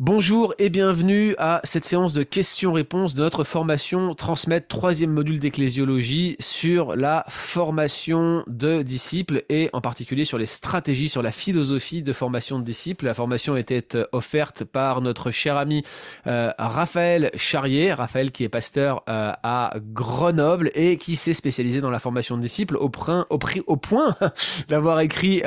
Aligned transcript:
Bonjour 0.00 0.56
et 0.58 0.70
bienvenue 0.70 1.36
à 1.38 1.60
cette 1.62 1.84
séance 1.84 2.14
de 2.14 2.24
questions-réponses 2.24 3.14
de 3.14 3.22
notre 3.22 3.44
formation 3.44 4.16
Transmettre 4.16 4.66
troisième 4.66 5.12
module 5.12 5.38
d'ecclésiologie 5.38 6.34
sur 6.40 6.96
la 6.96 7.24
formation 7.28 8.42
de 8.48 8.82
disciples 8.82 9.44
et 9.48 9.70
en 9.72 9.80
particulier 9.80 10.24
sur 10.24 10.36
les 10.36 10.46
stratégies, 10.46 11.08
sur 11.08 11.22
la 11.22 11.30
philosophie 11.30 12.02
de 12.02 12.12
formation 12.12 12.58
de 12.58 12.64
disciples. 12.64 13.04
La 13.04 13.14
formation 13.14 13.56
était 13.56 13.94
euh, 13.94 14.04
offerte 14.10 14.64
par 14.64 15.00
notre 15.00 15.30
cher 15.30 15.56
ami 15.56 15.84
euh, 16.26 16.50
Raphaël 16.58 17.30
Charrier, 17.36 17.92
Raphaël 17.92 18.32
qui 18.32 18.42
est 18.42 18.48
pasteur 18.48 19.04
euh, 19.08 19.30
à 19.44 19.74
Grenoble 19.92 20.72
et 20.74 20.96
qui 20.96 21.14
s'est 21.14 21.34
spécialisé 21.34 21.80
dans 21.80 21.90
la 21.90 22.00
formation 22.00 22.36
de 22.36 22.42
disciples 22.42 22.76
au, 22.78 22.88
point 22.88 23.26
d'avoir 24.68 24.98
écrit 24.98 25.44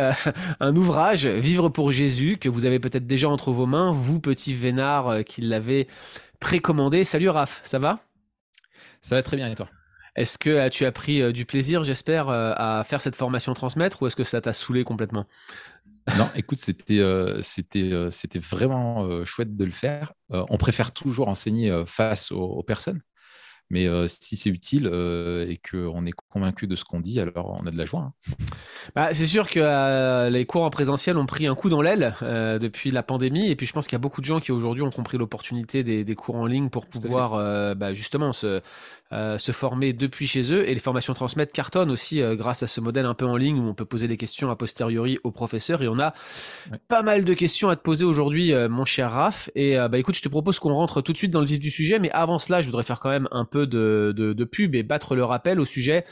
un 0.62 0.76
ouvrage, 0.78 1.26
Vivre 1.26 1.68
pour 1.68 1.92
Jésus, 1.92 2.38
que 2.40 2.48
vous 2.48 2.66
avez 2.66 2.80
peut-être 2.80 3.06
déjà 3.06 3.28
entre 3.28 3.52
vos 3.52 3.66
mains, 3.66 3.92
vous 3.92 4.22
peut 4.22 4.37
petit 4.38 4.54
Vénard 4.54 5.08
euh, 5.10 5.22
qui 5.24 5.42
l'avait 5.42 5.88
précommandé. 6.40 7.04
Salut 7.04 7.30
Raph, 7.30 7.62
ça 7.66 7.80
va? 7.80 8.00
Ça 9.02 9.16
va 9.16 9.24
très 9.24 9.36
bien 9.36 9.50
et 9.50 9.56
toi? 9.56 9.68
Est-ce 10.16 10.38
que 10.38 10.50
euh, 10.50 10.70
tu 10.70 10.86
as 10.86 10.92
pris 10.92 11.22
euh, 11.22 11.32
du 11.32 11.46
plaisir, 11.46 11.84
j'espère, 11.84 12.30
à 12.30 12.84
faire 12.84 13.02
cette 13.02 13.16
formation 13.16 13.54
transmettre 13.56 14.02
ou 14.02 14.08
est-ce 14.08 14.16
que 14.16 14.24
ça 14.24 14.40
t'a 14.40 14.54
saoulé 14.54 14.84
complètement? 14.84 15.26
Non, 16.18 16.30
écoute, 16.36 16.60
c'était 16.60 17.02
c'était 17.42 17.92
c'était 18.12 18.40
vraiment 18.40 19.26
chouette 19.26 19.58
de 19.58 19.66
le 19.66 19.72
faire. 19.72 20.14
on 20.30 20.58
préfère 20.58 20.94
toujours 20.94 21.28
enseigner 21.28 21.84
face 21.86 22.32
aux 22.32 22.64
personnes, 22.64 23.02
mais 23.70 23.88
si 24.08 24.36
c'est 24.36 24.50
utile 24.50 24.88
et 24.88 25.60
qu'on 25.70 26.06
est 26.06 26.14
convaincu 26.32 26.68
de 26.68 26.76
ce 26.76 26.84
qu'on 26.84 27.00
dit, 27.00 27.20
alors 27.20 27.60
on 27.62 27.66
a 27.68 27.72
de 27.72 27.78
la 27.78 27.86
joie. 27.86 28.02
Hein. 28.02 28.34
Bah, 28.96 29.14
c'est 29.14 29.26
sûr 29.26 29.50
que 29.50 30.30
les 30.30 30.46
cours 30.46 30.64
en 30.64 30.70
présentiel 30.70 31.18
ont 31.18 31.26
pris 31.26 31.48
un 31.48 31.56
coup 31.56 31.70
dans 31.70 31.82
l'aile 31.82 32.16
depuis 32.22 32.92
la 32.92 33.04
pandémie. 33.04 33.50
Et 33.50 33.56
puis 33.56 33.66
je 33.66 33.74
pense 33.74 33.88
qu'il 33.88 33.94
y 33.94 33.98
a 33.98 34.00
beaucoup 34.00 34.22
de 34.22 34.26
gens 34.26 34.40
qui 34.40 34.52
aujourd'hui 34.52 34.84
ont 34.84 34.92
compris 34.92 35.18
l'opportunité 35.18 35.84
des, 35.84 36.16
cours 36.16 36.36
en 36.36 36.46
ligne 36.46 36.70
pour 36.70 36.88
pouvoir 36.88 37.76
bah, 37.76 37.94
justement 37.94 38.34
se, 38.34 38.62
se 39.12 39.52
former 39.52 39.94
depuis 39.94 40.28
chez 40.28 40.54
eux. 40.54 40.68
Et 40.68 40.74
les 40.74 40.80
formations 40.80 41.14
transmettre 41.14 41.54
cartonnent 41.54 41.92
aussi 41.92 42.22
grâce 42.34 42.64
à 42.64 42.68
ce 42.68 42.82
modèle 42.82 43.06
un 43.06 43.14
peu 43.14 43.26
en 43.26 43.38
ligne 43.38 43.60
où 43.60 43.68
on 43.68 43.74
peut 43.74 43.86
poser 43.86 44.08
des 44.08 44.18
questions 44.18 44.50
a 44.50 44.56
posteriori 44.56 45.20
aux 45.24 45.32
professeurs. 45.32 45.82
Et 45.82 45.88
on 45.88 46.00
a 46.00 46.14
pas 46.88 47.02
mal 47.02 47.24
de 47.24 47.34
questions 47.34 47.70
à 47.70 47.76
te 47.76 47.82
poser 47.82 48.06
aujourd'hui, 48.06 48.54
mon 48.70 48.86
cher 48.86 49.12
Raph. 49.12 49.50
Et 49.56 49.76
bah, 49.76 49.98
écoute, 49.98 50.16
je 50.16 50.22
te 50.22 50.30
propose 50.30 50.60
qu'on 50.60 50.74
rentre 50.74 51.02
tout 51.02 51.14
de 51.14 51.18
suite 51.18 51.32
dans 51.32 51.40
le 51.40 51.46
vif 51.46 51.60
du 51.60 51.72
sujet. 51.72 52.00
Mais 52.00 52.12
avant 52.12 52.40
cela, 52.40 52.62
je 52.62 52.68
voudrais 52.68 52.84
faire 52.84 53.00
quand 53.00 53.10
même 53.10 53.28
un 53.32 53.46
peu 53.46 53.68
de, 53.68 54.44
pub 54.52 54.76
et 54.76 54.84
battre 54.84 55.16
le 55.16 55.24
rappel 55.24 55.60
au 55.60 55.66
sujet 55.66 56.04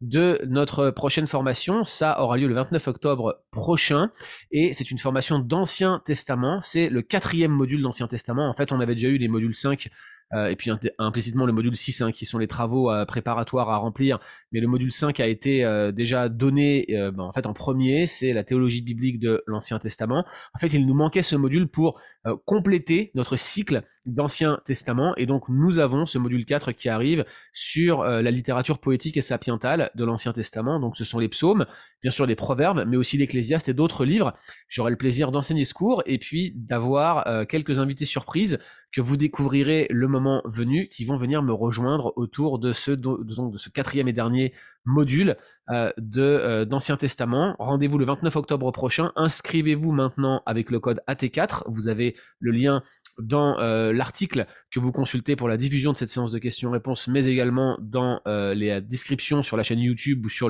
de 0.00 0.40
notre 0.46 0.90
prochaine 0.90 1.26
formation. 1.26 1.84
Ça 1.84 2.20
aura 2.20 2.36
lieu 2.36 2.48
le 2.48 2.54
29 2.54 2.88
octobre 2.88 3.42
prochain 3.50 4.10
et 4.50 4.72
c'est 4.72 4.90
une 4.90 4.98
formation 4.98 5.38
d'Ancien 5.38 6.00
Testament. 6.04 6.60
C'est 6.60 6.88
le 6.88 7.02
quatrième 7.02 7.52
module 7.52 7.82
d'Ancien 7.82 8.08
Testament. 8.08 8.48
En 8.48 8.52
fait, 8.52 8.72
on 8.72 8.80
avait 8.80 8.94
déjà 8.94 9.08
eu 9.08 9.18
les 9.18 9.28
modules 9.28 9.54
5 9.54 9.88
euh, 10.34 10.46
et 10.46 10.56
puis 10.56 10.70
implicitement 10.98 11.46
le 11.46 11.52
module 11.52 11.76
6 11.76 12.02
hein, 12.02 12.12
qui 12.12 12.26
sont 12.26 12.38
les 12.38 12.46
travaux 12.46 12.90
euh, 12.90 13.04
préparatoires 13.04 13.70
à 13.70 13.76
remplir. 13.76 14.18
Mais 14.52 14.60
le 14.60 14.66
module 14.66 14.92
5 14.92 15.20
a 15.20 15.26
été 15.26 15.64
euh, 15.64 15.92
déjà 15.92 16.28
donné 16.28 16.86
ben, 16.88 17.20
en 17.20 17.32
fait 17.32 17.46
en 17.46 17.52
premier, 17.52 18.06
c'est 18.06 18.32
la 18.32 18.44
théologie 18.44 18.82
biblique 18.82 19.18
de 19.18 19.42
l'Ancien 19.46 19.78
Testament. 19.78 20.24
En 20.54 20.58
fait, 20.58 20.68
il 20.68 20.86
nous 20.86 20.94
manquait 20.94 21.22
ce 21.22 21.36
module 21.36 21.68
pour 21.68 22.00
compléter 22.44 23.10
notre 23.14 23.36
cycle 23.36 23.82
d'Ancien 24.06 24.60
Testament 24.64 25.14
et 25.16 25.26
donc 25.26 25.48
nous 25.48 25.78
avons 25.78 26.06
ce 26.06 26.18
module 26.18 26.44
4 26.44 26.72
qui 26.72 26.88
arrive 26.88 27.24
sur 27.52 28.04
la 28.04 28.30
littérature 28.30 28.78
poétique 28.78 29.16
et 29.16 29.20
sapientale 29.22 29.90
de 29.94 30.04
l'Ancien 30.04 30.32
Testament. 30.32 30.80
Donc 30.80 30.96
ce 30.96 31.04
sont 31.04 31.18
les 31.18 31.28
psaumes, 31.28 31.66
bien 32.00 32.10
sûr 32.10 32.26
les 32.26 32.34
proverbes, 32.34 32.84
mais 32.86 32.96
aussi 32.96 33.16
l'Ecclésiaste 33.18 33.68
et 33.68 33.74
d'autres 33.74 34.04
livres. 34.04 34.32
J'aurai 34.68 34.90
le 34.90 34.96
plaisir 34.96 35.30
d'enseigner 35.30 35.64
ce 35.64 35.74
cours 35.74 36.02
et 36.06 36.18
puis 36.18 36.52
d'avoir 36.56 37.46
quelques 37.46 37.78
invités 37.78 38.06
surprises 38.06 38.58
que 38.92 39.00
vous 39.00 39.16
découvrirez 39.16 39.86
le 39.90 40.06
moment 40.06 40.42
venu, 40.44 40.88
qui 40.88 41.04
vont 41.04 41.16
venir 41.16 41.42
me 41.42 41.52
rejoindre 41.52 42.12
autour 42.16 42.58
de 42.58 42.72
ce, 42.72 42.90
de, 42.90 43.56
ce 43.56 43.70
quatrième 43.70 44.06
et 44.06 44.12
dernier 44.12 44.52
module 44.84 45.36
euh, 45.70 45.90
de 45.96 46.22
euh, 46.22 46.64
d'Ancien 46.66 46.96
Testament. 46.96 47.56
Rendez-vous 47.58 47.98
le 47.98 48.04
29 48.04 48.36
octobre 48.36 48.70
prochain. 48.70 49.12
Inscrivez-vous 49.16 49.92
maintenant 49.92 50.42
avec 50.44 50.70
le 50.70 50.78
code 50.78 51.00
AT4. 51.08 51.62
Vous 51.68 51.88
avez 51.88 52.16
le 52.38 52.52
lien 52.52 52.82
dans 53.18 53.58
euh, 53.58 53.92
l'article 53.92 54.46
que 54.70 54.80
vous 54.80 54.92
consultez 54.92 55.36
pour 55.36 55.48
la 55.48 55.56
diffusion 55.56 55.92
de 55.92 55.96
cette 55.96 56.08
séance 56.08 56.30
de 56.30 56.38
questions-réponses, 56.38 57.08
mais 57.08 57.26
également 57.26 57.78
dans 57.80 58.20
les 58.26 58.80
descriptions 58.80 59.42
sur 59.42 59.56
la 59.56 59.62
chaîne 59.62 59.78
YouTube 59.78 60.24
ou 60.24 60.28
sur 60.28 60.48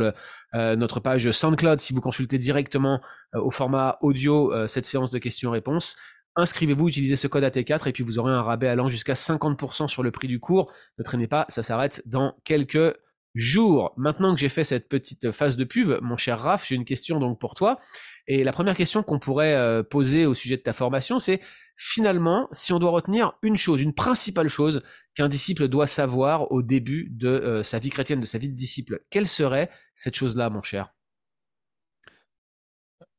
notre 0.55 1.01
page 1.01 1.31
SoundCloud 1.31 1.81
si 1.81 1.93
vous 1.93 2.01
consultez 2.01 2.39
directement 2.39 3.01
au 3.35 3.51
format 3.51 3.99
audio 4.01 4.53
cette 4.69 4.87
séance 4.87 5.11
de 5.11 5.19
questions-réponses 5.19 5.97
inscrivez-vous, 6.37 6.89
utilisez 6.89 7.17
ce 7.17 7.27
code 7.27 7.45
AT4 7.45 7.89
et 7.89 7.93
puis 7.93 8.03
vous 8.03 8.19
aurez 8.19 8.33
un 8.33 8.43
rabais 8.43 8.69
allant 8.69 8.89
jusqu'à 8.89 9.15
50% 9.15 9.89
sur 9.89 10.03
le 10.03 10.11
prix 10.11 10.29
du 10.29 10.41
cours. 10.41 10.73
Ne 10.99 11.05
traînez 11.05 11.27
pas, 11.27 11.47
ça 11.49 11.63
s'arrête 11.63 12.03
dans 12.07 12.35
quelques 12.45 12.97
jours. 13.35 13.93
Maintenant 13.97 14.35
que 14.35 14.41
j'ai 14.41 14.49
fait 14.49 14.65
cette 14.65 14.89
petite 14.89 15.31
phase 15.33 15.57
de 15.57 15.65
pub, 15.65 15.99
mon 16.03 16.17
cher 16.17 16.39
Raph, 16.39 16.67
j'ai 16.67 16.75
une 16.75 16.85
question 16.85 17.19
donc 17.19 17.39
pour 17.39 17.55
toi. 17.55 17.79
Et 18.29 18.45
la 18.45 18.53
première 18.53 18.77
question 18.77 19.03
qu'on 19.03 19.19
pourrait 19.19 19.55
euh, 19.55 19.83
poser 19.83 20.27
au 20.27 20.35
sujet 20.35 20.57
de 20.57 20.63
ta 20.63 20.73
formation, 20.73 21.19
c'est 21.19 21.41
finalement, 21.77 22.49
si 22.53 22.73
on 22.73 22.79
doit 22.79 22.91
retenir 22.91 23.33
une 23.43 23.57
chose, 23.57 23.83
une 23.83 23.95
principale 23.95 24.49
chose 24.49 24.81
qu'un 25.15 25.29
disciple 25.29 25.69
doit 25.69 25.87
savoir 25.87 26.51
au 26.53 26.63
début 26.63 27.09
de 27.11 27.29
euh, 27.29 27.63
sa 27.63 27.79
vie 27.79 27.91
chrétienne, 27.91 28.21
de 28.21 28.27
sa 28.27 28.39
vie 28.39 28.49
de 28.49 28.55
disciple, 28.55 29.01
quelle 29.11 29.27
serait 29.27 29.71
cette 29.95 30.15
chose-là, 30.15 30.51
mon 30.51 30.63
cher? 30.63 30.95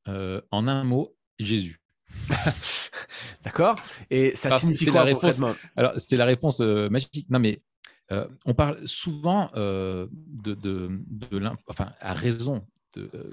Euh, 0.07 0.41
En 0.51 0.67
un 0.67 0.83
mot, 0.83 1.15
Jésus. 1.39 1.81
D'accord? 3.43 3.75
Et 4.09 4.35
ça 4.35 4.51
signifie 4.51 4.85
quoi 4.85 4.99
la 4.99 5.03
réponse, 5.03 5.41
Alors, 5.75 5.93
c'est 5.97 6.17
la 6.17 6.25
réponse 6.25 6.61
euh, 6.61 6.89
magique. 6.89 7.27
Non, 7.29 7.39
mais 7.39 7.61
on 8.45 8.53
parle 8.53 8.87
souvent 8.87 9.49
de, 9.55 10.07
de, 10.43 10.53
de 11.09 11.49
enfin, 11.65 11.93
à 11.99 12.13
raison, 12.13 12.63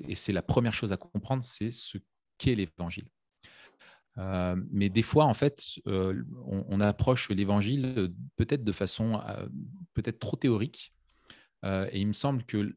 et 0.09 0.15
c'est 0.15 0.33
la 0.33 0.43
première 0.43 0.75
chose 0.75 0.93
à 0.93 0.97
comprendre, 0.97 1.45
c'est 1.45 1.71
ce 1.71 1.99
qu'est 2.39 2.55
l'évangile. 2.55 3.09
mais 4.17 4.89
des 4.89 5.03
fois, 5.03 5.25
en 5.25 5.35
fait, 5.35 5.63
on, 5.87 6.81
approche 6.81 7.31
l'évangile 7.31 8.13
peut-être 8.37 8.65
de 8.65 8.73
façon 8.73 9.21
peut-être 9.95 10.19
trop 10.19 10.37
théorique. 10.37 10.93
et 11.65 12.01
il 12.01 12.07
me 12.07 12.13
semble 12.13 12.45
que 12.45 12.75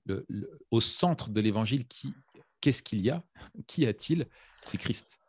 au 0.71 0.81
centre 0.81 1.29
de 1.29 1.41
l'évangile, 1.41 1.85
qu'est-ce 2.61 2.83
qu'il 2.83 2.99
y 2.99 3.09
a? 3.09 3.23
Qui 3.67 3.85
a-t-il? 3.85 4.27
C'est 4.65 4.77
Christ. 4.77 5.19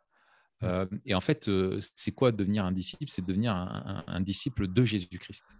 Euh, 0.63 0.85
et 1.05 1.13
en 1.13 1.21
fait, 1.21 1.47
euh, 1.47 1.79
c'est 1.95 2.11
quoi 2.11 2.31
devenir 2.31 2.65
un 2.65 2.71
disciple? 2.71 3.05
C'est 3.07 3.25
devenir 3.25 3.53
un, 3.53 4.21
disciple 4.21 4.67
de 4.67 4.85
Jésus-Christ. 4.85 5.57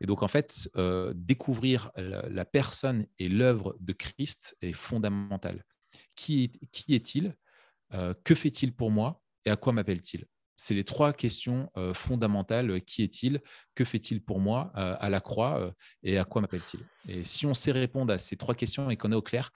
Et 0.00 0.06
donc, 0.06 0.22
en 0.22 0.28
fait, 0.28 0.70
euh, 0.76 1.12
découvrir 1.14 1.90
la, 1.96 2.44
personne 2.44 3.06
et 3.18 3.28
l'œuvre 3.28 3.76
de 3.80 3.92
Christ 3.92 4.56
est 4.62 4.72
fondamental. 4.72 5.64
Qui, 6.16 6.50
est-il 6.88 7.34
Que 8.24 8.34
fait-il 8.34 8.74
pour 8.74 8.90
moi 8.90 9.22
Et 9.44 9.50
à 9.50 9.56
quoi 9.56 9.72
m'appelle-t-il? 9.72 10.26
C'est 10.60 10.74
les 10.74 10.84
trois 10.84 11.12
questions 11.12 11.70
fondamentales. 11.94 12.82
Qui 12.82 13.04
est-il? 13.04 13.40
Que 13.76 13.84
fait-il 13.84 14.20
pour 14.20 14.40
moi 14.40 14.72
à 14.74 15.08
la 15.08 15.20
croix 15.20 15.72
Et 16.02 16.18
à 16.18 16.24
quoi 16.24 16.42
m'appelle-t-il? 16.42 16.84
Et 17.08 17.22
si 17.22 17.46
on 17.46 17.54
sait 17.54 17.70
répondre 17.70 18.12
à 18.12 18.18
ces 18.18 18.36
trois 18.36 18.56
questions 18.56 18.90
et 18.90 18.96
qu'on 18.96 19.12
est 19.12 19.16
au 19.16 19.22
clair, 19.22 19.52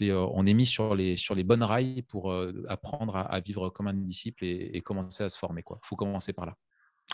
on 0.00 0.46
est 0.46 0.54
mis 0.54 0.66
sur 0.66 0.94
les, 0.94 1.16
sur 1.16 1.34
les 1.34 1.42
bonnes 1.42 1.62
rails 1.62 2.02
pour 2.02 2.34
apprendre 2.68 3.16
à, 3.16 3.40
vivre 3.40 3.70
comme 3.70 3.88
un 3.88 3.94
disciple 3.94 4.44
et, 4.44 4.80
commencer 4.82 5.24
à 5.24 5.30
se 5.30 5.38
former. 5.38 5.64
Il 5.68 5.76
faut 5.82 5.96
commencer 5.96 6.34
par 6.34 6.44
là. 6.44 6.56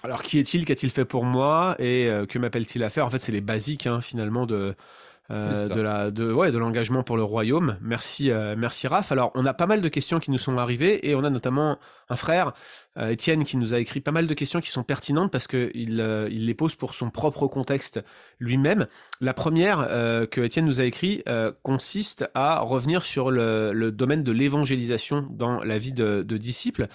Alors, 0.04 0.22
qui 0.22 0.38
est-il 0.38 0.64
Qu'a-t-il 0.64 0.90
fait 0.90 1.04
pour 1.04 1.24
moi 1.24 1.74
Et 1.78 2.08
que 2.28 2.38
m'appelle-t-il 2.38 2.82
à 2.84 2.90
faire? 2.90 3.04
En 3.04 3.08
fait, 3.08 3.18
c'est 3.18 3.32
les 3.32 3.40
basiques, 3.40 3.86
hein, 3.86 4.00
finalement, 4.00 4.46
de, 4.46 4.76
euh, 5.30 5.68
de 5.68 5.80
la 5.82 6.10
de 6.10 6.32
ouais 6.32 6.50
de 6.50 6.56
l'engagement 6.56 7.02
pour 7.02 7.18
le 7.18 7.22
royaume. 7.22 7.76
Merci 7.82 8.30
euh, 8.30 8.54
merci 8.56 8.88
Raph. 8.88 9.12
Alors 9.12 9.30
on 9.34 9.44
a 9.44 9.52
pas 9.52 9.66
mal 9.66 9.82
de 9.82 9.88
questions 9.88 10.20
qui 10.20 10.30
nous 10.30 10.38
sont 10.38 10.56
arrivées 10.56 11.06
et 11.06 11.14
on 11.14 11.22
a 11.22 11.28
notamment 11.28 11.78
un 12.08 12.16
frère 12.16 12.46
euh, 12.48 12.52
Étienne 12.98 13.44
qui 13.44 13.56
nous 13.56 13.74
a 13.74 13.78
écrit 13.78 14.00
pas 14.00 14.12
mal 14.12 14.26
de 14.26 14.34
questions 14.34 14.60
qui 14.60 14.70
sont 14.70 14.82
pertinentes 14.82 15.30
parce 15.30 15.46
que 15.46 15.70
il, 15.74 16.28
il 16.30 16.46
les 16.46 16.54
pose 16.54 16.74
pour 16.74 16.94
son 16.94 17.10
propre 17.10 17.46
contexte 17.46 18.00
lui-même. 18.38 18.86
La 19.20 19.34
première 19.34 19.78
que 20.30 20.40
Étienne 20.40 20.66
nous 20.66 20.80
a 20.80 20.84
écrit 20.84 21.22
consiste 21.62 22.28
à 22.34 22.60
revenir 22.60 23.04
sur 23.04 23.30
le, 23.30 23.90
domaine 23.90 24.22
de 24.22 24.32
l'évangélisation 24.32 25.26
dans 25.30 25.62
la 25.62 25.78
vie 25.78 25.92
de, 25.92 26.22
de 26.22 26.36
disciples. 26.36 26.88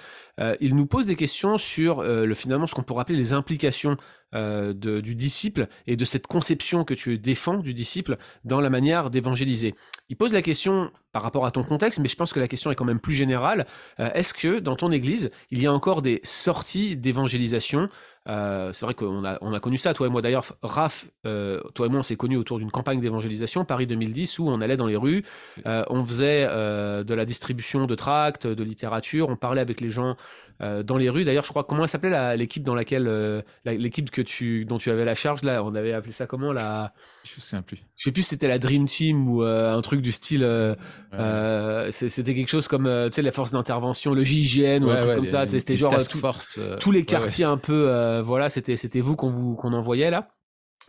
il 0.59 0.75
nous 0.75 0.85
pose 0.85 1.05
des 1.05 1.15
questions 1.15 1.57
sur 1.57 2.03
le 2.03 2.33
finalement 2.33 2.67
ce 2.67 2.75
qu'on 2.75 2.83
pourrait 2.83 3.01
appeler 3.01 3.17
les 3.17 3.33
implications 3.33 3.97
euh, 4.35 4.73
du 4.73 5.13
disciple 5.13 5.67
et 5.85 5.95
de 5.95 6.05
cette 6.05 6.25
conception 6.25 6.83
que 6.83 6.95
tu 6.95 7.19
défends 7.19 7.57
du 7.57 7.75
disciple 7.75 8.17
dans 8.45 8.61
la 8.61 8.71
manière 8.71 9.11
d'évangéliser. 9.11 9.75
Il 10.09 10.15
pose 10.15 10.33
la 10.33 10.41
question 10.41 10.91
par 11.11 11.21
rapport 11.21 11.45
à 11.45 11.51
ton 11.51 11.63
contexte, 11.63 12.00
mais 12.00 12.07
je 12.07 12.15
pense 12.15 12.33
que 12.33 12.39
la 12.39 12.47
question 12.47 12.71
est 12.71 12.75
quand 12.75 12.85
même 12.85 13.00
plus 13.00 13.13
générale. 13.13 13.67
Euh, 14.00 14.09
est-ce 14.15 14.33
que 14.33 14.57
dans 14.57 14.75
ton 14.75 14.91
église, 14.91 15.29
il 15.51 15.61
y 15.61 15.67
a 15.67 15.73
encore 15.73 15.92
des 16.01 16.19
sorties 16.23 16.95
d'évangélisation. 16.95 17.89
Euh, 18.29 18.71
c'est 18.71 18.85
vrai 18.85 18.93
qu'on 18.93 19.25
a, 19.25 19.37
on 19.41 19.53
a 19.53 19.59
connu 19.59 19.77
ça, 19.77 19.93
toi 19.93 20.07
et 20.07 20.09
moi. 20.09 20.21
D'ailleurs. 20.21 20.45
Raph, 20.61 21.05
toi 21.23 21.85
et 21.85 21.89
moi, 21.89 21.99
on 21.99 22.03
s'est 22.03 22.15
connus 22.15 22.37
autour 22.37 22.59
d'une 22.59 22.71
campagne 22.71 22.99
d'évangélisation, 22.99 23.65
Paris 23.65 23.87
2010, 23.87 24.39
où 24.39 24.47
on 24.47 24.61
allait 24.61 24.77
dans 24.77 24.87
les 24.87 24.95
rues, 24.95 25.23
on 25.65 26.05
faisait 26.05 26.45
de 26.45 27.13
la 27.13 27.25
distribution 27.25 27.85
de 27.85 27.95
tracts, 27.95 28.47
de 28.47 28.63
littérature, 28.63 29.29
on 29.29 29.35
parlait 29.35 29.61
avec 29.61 29.81
les 29.81 29.91
gens 29.91 30.15
dans 30.59 30.97
les 30.97 31.09
rues. 31.09 31.25
D'ailleurs, 31.25 31.44
je 31.44 31.50
crois 31.50 31.63
comment 31.63 31.85
s'appelait 31.88 32.38
l'équipe 32.38 32.63
dans 32.63 32.75
laquelle 32.75 33.44
l'équipe 33.65 34.09
que 34.11 34.21
tu 34.21 34.65
dont 34.65 34.77
tu 34.77 34.89
avais 34.91 35.05
la 35.05 35.15
charge 35.15 35.44
là, 35.44 35.63
on 35.63 35.75
avait 35.75 35.94
appelé 35.94 36.13
ça 36.13 36.25
comment 36.25 36.53
la 36.53 36.94
Je 37.23 37.41
sais 37.41 37.61
plus. 37.61 37.83
Je 37.95 38.03
sais 38.03 38.11
plus 38.11 38.23
si 38.23 38.29
c'était 38.29 38.47
la 38.47 38.59
Dream 38.59 38.85
Team 38.85 39.29
ou 39.29 39.41
un 39.44 39.81
truc 39.81 40.01
du 40.01 40.11
style. 40.11 40.47
c'était 41.91 42.35
quelque 42.35 42.50
chose 42.50 42.67
comme 42.67 42.89
tu 43.05 43.11
sais 43.11 43.21
la 43.21 43.31
force 43.31 43.51
d'intervention, 43.51 44.13
le 44.13 44.23
JIGN 44.23 44.83
ou 44.83 44.91
un 44.91 44.95
truc 44.95 45.15
comme 45.15 45.27
ça. 45.27 45.47
C'était 45.47 45.75
genre 45.75 45.95
tous 46.79 46.91
les 46.91 47.05
quartiers 47.05 47.45
un 47.45 47.57
peu. 47.57 48.21
voilà, 48.23 48.50
c'était 48.50 48.77
c'était 48.77 49.01
vous 49.01 49.15
qu'on 49.15 49.31
vous 49.31 49.55
qu'on 49.55 49.73
envoyait 49.73 50.11
là. 50.11 50.29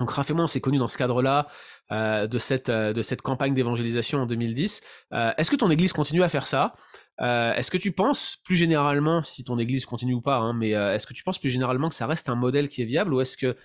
Donc 0.01 0.11
Raphaël, 0.11 0.41
on 0.41 0.47
s'est 0.47 0.61
connu 0.61 0.79
dans 0.79 0.89
ce 0.89 0.99
cadre-là 0.99 1.47
euh, 1.93 2.27
de, 2.27 2.39
cette, 2.39 2.69
euh, 2.69 2.93
de 2.93 3.03
cette 3.03 3.23
campagne 3.23 3.55
d'évangélisation 3.55 4.19
en 4.19 4.27
2010. 4.27 4.83
Euh, 5.13 5.33
est-ce 5.37 5.51
que 5.51 5.57
ton 5.57 5.71
église 5.71 5.93
continue 5.93 6.23
à 6.23 6.29
faire 6.29 6.47
ça? 6.47 6.75
Est-ce 7.19 7.71
que 7.71 7.79
tu 7.79 7.93
penses 7.93 8.39
plus 8.45 8.57
généralement, 8.57 9.23
si 9.23 9.45
ton 9.45 9.59
église 9.59 9.87
continue 9.87 10.15
ou 10.15 10.21
pas, 10.21 10.37
hein, 10.37 10.53
mais 10.53 10.71
est-ce 10.71 11.07
que 11.07 11.15
tu 11.15 11.23
penses 11.23 11.39
plus 11.39 11.51
généralement 11.51 11.89
que 11.89 11.95
ça 11.95 12.07
reste 12.07 12.29
un 12.29 12.35
modèle 12.35 12.69
qui 12.69 12.83
est 12.83 12.87
viable 12.87 13.15
ou 13.15 13.21
est-ce 13.21 13.37
que 13.37 13.57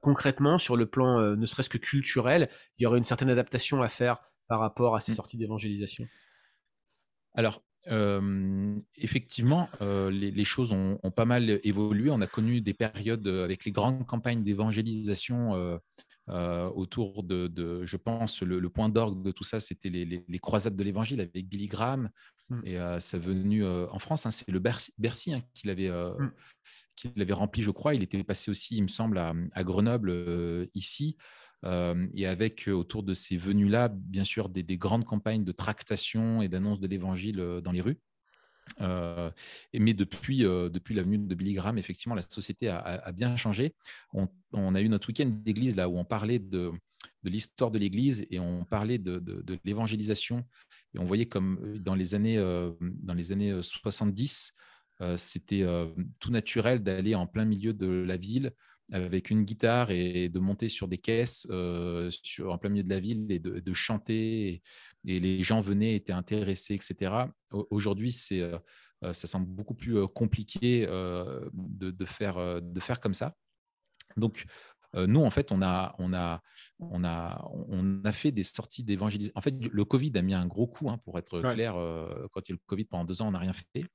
concrètement, 0.00 0.58
sur 0.58 0.76
le 0.76 0.86
plan 0.86 1.36
ne 1.36 1.46
serait-ce 1.46 1.68
que 1.68 1.78
culturel, 1.78 2.48
il 2.78 2.84
y 2.84 2.86
aurait 2.86 2.98
une 2.98 3.04
certaine 3.04 3.30
adaptation 3.30 3.82
à 3.82 3.88
faire 3.88 4.18
par 4.48 4.60
rapport 4.60 4.94
à 4.94 5.00
ces 5.00 5.12
mmh. 5.12 5.14
sorties 5.16 5.36
d'évangélisation? 5.36 6.06
Alors, 7.34 7.62
effectivement, 8.96 9.68
les, 9.80 10.44
choses 10.44 10.72
ont, 10.72 10.98
pas 11.14 11.24
mal 11.24 11.60
évolué. 11.64 12.10
On 12.10 12.20
a 12.20 12.26
connu 12.26 12.60
des 12.60 12.74
périodes 12.74 13.26
avec 13.26 13.64
les 13.64 13.72
grandes 13.72 14.06
campagnes 14.06 14.42
d'évangélisation 14.42 15.80
autour 16.28 17.22
de, 17.22 17.84
je 17.84 17.96
pense, 17.96 18.42
le, 18.42 18.68
point 18.68 18.88
d'orgue 18.88 19.22
de 19.22 19.32
tout 19.32 19.44
ça, 19.44 19.60
c'était 19.60 19.90
les, 19.90 20.38
croisades 20.38 20.76
de 20.76 20.84
l'évangile 20.84 21.20
avec 21.20 21.48
Billy 21.48 21.66
Graham. 21.66 22.10
Mmh. 22.52 22.66
Et 22.66 22.78
ça 23.00 23.18
venu 23.18 23.66
en 23.66 23.98
France, 23.98 24.26
hein, 24.26 24.30
c'est 24.30 24.50
le 24.50 24.58
Bercy, 24.58 25.34
hein, 25.34 25.42
qui 25.54 25.68
mmh. 25.68 27.12
l'avait 27.16 27.32
rempli, 27.32 27.62
je 27.62 27.70
crois. 27.70 27.94
Il 27.94 28.02
était 28.02 28.22
passé 28.24 28.50
aussi, 28.50 28.76
il 28.76 28.82
me 28.82 28.88
semble, 28.88 29.18
à, 29.18 29.64
Grenoble, 29.64 30.68
ici. 30.74 31.16
Euh, 31.64 32.06
et 32.14 32.26
avec 32.26 32.68
euh, 32.68 32.72
autour 32.72 33.02
de 33.02 33.14
ces 33.14 33.36
venues-là, 33.36 33.88
bien 33.88 34.24
sûr, 34.24 34.48
des, 34.48 34.64
grandes 34.76 35.04
campagnes 35.04 35.44
de 35.44 35.52
tractation 35.52 36.42
et 36.42 36.48
d'annonce 36.48 36.80
de 36.80 36.88
l'évangile 36.88 37.40
euh, 37.40 37.60
dans 37.60 37.72
les 37.72 37.80
rues. 37.80 38.00
mais 38.80 39.94
depuis, 39.94 40.38
depuis 40.40 40.94
la 40.94 41.02
venue 41.02 41.18
de 41.18 41.34
Billy 41.34 41.52
Graham, 41.52 41.78
effectivement, 41.78 42.14
la 42.14 42.22
société 42.22 42.68
a, 42.68 43.12
bien 43.12 43.36
changé. 43.36 43.74
On, 44.12 44.74
a 44.74 44.80
eu 44.80 44.88
notre 44.88 45.08
week-end 45.08 45.26
d'église 45.26 45.76
là 45.76 45.88
où 45.88 45.98
on 45.98 46.04
parlait 46.04 46.38
de, 46.38 46.72
de 47.22 47.30
l'histoire 47.30 47.70
de 47.70 47.78
l'Église 47.78 48.26
et 48.30 48.38
on 48.38 48.64
parlait 48.64 48.98
de, 48.98 49.18
de, 49.18 49.58
l'évangélisation. 49.64 50.44
Et 50.94 50.98
on 50.98 51.04
voyait 51.04 51.26
comme 51.26 51.78
dans 51.78 51.94
les 51.94 52.14
années, 52.14 52.36
dans 52.80 53.14
les 53.14 53.32
années 53.32 53.62
70, 53.62 54.54
c'était 55.16 55.64
tout 56.18 56.30
naturel 56.30 56.82
d'aller 56.82 57.14
en 57.14 57.26
plein 57.26 57.44
milieu 57.44 57.72
de 57.72 57.86
la 57.86 58.16
ville 58.16 58.52
avec 58.92 59.30
une 59.30 59.44
guitare 59.44 59.90
et 59.90 60.28
de 60.28 60.38
monter 60.38 60.68
sur 60.68 60.86
des 60.86 60.98
caisses 60.98 61.46
euh, 61.50 62.10
sur, 62.22 62.52
en 62.52 62.58
plein 62.58 62.70
milieu 62.70 62.84
de 62.84 62.90
la 62.90 63.00
ville 63.00 63.30
et 63.32 63.38
de, 63.38 63.72
chanter. 63.72 64.62
Et, 65.06 65.20
les 65.20 65.42
gens 65.42 65.60
venaient, 65.60 65.94
étaient 65.94 66.12
intéressés, 66.12 66.74
etc. 66.74 67.12
Aujourd'hui, 67.70 68.14
euh, 68.32 68.58
euh, 69.02 69.12
ça 69.14 69.26
semble 69.26 69.46
beaucoup 69.46 69.74
plus 69.74 70.06
compliqué 70.08 70.86
de, 70.86 72.04
faire, 72.04 72.62
de 72.62 72.80
faire 72.80 73.00
comme 73.00 73.14
ça. 73.14 73.34
Donc, 74.16 74.44
nous, 74.94 75.22
en 75.22 75.30
fait, 75.30 75.52
on 75.52 75.62
a, 75.62 75.94
on, 75.98 76.12
a, 76.12 76.42
on, 76.78 77.02
a, 77.04 77.42
on 77.68 78.04
a 78.04 78.12
fait 78.12 78.30
des 78.30 78.42
sorties 78.42 78.84
d'évangélisation. 78.84 79.32
En 79.34 79.40
fait, 79.40 79.54
le 79.58 79.84
Covid 79.84 80.12
a 80.16 80.22
mis 80.22 80.34
un 80.34 80.46
gros 80.46 80.66
coup, 80.66 80.90
hein, 80.90 80.98
pour 81.04 81.18
être 81.18 81.40
clair. 81.40 81.74
quand 82.32 82.48
il 82.48 82.50
y 82.50 82.52
a 82.52 82.54
eu 82.54 82.58
le 82.58 82.66
Covid, 82.66 82.84
pendant 82.84 83.04
deux 83.04 83.22
ans, 83.22 83.28
on 83.28 83.32
n'a 83.32 83.38
rien 83.38 83.52
fait. 83.52 83.86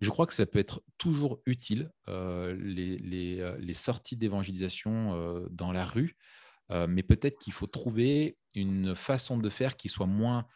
Je 0.00 0.10
crois 0.10 0.26
que 0.26 0.34
ça 0.34 0.46
peut 0.46 0.58
être 0.58 0.82
toujours 0.96 1.40
utile, 1.46 1.90
euh, 2.08 2.56
euh, 2.56 3.56
les, 3.58 3.74
sorties 3.74 4.16
d'évangélisation 4.16 5.14
euh, 5.14 5.48
dans 5.50 5.72
la 5.72 5.84
rue, 5.84 6.16
mais 6.70 7.02
peut-être 7.02 7.38
qu'il 7.38 7.54
faut 7.54 7.66
trouver 7.66 8.36
une 8.54 8.94
façon 8.94 9.38
de 9.38 9.48
faire 9.48 9.78
qui 9.78 9.88
soit 9.88 10.06
moins 10.06 10.46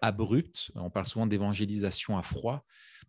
abrupte. 0.00 0.72
On 0.76 0.88
parle 0.88 1.06
souvent 1.06 1.26
d'évangélisation 1.26 2.16
à 2.16 2.22
froid. 2.22 2.64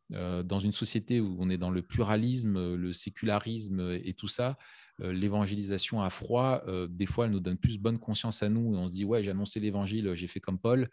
dans 0.10 0.60
une 0.60 0.74
société 0.74 1.22
où 1.22 1.38
on 1.40 1.50
est 1.50 1.58
dans 1.58 1.70
le 1.70 1.82
pluralisme, 1.82 2.76
le 2.76 2.92
sécularisme 2.92 3.98
et 4.04 4.14
tout 4.14 4.28
ça, 4.28 4.58
l'évangélisation 5.00 6.02
à 6.02 6.10
froid, 6.10 6.64
des 6.90 7.06
fois, 7.06 7.26
elle 7.26 7.32
nous 7.32 7.40
donne 7.40 7.58
plus 7.58 7.78
bonne 7.78 8.00
conscience 8.00 8.44
à 8.44 8.50
nous 8.50 8.76
on 8.76 8.88
se 8.88 8.94
dit, 8.94 9.06
ouais, 9.06 9.24
j'ai 9.24 9.32
annoncé 9.32 9.60
l'évangile, 9.60 10.14
j'ai 10.14 10.28
fait 10.28 10.40
comme 10.40 10.60
Paul, 10.60 10.90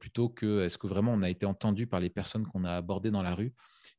plutôt 0.00 0.28
que 0.28 0.62
est-ce 0.62 0.78
que 0.78 0.86
vraiment 0.86 1.12
on 1.12 1.22
a 1.22 1.30
été 1.30 1.46
entendu 1.46 1.86
par 1.86 2.00
les 2.00 2.10
personnes 2.10 2.46
qu'on 2.46 2.64
a 2.64 2.72
abordées 2.72 3.10
dans 3.10 3.22
la 3.22 3.34
rue? 3.34 3.52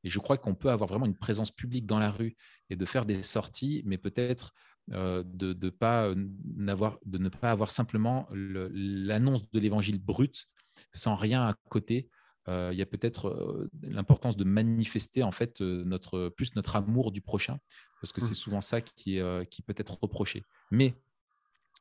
Et 0.03 0.09
je 0.09 0.19
crois 0.19 0.37
qu'on 0.37 0.55
peut 0.55 0.69
avoir 0.69 0.89
vraiment 0.89 1.05
une 1.05 1.17
présence 1.17 1.51
publique 1.51 1.85
dans 1.85 1.99
la 1.99 2.11
rue 2.11 2.35
et 2.69 2.75
de 2.75 2.85
faire 2.85 3.05
des 3.05 3.23
sorties, 3.23 3.83
mais 3.85 3.97
peut-être 3.97 4.53
de, 4.87 5.23
de 5.23 5.53
ne 5.55 7.29
pas 7.29 7.51
avoir 7.51 7.71
simplement 7.71 8.27
l'annonce 8.31 9.49
de 9.51 9.59
l'évangile 9.59 9.99
brut 9.99 10.47
sans 10.91 11.15
rien 11.15 11.47
à 11.47 11.55
côté. 11.69 12.09
Il 12.47 12.77
y 12.77 12.81
a 12.81 12.85
peut-être 12.85 13.67
l'importance 13.81 14.37
de 14.37 14.43
manifester 14.43 15.23
en 15.23 15.31
fait 15.31 15.61
notre, 15.61 16.29
plus 16.29 16.55
notre 16.55 16.75
amour 16.75 17.11
du 17.11 17.21
prochain, 17.21 17.57
parce 18.01 18.13
que 18.13 18.21
c'est 18.21 18.31
mmh. 18.31 18.35
souvent 18.35 18.61
ça 18.61 18.81
qui, 18.81 19.19
qui 19.49 19.61
peut 19.61 19.75
être 19.77 19.97
reproché. 20.01 20.43
Mais 20.71 20.95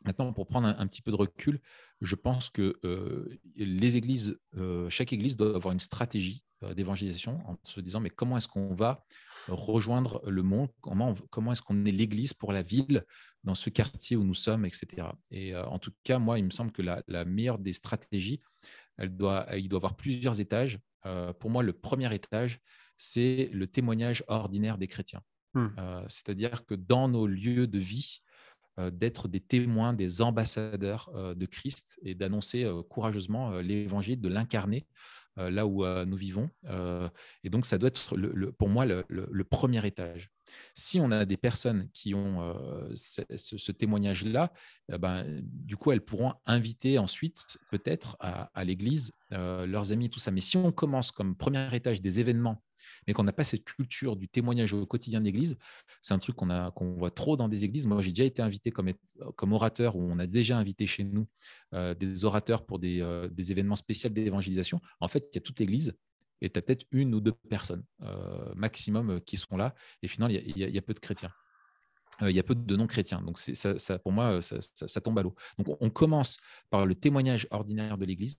Maintenant, 0.04 0.32
pour 0.34 0.46
prendre 0.46 0.68
un, 0.68 0.86
petit 0.86 1.00
peu 1.00 1.10
de 1.10 1.16
recul, 1.16 1.60
je 2.02 2.14
pense 2.14 2.50
que 2.50 2.78
les 3.56 3.96
églises, 3.96 4.38
chaque 4.90 5.12
église 5.12 5.36
doit 5.36 5.54
avoir 5.54 5.72
une 5.72 5.80
stratégie 5.80 6.44
d'évangélisation 6.76 7.40
en 7.46 7.58
se 7.62 7.80
disant 7.80 8.00
mais 8.00 8.10
comment 8.10 8.36
est-ce 8.36 8.48
qu'on 8.48 8.74
va 8.74 9.04
rejoindre 9.48 10.22
le 10.26 10.42
monde? 10.42 10.68
Comment, 10.80 11.14
comment 11.30 11.52
est-ce 11.52 11.62
qu'on 11.62 11.84
est 11.84 11.90
l'église 11.90 12.32
pour 12.32 12.52
la 12.52 12.62
ville 12.62 13.04
dans 13.44 13.54
ce 13.54 13.70
quartier 13.70 14.16
où 14.16 14.24
nous 14.24 14.34
sommes, 14.34 14.64
etc. 14.64 15.08
Et 15.30 15.56
en 15.56 15.78
tout 15.78 15.92
cas, 16.02 16.18
moi, 16.18 16.38
il 16.38 16.44
me 16.44 16.50
semble 16.50 16.72
que 16.72 16.82
la, 16.82 17.24
meilleure 17.24 17.58
des 17.58 17.72
stratégies, 17.72 18.40
elle 18.98 19.16
doit, 19.16 19.46
il 19.56 19.68
doit 19.68 19.78
avoir 19.78 19.96
plusieurs 19.96 20.40
étages. 20.40 20.78
pour 21.40 21.50
moi, 21.50 21.62
le 21.62 21.72
premier 21.72 22.12
étage, 22.14 22.60
c'est 22.96 23.50
le 23.52 23.66
témoignage 23.66 24.24
ordinaire 24.28 24.78
des 24.78 24.86
chrétiens. 24.86 25.22
Mmh. 25.54 25.68
C'est-à-dire 26.08 26.64
que 26.64 26.74
dans 26.74 27.08
nos 27.08 27.26
lieux 27.26 27.66
de 27.66 27.78
vie, 27.78 28.20
euh, 28.80 28.90
d'être 28.90 29.28
des 29.28 29.38
témoins, 29.38 29.92
des 29.92 30.20
ambassadeurs 30.20 31.08
euh, 31.14 31.36
de 31.36 31.46
Christ 31.46 31.96
et 32.02 32.16
d'annoncer 32.16 32.64
euh, 32.64 32.82
courageusement 32.82 33.60
l'évangile, 33.60 34.20
de 34.20 34.28
l'incarner 34.28 34.86
là 35.36 35.66
où 35.66 35.84
nous 35.84 36.16
vivons. 36.16 36.48
et 37.42 37.50
donc, 37.50 37.66
ça 37.66 37.76
doit 37.76 37.88
être 37.88 38.14
pour 38.52 38.68
moi 38.68 38.86
le, 38.86 39.42
premier 39.42 39.84
étage. 39.84 40.30
Si 40.74 41.00
on 41.00 41.10
a 41.10 41.24
des 41.24 41.36
personnes 41.36 41.88
qui 41.92 42.14
ont 42.14 42.54
ce, 42.94 43.72
témoignage-là, 43.72 44.52
eh 44.92 44.98
ben, 44.98 45.24
du 45.42 45.76
coup, 45.76 45.92
elles 45.92 46.04
pourront 46.04 46.34
inviter 46.46 46.98
ensuite, 46.98 47.58
peut-être, 47.70 48.16
à, 48.20 48.64
l'église 48.64 49.12
leurs 49.30 49.92
amis, 49.92 50.10
tout 50.10 50.20
ça. 50.20 50.30
Mais 50.30 50.40
si 50.40 50.56
on 50.56 50.72
commence 50.72 51.10
comme 51.10 51.36
premier 51.36 51.74
étage 51.74 52.00
des 52.00 52.20
événements 52.20 52.62
mais 53.06 53.12
qu'on 53.12 53.24
n'a 53.24 53.32
pas 53.32 53.44
cette 53.44 53.64
culture 53.64 54.16
du 54.16 54.28
témoignage 54.28 54.72
au 54.72 54.86
quotidien 54.86 55.20
de 55.20 55.24
l'Église, 55.24 55.56
c'est 56.00 56.14
un 56.14 56.18
truc 56.18 56.36
qu'on 56.36 56.70
qu'on 56.72 56.92
voit 56.94 57.10
trop 57.10 57.36
dans 57.36 57.48
des 57.48 57.64
églises. 57.64 57.86
Moi, 57.86 58.00
j'ai 58.02 58.10
déjà 58.10 58.24
été 58.24 58.42
invité 58.42 58.70
comme, 58.70 58.92
orateur, 59.52 59.96
ou 59.96 60.02
on 60.02 60.18
a 60.18 60.26
déjà 60.26 60.58
invité 60.58 60.86
chez 60.86 61.04
nous 61.04 61.26
euh, 61.72 61.94
des 61.94 62.24
orateurs 62.24 62.64
pour 62.64 62.78
des, 62.78 63.00
euh, 63.00 63.28
des 63.28 63.52
événements 63.52 63.76
spéciaux 63.76 64.10
d'évangélisation. 64.10 64.80
En 65.00 65.08
fait, 65.08 65.28
il 65.32 65.36
y 65.36 65.38
a 65.38 65.40
toute 65.40 65.58
l'Église 65.60 65.94
et 66.40 66.50
tu 66.50 66.58
as 66.58 66.62
peut-être 66.62 66.86
une 66.90 67.14
ou 67.14 67.20
deux 67.20 67.32
personnes 67.32 67.84
euh, 68.02 68.52
maximum 68.54 69.20
qui 69.20 69.36
sont 69.36 69.56
là. 69.56 69.74
Et 70.02 70.08
finalement, 70.08 70.36
il 70.44 70.58
y, 70.58 70.78
a, 70.78 70.82
peu 70.82 70.94
de 70.94 71.00
chrétiens. 71.00 71.32
il 72.20 72.30
y 72.30 72.38
a 72.38 72.42
peu 72.42 72.54
de 72.54 72.76
non-chrétiens. 72.76 73.22
Donc, 73.22 73.38
ça, 73.38 73.78
ça, 73.78 73.98
pour 73.98 74.12
moi, 74.12 74.40
ça, 74.42 75.00
tombe 75.00 75.18
à 75.18 75.22
l'eau. 75.22 75.34
Donc, 75.58 75.76
on 75.80 75.90
commence 75.90 76.38
par 76.70 76.86
le 76.86 76.94
témoignage 76.94 77.46
ordinaire 77.50 77.98
de 77.98 78.04
l'Église. 78.04 78.38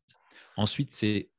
Ensuite, 0.58 0.94
c'est 0.94 1.30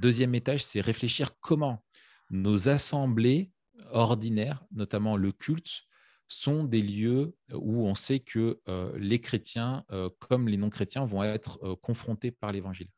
deuxième 0.00 0.34
étage, 0.34 0.64
c'est 0.64 0.80
réfléchir 0.80 1.38
comment 1.40 1.82
nos 2.30 2.68
assemblées 2.68 3.50
ordinaires, 3.92 4.64
notamment 4.72 5.16
le 5.16 5.32
culte, 5.32 5.86
sont 6.28 6.64
des 6.64 6.82
lieux 6.82 7.36
où 7.52 7.86
on 7.86 7.94
sait 7.94 8.20
que 8.20 8.60
euh, 8.68 8.92
les 8.98 9.20
chrétiens, 9.20 9.84
euh, 9.92 10.10
comme 10.18 10.48
les 10.48 10.56
non-chrétiens, 10.56 11.06
vont 11.06 11.22
être 11.22 11.58
euh, 11.62 11.76
confrontés 11.76 12.30
par 12.30 12.52
l'Évangile. 12.52 12.88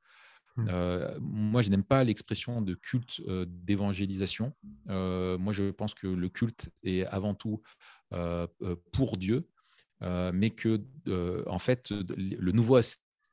Mmh. 0.59 1.19
moi, 1.21 1.63
je 1.63 1.71
n'aime 1.71 1.85
pas 1.85 2.03
l'expression 2.05 2.61
de 2.63 2.75
culte 2.75 3.23
d'évangélisation. 3.47 4.55
moi, 4.87 5.53
je 5.53 5.71
pense 5.71 5.95
que 5.95 6.07
le 6.07 6.29
culte 6.29 6.71
est 6.83 7.05
avant 7.07 7.35
tout 7.35 7.63
pour 8.93 9.17
Dieu, 9.17 9.49
mais 10.01 10.51
que, 10.51 10.81
en 11.47 11.59
fait, 11.59 11.91
le 11.91 12.53
nouveau 12.53 12.77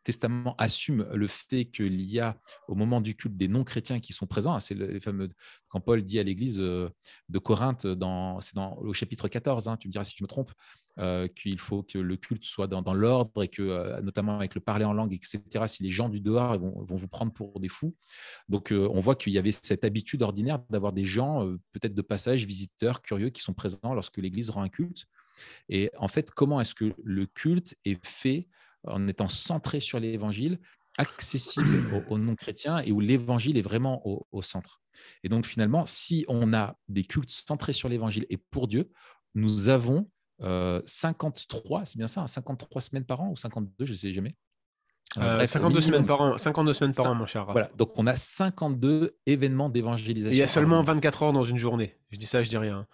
Testament 0.05 0.55
assume 0.59 1.07
le 1.13 1.27
fait 1.27 1.65
qu'il 1.65 2.00
y 2.01 2.19
a 2.19 2.38
au 2.67 2.75
moment 2.75 3.01
du 3.01 3.15
culte 3.15 3.35
des 3.35 3.47
non-chrétiens 3.47 4.00
qui 4.00 4.13
sont 4.13 4.27
présents. 4.27 4.59
C'est 4.59 4.75
le, 4.75 5.00
fameux 5.00 5.29
quand 5.67 5.81
Paul 5.81 6.03
dit 6.03 6.19
à 6.19 6.24
l'Église 6.24 6.59
euh, 6.59 6.89
de 7.27 7.39
Corinthe, 7.39 7.88
dans, 7.88 8.39
c'est 8.39 8.55
dans 8.55 8.75
au 8.75 8.93
chapitre 8.93 9.27
14. 9.27 9.67
Hein, 9.67 9.77
tu 9.77 9.88
me 9.88 9.91
diras 9.91 10.03
si 10.03 10.15
je 10.15 10.24
me 10.24 10.27
trompe, 10.27 10.51
euh, 11.00 11.27
qu'il 11.27 11.59
faut 11.59 11.81
que 11.81 11.97
le 11.97 12.17
culte 12.17 12.43
soit 12.43 12.67
dans, 12.67 12.93
l'ordre 12.93 13.43
et 13.43 13.47
que, 13.47 13.63
euh, 13.63 14.00
notamment 14.01 14.38
avec 14.38 14.53
le 14.53 14.62
parler 14.62 14.85
en 14.85 14.93
langue, 14.93 15.12
etc. 15.12 15.41
Si 15.65 15.81
les 15.81 15.89
gens 15.89 16.07
du 16.07 16.21
dehors 16.21 16.57
vont 16.59 16.95
vous 16.95 17.07
prendre 17.07 17.33
pour 17.33 17.59
des 17.59 17.67
fous, 17.67 17.95
donc 18.47 18.71
on 18.71 19.00
voit 19.00 19.15
qu'il 19.15 19.33
y 19.33 19.39
avait 19.39 19.51
cette 19.51 19.83
habitude 19.83 20.21
ordinaire 20.21 20.59
d'avoir 20.69 20.93
des 20.93 21.03
gens, 21.03 21.45
peut-être 21.74 21.95
de 21.95 22.01
passage, 22.03 22.45
visiteurs, 22.45 23.01
curieux, 23.01 23.31
qui 23.31 23.41
sont 23.41 23.55
présents 23.55 23.95
lorsque 23.95 24.17
l'Église 24.17 24.51
rend 24.51 24.62
un 24.62 24.69
culte. 24.69 25.07
Et 25.67 25.89
en 25.97 26.07
fait, 26.07 26.29
comment 26.31 26.62
est-ce 26.62 26.75
que 26.75 26.93
le 27.03 27.25
culte 27.25 27.75
est 27.85 28.05
fait 28.05 28.47
en 28.88 29.08
étant 29.08 29.27
centré 29.27 29.80
sur 29.80 30.00
l'évangile, 30.00 30.60
accessible 30.98 32.04
aux, 32.10 32.18
non-chrétiens 32.18 32.80
et 32.80 32.92
où 32.92 33.00
l'évangile 33.00 33.58
est 33.58 33.62
vraiment 33.62 34.01
au, 34.06 34.42
centre. 34.42 34.82
Et 35.24 35.30
donc 35.30 35.46
finalement, 35.46 35.86
si 35.86 36.25
on 36.27 36.54
a 36.54 36.77
des 36.88 37.04
cultes 37.04 37.32
centrés 37.32 37.74
sur 37.74 37.89
l'évangile 37.89 38.25
et 38.30 38.38
pour 38.38 38.68
Dieu, 38.68 38.92
nous 39.34 39.70
avons 39.70 40.10
53, 40.39 41.80
euh, 41.80 41.84
c'est 41.86 41.98
bien 41.98 42.08
ça, 42.08 42.25
53 42.27 42.77
hein, 42.77 42.82
semaines 42.82 43.06
par 43.06 43.22
an 43.22 43.30
ou 43.32 43.36
52, 43.36 43.86
je 43.86 43.92
ne 43.92 43.96
sais 43.96 44.12
jamais. 44.13 44.36
52 45.15 45.77
euh, 45.77 45.82
semaines 45.82 46.06
par 46.06 46.22
an, 46.22 46.38
52 46.38 46.74
semaines 46.74 46.94
par 46.94 47.06
an, 47.08 47.15
mon 47.15 47.25
cher. 47.25 47.46
Voilà, 47.46 47.70
donc 47.77 47.92
on 47.98 48.06
a 48.08 48.15
52 48.15 49.18
événements 49.25 49.70
d'évangélisation. 49.70 50.36
Il 50.36 50.39
y 50.39 50.44
a 50.44 50.48
seulement 50.48 50.82
24 50.82 51.24
heures 51.24 51.34
dans 51.34 51.44
une 51.44 51.58
journée. 51.58 51.96
Je 52.12 52.18
dis 52.18 52.25
ça, 52.25 52.44
je 52.44 52.50
dis 52.50 52.58
rien. 52.58 52.86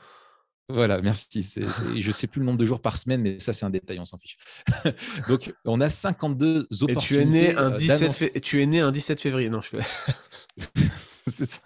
Voilà, 0.70 1.02
merci. 1.02 1.42
je 1.42 2.08
ne 2.08 2.12
sais 2.12 2.28
plus 2.28 2.40
le 2.40 2.46
nombre 2.46 2.58
de 2.58 2.66
jours 2.66 2.82
par 2.82 2.98
semaine, 2.98 3.22
mais 3.22 3.40
ça, 3.40 3.54
c'est 3.54 3.66
un 3.66 3.70
détail, 3.70 4.00
on 4.00 4.06
s'en 4.06 4.18
fiche. 4.18 4.38
Donc, 5.28 5.54
on 5.66 5.82
a 5.82 5.90
52 5.90 6.68
opportunités. 6.82 6.92
Et 6.94 6.96
tu 7.00 7.20
es 7.20 7.26
né 7.26 7.56
un 7.56 7.72
17, 7.72 8.42
tu 8.42 8.62
es 8.62 8.66
né 8.66 8.80
un 8.80 8.92
17 8.92 9.20
février. 9.20 9.50
Non, 9.50 9.62
je 9.62 9.78
c'est 10.58 11.46
ça. 11.46 11.62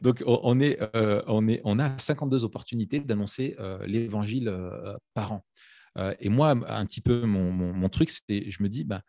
Donc, 0.00 0.22
on, 0.26 0.60
est, 0.60 0.78
euh, 0.94 1.22
on, 1.26 1.48
est, 1.48 1.60
on 1.64 1.78
a 1.78 1.96
52 1.98 2.44
opportunités 2.44 3.00
d'annoncer 3.00 3.56
euh, 3.58 3.84
l'évangile 3.86 4.48
euh, 4.48 4.96
par 5.14 5.32
an. 5.32 5.44
et 6.20 6.28
moi, 6.28 6.50
un 6.50 6.86
petit 6.86 7.00
peu, 7.00 7.24
mon, 7.24 7.50
mon, 7.52 7.88
truc, 7.88 8.10
c'est, 8.10 8.50
je 8.50 8.62
me 8.62 8.68
dis, 8.68 8.84
bah, 8.84 9.02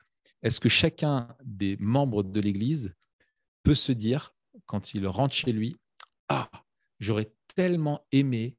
est-ce 0.43 0.59
que 0.59 0.69
chacun 0.69 1.29
des 1.43 1.77
membres 1.79 2.23
de 2.23 2.39
l'Église 2.39 2.93
peut 3.63 3.75
se 3.75 3.91
dire, 3.91 4.33
quand 4.65 4.93
il 4.93 5.07
rentre 5.07 5.33
chez 5.33 5.51
lui, 5.51 5.75
ah, 6.29 6.49
j'aurais 6.99 7.31
tellement 7.57 8.05
aimé 8.11 8.55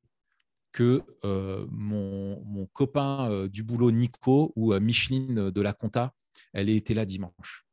que 0.73 1.03
euh, 1.25 1.67
mon, 1.71 2.67
copain 2.73 3.31
euh, 3.31 3.49
du 3.49 3.63
boulot 3.63 3.93
Nico 3.93 4.53
ou 4.57 4.75
euh, 4.75 4.81
Micheline 4.81 5.51
de 5.51 5.61
la 5.61 5.73
Compta, 5.73 6.13
elle 6.53 6.69
ait 6.69 6.77
été 6.77 6.95
là 6.95 7.05
dimanche. 7.05 7.65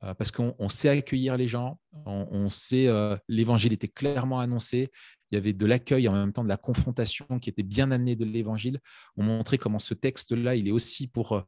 parce 0.00 0.30
qu'on 0.30 0.68
sait 0.68 0.90
accueillir 0.90 1.36
les 1.36 1.48
gens, 1.48 1.78
on, 2.06 2.48
sait, 2.48 2.88
l'évangile 3.28 3.72
était 3.72 3.88
clairement 3.88 4.40
annoncé, 4.40 4.90
il 5.30 5.36
y 5.36 5.38
avait 5.38 5.52
de 5.52 5.66
l'accueil 5.66 6.08
en 6.08 6.12
même 6.12 6.32
temps 6.32 6.42
de 6.42 6.48
la 6.48 6.56
confrontation 6.56 7.38
qui 7.38 7.50
était 7.50 7.62
bien 7.62 7.90
amenée 7.92 8.16
de 8.16 8.24
l'évangile. 8.24 8.80
On 9.16 9.22
montrait 9.22 9.58
comment 9.58 9.78
ce 9.78 9.94
texte-là, 9.94 10.56
il 10.56 10.66
est 10.66 10.72
aussi 10.72 11.06
pour 11.06 11.44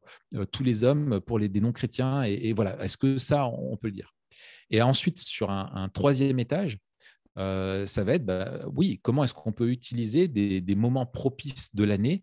tous 0.53 0.63
les 0.63 0.85
hommes, 0.85 1.21
pour 1.21 1.39
les, 1.39 1.49
non-chrétiens. 1.49 2.23
Et, 2.23 2.53
voilà, 2.53 2.81
est-ce 2.85 2.97
que 2.97 3.19
ça, 3.19 3.47
on, 3.47 3.77
peut 3.77 3.89
le 3.89 3.95
dire? 3.95 4.15
Et 4.71 4.83
ensuite, 4.83 5.19
sur 5.19 5.51
un 5.51 5.89
troisième 5.93 6.39
étage, 6.39 6.79
euh, 7.39 7.87
ça 7.87 8.05
va 8.05 8.15
être, 8.15 8.25
bah, 8.25 8.61
oui, 8.73 9.01
comment 9.03 9.25
est-ce 9.25 9.35
qu'on 9.35 9.53
peut 9.53 9.71
utiliser 9.71 10.29
des, 10.29 10.75
moments 10.75 11.07
propices 11.07 11.75
de 11.75 11.85
l'année 11.85 12.23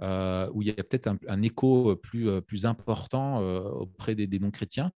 euh, 0.00 0.48
où 0.52 0.62
il 0.62 0.68
y 0.68 0.70
a 0.70 0.74
peut-être 0.74 1.08
un, 1.26 1.42
écho 1.42 1.96
plus, 1.96 2.28
euh, 2.28 2.40
important 2.64 3.38
auprès 3.40 4.14
des, 4.14 4.38
non-chrétiens 4.38 4.92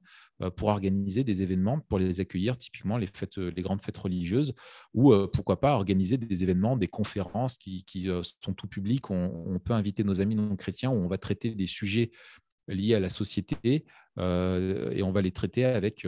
pour 0.56 0.68
organiser 0.68 1.22
des 1.22 1.42
événements, 1.42 1.80
pour 1.80 1.98
les 1.98 2.20
accueillir, 2.20 2.56
typiquement 2.56 2.96
les, 2.96 3.06
fêtes, 3.06 3.36
les 3.36 3.62
grandes 3.62 3.82
fêtes 3.82 3.98
religieuses, 3.98 4.54
ou 4.94 5.14
pourquoi 5.28 5.60
pas 5.60 5.74
organiser 5.74 6.16
des 6.16 6.42
événements, 6.42 6.78
des 6.78 6.88
conférences 6.88 7.58
qui, 7.58 7.84
sont 8.22 8.54
tout 8.54 8.66
publics. 8.66 9.10
On, 9.10 9.58
peut 9.62 9.74
inviter 9.74 10.02
nos 10.02 10.22
amis 10.22 10.34
non-chrétiens 10.34 10.90
où 10.90 10.94
on 10.94 11.08
va 11.08 11.18
traiter 11.18 11.54
des 11.54 11.66
sujets 11.66 12.10
liés 12.68 12.94
à 12.94 13.00
la 13.00 13.10
société 13.10 13.84
et 14.18 15.02
on 15.02 15.12
va 15.12 15.20
les 15.20 15.32
traiter 15.32 15.66
avec 15.66 16.06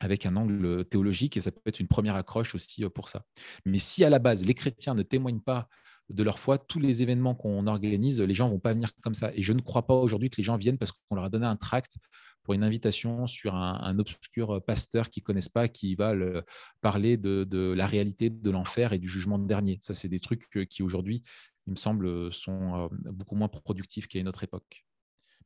avec 0.00 0.26
un 0.26 0.36
angle 0.36 0.84
théologique 0.84 1.36
et 1.36 1.40
ça 1.40 1.50
peut 1.50 1.60
être 1.66 1.80
une 1.80 1.88
première 1.88 2.16
accroche 2.16 2.54
aussi 2.54 2.84
euh, 2.84 2.90
pour 2.90 3.08
ça. 3.08 3.24
Mais 3.64 3.78
si 3.78 4.04
à 4.04 4.10
la 4.10 4.18
base 4.18 4.44
les 4.44 4.54
chrétiens 4.54 4.94
ne 4.94 5.02
témoignent 5.02 5.40
pas 5.40 5.68
de 6.08 6.22
leur 6.22 6.38
foi, 6.38 6.58
tous 6.58 6.78
les 6.78 7.02
événements 7.02 7.34
qu'on 7.34 7.66
organise, 7.66 8.20
les 8.20 8.34
gens 8.34 8.48
vont 8.48 8.60
pas 8.60 8.72
venir 8.72 8.92
comme 9.02 9.14
ça. 9.14 9.32
Et 9.34 9.42
je 9.42 9.52
ne 9.52 9.60
crois 9.60 9.86
pas 9.86 9.94
aujourd'hui 9.94 10.30
que 10.30 10.36
les 10.36 10.44
gens 10.44 10.56
viennent 10.56 10.78
parce 10.78 10.92
qu'on 10.92 11.16
leur 11.16 11.24
a 11.24 11.30
donné 11.30 11.46
un 11.46 11.56
tract 11.56 11.96
pour 12.44 12.54
une 12.54 12.62
invitation 12.62 13.26
sur 13.26 13.56
un, 13.56 13.98
obscur 13.98 14.62
pasteur 14.64 15.10
qui 15.10 15.20
connaissent 15.20 15.48
pas, 15.48 15.66
qui 15.66 15.96
va 15.96 16.14
parler 16.80 17.16
de, 17.16 17.42
de, 17.42 17.72
la 17.72 17.88
réalité 17.88 18.30
de 18.30 18.50
l'enfer 18.50 18.92
et 18.92 19.00
du 19.00 19.08
jugement 19.08 19.40
dernier. 19.40 19.80
Ça, 19.82 19.94
c'est 19.94 20.06
des 20.06 20.20
trucs 20.20 20.48
qui 20.68 20.84
aujourd'hui, 20.84 21.24
il 21.66 21.72
me 21.72 21.76
semble, 21.76 22.32
sont 22.32 22.84
euh, 22.84 22.88
beaucoup 23.10 23.34
moins 23.34 23.48
productifs 23.48 24.06
qu'à 24.06 24.20
une 24.20 24.28
autre 24.28 24.44
époque 24.44 24.84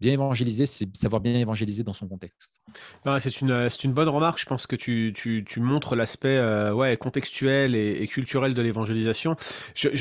bien 0.00 0.12
évangéliser, 0.12 0.66
c'est 0.66 0.96
savoir 0.96 1.20
bien 1.20 1.34
évangéliser 1.34 1.82
dans 1.82 1.92
son 1.92 2.08
contexte. 2.08 2.60
C'est 3.18 3.40
une, 3.40 3.68
une, 3.84 3.92
bonne 3.92 4.08
remarque. 4.08 4.40
Je 4.40 4.46
pense 4.46 4.66
que 4.66 4.76
tu, 4.76 5.12
tu, 5.14 5.44
tu 5.46 5.60
montres 5.60 5.94
l'aspect 5.94 6.36
euh, 6.36 6.72
ouais, 6.72 6.96
contextuel 6.96 7.74
et, 7.74 8.06
culturel 8.06 8.54
de 8.54 8.62
l'évangélisation. 8.62 9.36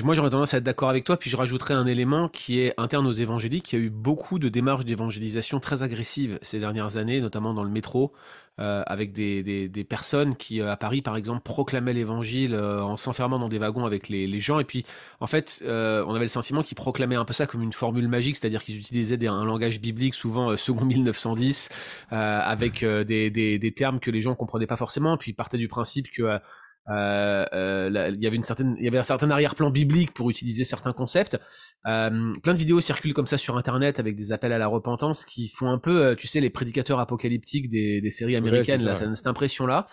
moi, 0.03 0.13
j'aurais 0.13 0.29
tendance 0.29 0.53
à 0.53 0.57
être 0.57 0.63
d'accord 0.63 0.89
avec 0.89 1.03
toi. 1.03 1.17
Puis 1.17 1.29
je 1.29 1.35
rajouterais 1.35 1.73
un 1.73 1.85
élément 1.85 2.29
qui 2.29 2.59
est 2.59 2.73
interne 2.77 3.05
aux 3.07 3.11
évangéliques. 3.11 3.73
Il 3.73 3.79
y 3.79 3.81
a 3.81 3.85
eu 3.85 3.89
beaucoup 3.89 4.39
de 4.39 4.49
démarches 4.49 4.85
d'évangélisation 4.85 5.59
très 5.59 5.83
agressives 5.83 6.39
ces 6.41 6.59
dernières 6.59 6.97
années, 6.97 7.19
notamment 7.21 7.53
dans 7.53 7.63
le 7.63 7.71
métro. 7.71 8.13
Euh, 8.59 8.83
avec 8.87 9.13
des, 9.13 9.41
des, 9.41 9.69
des, 9.69 9.83
personnes 9.85 10.35
qui, 10.35 10.59
euh, 10.59 10.69
à 10.69 10.75
Paris, 10.75 11.01
par 11.01 11.15
exemple, 11.15 11.39
proclamaient 11.43 11.93
l'évangile 11.93 12.53
euh, 12.53 12.81
en 12.83 12.97
s'enfermant 12.97 13.39
dans 13.39 13.47
des 13.47 13.57
wagons 13.57 13.85
avec 13.85 14.09
les, 14.09 14.27
les, 14.27 14.39
gens. 14.41 14.59
Et 14.59 14.65
puis, 14.65 14.85
en 15.21 15.27
fait, 15.27 15.63
on 15.65 16.13
avait 16.13 16.25
le 16.25 16.27
sentiment 16.27 16.61
qu'ils 16.61 16.75
proclamaient 16.75 17.15
un 17.15 17.23
peu 17.23 17.31
ça 17.31 17.47
comme 17.47 17.61
une 17.61 17.71
formule 17.71 18.09
magique, 18.09 18.35
c'est-à-dire 18.35 18.61
qu'ils 18.61 18.77
utilisaient 18.77 19.25
un 19.27 19.45
langage 19.45 19.79
biblique, 19.79 20.13
souvent 20.13 20.57
second 20.57 20.83
1910, 20.83 21.69
avec 22.09 22.83
des, 22.83 23.29
des, 23.29 23.71
termes 23.71 24.01
que 24.01 24.11
les 24.11 24.19
gens 24.19 24.35
comprenaient 24.35 24.67
pas 24.67 24.75
forcément. 24.75 25.15
Puis, 25.15 25.31
ils 25.31 25.35
partaient 25.35 25.57
du 25.57 25.69
principe 25.69 26.11
que 26.11 26.39
euh, 26.87 27.45
euh, 27.53 28.11
il 28.13 28.21
y 28.21 28.27
avait 28.27 28.35
une 28.35 28.43
certaine, 28.43 28.75
il 28.79 28.85
y 28.85 28.87
avait 28.87 28.97
un 28.97 29.03
certain 29.03 29.29
arrière-plan 29.29 29.69
biblique 29.69 30.13
pour 30.13 30.29
utiliser 30.29 30.63
certains 30.63 30.93
concepts. 30.93 31.37
Euh, 31.85 32.33
plein 32.41 32.53
de 32.53 32.57
vidéos 32.57 32.81
circulent 32.81 33.13
comme 33.13 33.27
ça 33.27 33.37
sur 33.37 33.57
Internet 33.57 33.99
avec 33.99 34.15
des 34.15 34.31
appels 34.31 34.53
à 34.53 34.57
la 34.57 34.67
repentance 34.67 35.25
qui 35.25 35.49
font 35.49 35.69
un 35.69 35.77
peu, 35.77 36.15
tu 36.17 36.27
sais, 36.27 36.39
les 36.39 36.49
prédicateurs 36.49 36.99
apocalyptiques 36.99 37.69
des, 37.69 38.01
des 38.01 38.11
séries 38.11 38.35
américaines. 38.35 38.83
là, 38.83 38.95
cette 38.95 39.27
impression-là. 39.27 39.87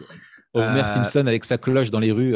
Homer 0.57 0.85
Simpson 0.85 1.27
avec 1.27 1.45
sa 1.45 1.59
cloche 1.59 1.91
dans 1.91 2.01
les 2.01 2.13
rues. 2.13 2.35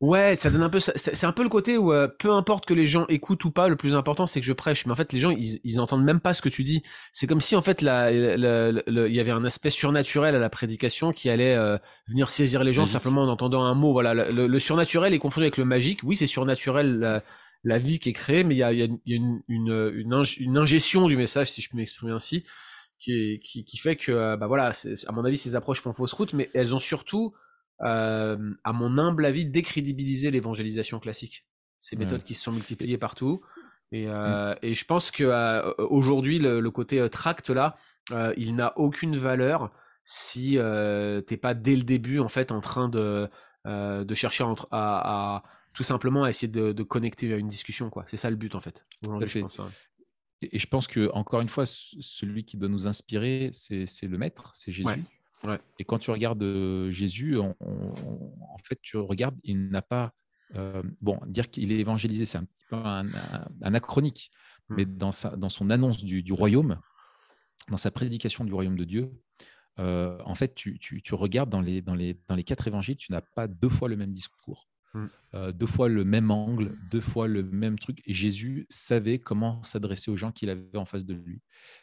Ouais, 0.00 0.36
ça 0.36 0.50
donne 0.50 0.62
un 0.62 0.70
peu. 0.70 0.80
C'est 0.80 1.24
un 1.24 1.32
peu 1.32 1.42
le 1.42 1.48
côté 1.48 1.78
où 1.78 1.92
peu 2.18 2.32
importe 2.32 2.66
que 2.66 2.74
les 2.74 2.86
gens 2.86 3.06
écoutent 3.08 3.44
ou 3.44 3.50
pas, 3.50 3.68
le 3.68 3.76
plus 3.76 3.96
important 3.96 4.26
c'est 4.26 4.40
que 4.40 4.46
je 4.46 4.52
prêche. 4.52 4.86
Mais 4.86 4.92
en 4.92 4.96
fait, 4.96 5.12
les 5.12 5.20
gens 5.20 5.30
ils, 5.30 5.60
ils 5.64 5.80
entendent 5.80 6.04
même 6.04 6.20
pas 6.20 6.34
ce 6.34 6.42
que 6.42 6.48
tu 6.48 6.64
dis. 6.64 6.82
C'est 7.12 7.26
comme 7.26 7.40
si 7.40 7.56
en 7.56 7.62
fait 7.62 7.82
il 7.82 7.86
y 7.86 9.20
avait 9.20 9.30
un 9.30 9.44
aspect 9.44 9.70
surnaturel 9.70 10.34
à 10.34 10.38
la 10.38 10.50
prédication 10.50 11.12
qui 11.12 11.30
allait 11.30 11.56
venir 12.08 12.30
saisir 12.30 12.64
les 12.64 12.72
gens 12.72 12.86
simplement 12.86 13.22
en 13.22 13.28
entendant 13.28 13.62
un 13.62 13.74
mot 13.74 13.92
voilà, 13.92 14.14
le, 14.14 14.58
surnaturel 14.58 15.14
est 15.14 15.18
confondu 15.18 15.44
avec 15.44 15.56
le 15.56 15.64
magique. 15.64 16.00
Oui, 16.02 16.16
c'est 16.16 16.26
surnaturel 16.26 17.22
la, 17.64 17.78
vie 17.78 17.98
qui 17.98 18.10
est 18.10 18.14
créée, 18.14 18.44
mais 18.44 18.54
il 18.54 18.58
y 18.58 18.62
a, 18.62 18.72
une, 19.06 19.42
une, 19.48 20.56
ingestion 20.56 21.06
du 21.06 21.16
message, 21.16 21.50
si 21.50 21.60
je 21.60 21.70
peux 21.70 21.76
m'exprimer 21.76 22.12
ainsi, 22.12 22.44
qui, 22.98 23.38
qui, 23.38 23.76
fait 23.78 23.96
que, 23.96 24.12
euh, 24.12 24.36
bah 24.36 24.46
voilà, 24.46 24.72
à 25.06 25.12
mon 25.12 25.24
avis, 25.24 25.38
ces 25.38 25.56
approches 25.56 25.80
font 25.80 25.92
fausse 25.92 26.12
route, 26.12 26.32
mais 26.32 26.50
elles 26.54 26.74
ont 26.74 26.78
surtout, 26.78 27.34
euh, 27.82 28.54
à 28.64 28.72
mon 28.72 28.98
humble 28.98 29.24
avis, 29.24 29.46
décrédibilisé 29.46 30.30
l'évangélisation 30.30 30.98
classique. 30.98 31.46
Ces 31.78 31.96
méthodes 31.96 32.22
qui 32.22 32.34
se 32.34 32.42
sont 32.42 32.52
multipliées 32.52 32.98
partout. 32.98 33.40
Et, 33.90 34.06
euh, 34.06 34.54
mm. 34.62 34.74
je 34.74 34.84
pense 34.84 35.10
que 35.10 35.80
aujourd'hui, 35.82 36.38
le, 36.38 36.70
côté 36.70 37.08
tract 37.08 37.50
là, 37.50 37.76
il 38.36 38.54
n'a 38.54 38.76
aucune 38.76 39.16
valeur 39.16 39.72
si 40.04 40.58
t'es 41.26 41.36
pas 41.36 41.54
dès 41.54 41.76
le 41.76 41.82
début 41.82 42.18
en 42.18 42.28
fait 42.28 42.52
en 42.52 42.60
train 42.60 42.88
de 42.88 43.28
de 43.64 44.14
chercher 44.14 44.44
à, 44.70 45.42
tout 45.72 45.82
simplement 45.82 46.24
à 46.24 46.30
essayer 46.30 46.48
de, 46.48 46.82
connecter 46.82 47.32
à 47.32 47.36
une 47.36 47.48
discussion. 47.48 47.88
quoi. 47.88 48.04
C'est 48.06 48.18
ça 48.18 48.28
le 48.28 48.36
but 48.36 48.54
en 48.54 48.60
fait. 48.60 48.84
Et 50.42 50.58
je 50.58 50.66
pense 50.66 50.86
que 50.86 51.10
encore 51.12 51.40
une 51.40 51.48
fois, 51.48 51.64
celui 51.66 52.44
qui 52.44 52.56
doit 52.56 52.68
nous 52.68 52.86
inspirer, 52.86 53.50
c'est 53.52 53.86
le 54.02 54.18
maître, 54.18 54.50
c'est 54.54 54.72
Jésus. 54.72 55.04
Et 55.78 55.84
quand 55.84 55.98
tu 55.98 56.10
regardes 56.10 56.42
euh, 56.42 56.90
Jésus, 56.90 57.38
en 57.38 57.54
fait, 58.64 58.78
tu 58.82 58.96
regardes, 58.96 59.36
il 59.42 59.70
n'a 59.70 59.82
pas. 59.82 60.12
Euh, 60.56 60.82
bon, 61.00 61.18
dire 61.26 61.48
qu'il 61.48 61.70
est 61.70 61.78
évangélisé, 61.78 62.26
c'est 62.26 62.38
un 62.38 62.44
petit 62.44 62.64
peu 62.68 62.76
un, 62.76 63.04
anachronique, 63.62 64.32
hmm. 64.68 64.74
mais 64.74 64.84
dans, 64.84 65.12
sa, 65.12 65.36
dans 65.36 65.48
son 65.48 65.70
annonce 65.70 66.04
du, 66.04 66.32
royaume, 66.32 66.80
dans 67.68 67.76
sa 67.76 67.92
prédication 67.92 68.44
du 68.44 68.52
royaume 68.52 68.76
de 68.76 68.84
Dieu, 68.84 69.12
euh, 69.78 70.18
en 70.24 70.34
fait, 70.34 70.54
tu, 70.54 70.80
regardes 71.12 71.50
dans 71.50 71.60
les, 71.60 71.82
dans, 71.82 71.94
les, 71.94 72.18
dans 72.28 72.34
les 72.34 72.44
quatre 72.44 72.66
évangiles, 72.66 72.96
tu 72.96 73.12
n'as 73.12 73.20
pas 73.20 73.46
deux 73.46 73.68
fois 73.68 73.88
le 73.88 73.96
même 73.96 74.10
discours. 74.10 74.68
Mm. 74.94 75.06
Euh, 75.34 75.52
deux 75.52 75.66
fois 75.66 75.88
le 75.88 76.04
même 76.04 76.30
angle, 76.32 76.76
deux 76.90 77.00
fois 77.00 77.28
le 77.28 77.42
même 77.44 77.78
truc. 77.78 78.02
Et 78.04 78.12
Jésus 78.12 78.66
savait 78.68 79.18
comment 79.20 79.62
s'adresser 79.62 80.10
aux 80.10 80.16
gens 80.16 80.32
qu'il 80.32 80.50
avait 80.50 80.76
en 80.76 80.84
face 80.84 81.04
de 81.04 81.14
lui. 81.14 81.40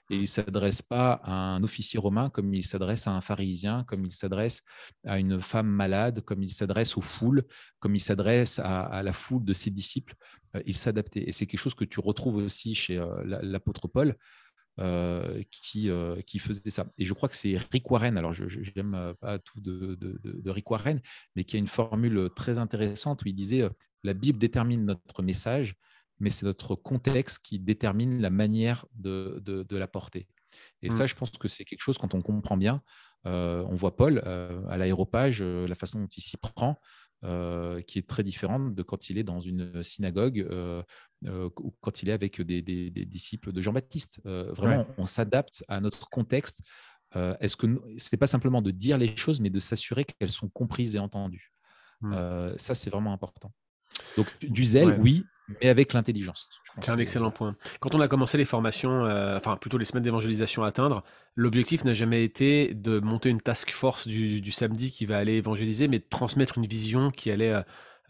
Et 0.09 0.15
il 0.15 0.21
ne 0.21 0.25
s'adresse 0.25 0.81
pas 0.81 1.21
à 1.23 1.31
un 1.31 1.63
officier 1.63 1.99
romain 1.99 2.29
comme 2.29 2.53
il 2.53 2.65
s'adresse 2.65 3.07
à 3.07 3.11
un 3.11 3.21
pharisien, 3.21 3.85
comme 3.85 4.05
il 4.05 4.11
s'adresse 4.11 4.63
à 5.05 5.19
une 5.19 5.41
femme 5.41 5.69
malade, 5.69 6.21
comme 6.21 6.43
il 6.43 6.51
s'adresse 6.51 6.97
aux 6.97 7.01
foules, 7.01 7.45
comme 7.79 7.95
il 7.95 8.01
s'adresse 8.01 8.59
à, 8.59 9.01
la 9.01 9.13
foule 9.13 9.45
de 9.45 9.53
ses 9.53 9.69
disciples. 9.69 10.15
Euh, 10.55 10.61
il 10.65 10.75
s'adaptait. 10.75 11.23
Et 11.27 11.31
c'est 11.31 11.45
quelque 11.45 11.61
chose 11.61 11.75
que 11.75 11.85
tu 11.85 12.01
retrouves 12.01 12.37
aussi 12.37 12.75
chez 12.75 12.97
euh, 12.97 13.23
l'apôtre 13.23 13.87
Paul. 13.87 14.17
Euh, 14.79 15.41
qui, 15.49 15.89
euh, 15.89 16.21
qui 16.21 16.37
faisait 16.37 16.69
ça. 16.69 16.85
Et 16.99 17.05
je 17.05 17.13
crois 17.15 17.27
que 17.27 17.35
c'est 17.35 17.57
Rick 17.71 17.89
Warren, 17.89 18.15
alors 18.15 18.31
je 18.31 18.45
n'aime 18.75 18.93
euh, 18.93 19.13
pas 19.15 19.39
tout 19.39 19.59
de, 19.59 19.95
de, 19.95 20.19
de, 20.23 20.49
Rick 20.51 20.69
Warren, 20.69 21.01
mais 21.35 21.43
qui 21.45 21.55
a 21.55 21.59
une 21.59 21.67
formule 21.67 22.29
très 22.35 22.59
intéressante 22.59 23.23
où 23.23 23.27
il 23.27 23.33
disait 23.33 23.67
La 24.03 24.13
Bible 24.13 24.37
détermine 24.37 24.85
notre 24.85 25.23
message, 25.23 25.73
mais 26.19 26.29
c'est 26.29 26.45
notre 26.45 26.75
contexte 26.75 27.43
qui 27.43 27.57
détermine 27.57 28.21
la 28.21 28.29
manière 28.29 28.85
de, 28.93 29.65
la 29.71 29.87
porter. 29.87 30.27
Et 30.83 30.91
ça, 30.91 31.05
mm. 31.05 31.07
je 31.07 31.15
pense 31.15 31.31
que 31.31 31.47
c'est 31.47 31.65
quelque 31.65 31.81
chose, 31.81 31.97
quand 31.97 32.13
on 32.13 32.21
comprend 32.21 32.55
bien, 32.55 32.83
on 33.25 33.73
voit 33.73 33.97
Paul 33.97 34.19
à 34.19 34.77
l'aéropage, 34.77 35.41
la 35.41 35.73
façon 35.73 36.01
dont 36.01 36.07
il 36.15 36.21
s'y 36.21 36.37
prend, 36.37 36.79
euh, 37.23 37.81
qui 37.81 37.97
est 37.97 38.07
très 38.07 38.23
différente 38.23 38.75
de 38.75 38.83
quand 38.83 39.09
il 39.09 39.17
est 39.17 39.23
dans 39.23 39.39
une 39.39 39.81
synagogue 39.81 40.45
euh, 40.51 40.83
euh, 41.25 41.49
ou 41.59 41.73
quand 41.81 42.03
il 42.03 42.09
est 42.09 42.13
avec 42.13 42.39
des, 42.41 42.61
disciples 42.61 43.51
de 43.51 43.59
Jean-Baptiste. 43.59 44.21
vraiment, 44.23 44.85
on 44.99 45.07
s'adapte 45.07 45.63
à 45.67 45.81
notre 45.81 46.09
contexte. 46.09 46.61
Est-ce 47.15 47.57
que 47.57 47.65
ce 47.97 48.09
n'est 48.11 48.19
pas 48.19 48.27
simplement 48.27 48.61
de 48.61 48.69
dire 48.69 48.99
les 48.99 49.17
choses, 49.17 49.41
mais 49.41 49.49
de 49.49 49.59
s'assurer 49.59 50.05
qu'elles 50.05 50.29
sont 50.29 50.49
comprises 50.49 50.95
et 50.95 50.99
entendues 50.99 51.53
mmh. 52.01 52.57
Ça, 52.57 52.75
c'est 52.75 52.91
vraiment 52.91 53.13
important. 53.13 53.51
Donc, 54.15 54.27
du 54.41 54.63
zèle, 54.63 54.99
oui, 54.99 55.23
mais 55.47 55.69
avec 55.69 55.93
l'intelligence. 55.93 56.49
C'est 56.79 56.91
un 56.91 56.99
excellent 56.99 57.31
point. 57.31 57.55
Quand 57.79 57.95
on 57.95 58.01
a 58.01 58.07
commencé 58.07 58.37
les 58.37 58.45
formations, 58.45 59.05
euh, 59.05 59.37
enfin 59.37 59.57
plutôt 59.57 59.77
les 59.77 59.85
semaines 59.85 60.03
d'évangélisation 60.03 60.63
à 60.63 60.67
atteindre, 60.67 61.03
l'objectif 61.35 61.83
n'a 61.85 61.93
jamais 61.93 62.23
été 62.23 62.73
de 62.73 62.99
monter 62.99 63.29
une 63.29 63.41
task 63.41 63.71
force 63.71 64.07
du, 64.07 64.51
samedi 64.51 64.91
qui 64.91 65.05
va 65.05 65.17
aller 65.17 65.33
évangéliser, 65.33 65.87
mais 65.87 65.99
de 65.99 66.05
transmettre 66.09 66.57
une 66.57 66.67
vision 66.67 67.09
qui 67.09 67.31
allait 67.31 67.53
euh, 67.53 67.61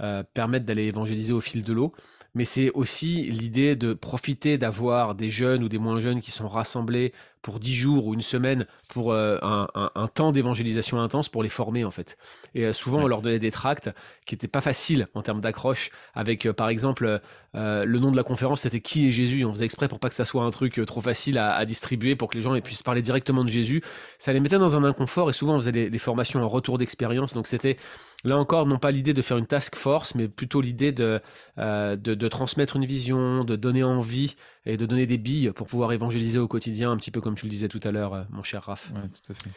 euh, 0.01 0.23
permettre 0.33 0.65
d'aller 0.65 0.85
évangéliser 0.85 1.33
au 1.33 1.41
fil 1.41 1.63
de 1.63 1.73
l'eau 1.73 1.93
mais 2.37 2.45
c'est 2.45 2.69
aussi 2.71 3.23
l'idée 3.23 3.75
de 3.75 3.93
profiter 3.93 4.59
d'avoir 4.59 5.15
des 5.15 5.29
jeunes 5.29 5.63
ou 5.63 5.69
des 5.69 5.79
moins 5.79 5.99
jeunes 5.99 6.21
qui 6.21 6.29
sont 6.29 6.47
rassemblés 6.47 7.11
pour 7.41 7.59
dix 7.59 7.73
jours 7.73 8.07
ou 8.07 8.13
une 8.13 8.21
semaine 8.21 8.67
pour 8.89 9.11
euh, 9.11 9.39
un, 9.41 10.07
temps 10.07 10.31
d'évangélisation 10.31 10.99
intense 11.01 11.29
pour 11.29 11.41
les 11.41 11.49
former 11.49 11.83
en 11.83 11.91
fait. 11.91 12.17
Et 12.53 12.65
euh, 12.65 12.73
souvent 12.73 12.99
on 12.99 13.07
leur 13.07 13.21
donnait 13.21 13.39
des 13.39 13.51
tracts 13.51 13.89
qui 14.25 14.35
n'étaient 14.35 14.47
pas 14.47 14.61
faciles 14.61 15.07
en 15.15 15.21
termes 15.21 15.41
d'accroche 15.41 15.89
avec 16.13 16.45
euh, 16.45 16.53
par 16.53 16.69
exemple 16.69 17.21
le 17.53 17.97
nom 17.97 18.11
de 18.11 18.17
la 18.17 18.23
conférence 18.23 18.61
c'était 18.61 18.81
qui 18.81 19.07
est 19.07 19.11
Jésus? 19.11 19.43
On 19.43 19.53
faisait 19.53 19.65
exprès 19.65 19.87
pour 19.87 19.99
pas 19.99 20.09
que 20.09 20.15
ça 20.15 20.25
soit 20.25 20.43
un 20.43 20.51
truc 20.51 20.79
trop 20.85 21.01
facile 21.01 21.39
à, 21.39 21.65
distribuer 21.65 22.15
pour 22.15 22.29
que 22.29 22.35
les 22.35 22.43
gens 22.43 22.59
puissent 22.61 22.83
parler 22.83 23.01
directement 23.01 23.43
de 23.43 23.49
Jésus. 23.49 23.81
Ça 24.19 24.31
les 24.31 24.39
mettait 24.39 24.59
dans 24.59 24.77
un 24.77 24.83
inconfort 24.83 25.31
et 25.31 25.33
souvent 25.33 25.55
on 25.55 25.59
faisait 25.59 25.89
des 25.89 25.97
formations 25.97 26.43
en 26.43 26.47
retour 26.47 26.77
d'expérience. 26.77 27.33
Donc 27.33 27.47
c'était 27.47 27.77
Là 28.27 28.37
encore, 28.37 28.65
non 28.65 28.77
pas 28.77 28.91
l'idée 28.91 29.13
de 29.13 29.21
faire 29.21 29.37
une 29.37 29.47
task 29.47 29.77
force, 29.77 30.13
mais 30.13 30.27
plutôt 30.27 30.59
l'idée 30.59 30.91
de, 30.91 31.21
euh, 31.59 31.95
de, 31.95 32.27
transmettre 32.27 32.75
une 32.75 32.85
vision, 32.85 33.45
de 33.45 33.55
donner 33.55 33.85
envie 33.85 34.35
et 34.65 34.75
de 34.75 34.85
donner 34.85 35.05
des 35.05 35.17
billes 35.17 35.51
pour 35.55 35.65
pouvoir 35.65 35.93
évangéliser 35.93 36.37
au 36.37 36.47
quotidien, 36.49 36.91
un 36.91 36.97
petit 36.97 37.09
peu 37.09 37.21
comme 37.21 37.35
tu 37.35 37.45
le 37.45 37.49
disais 37.49 37.69
tout 37.69 37.79
à 37.85 37.91
l'heure, 37.91 38.13
euh, 38.13 38.23
mon 38.29 38.43
cher 38.43 38.63
Raph. 38.63 38.91
tout 38.91 39.31
à 39.31 39.33
fait. 39.33 39.49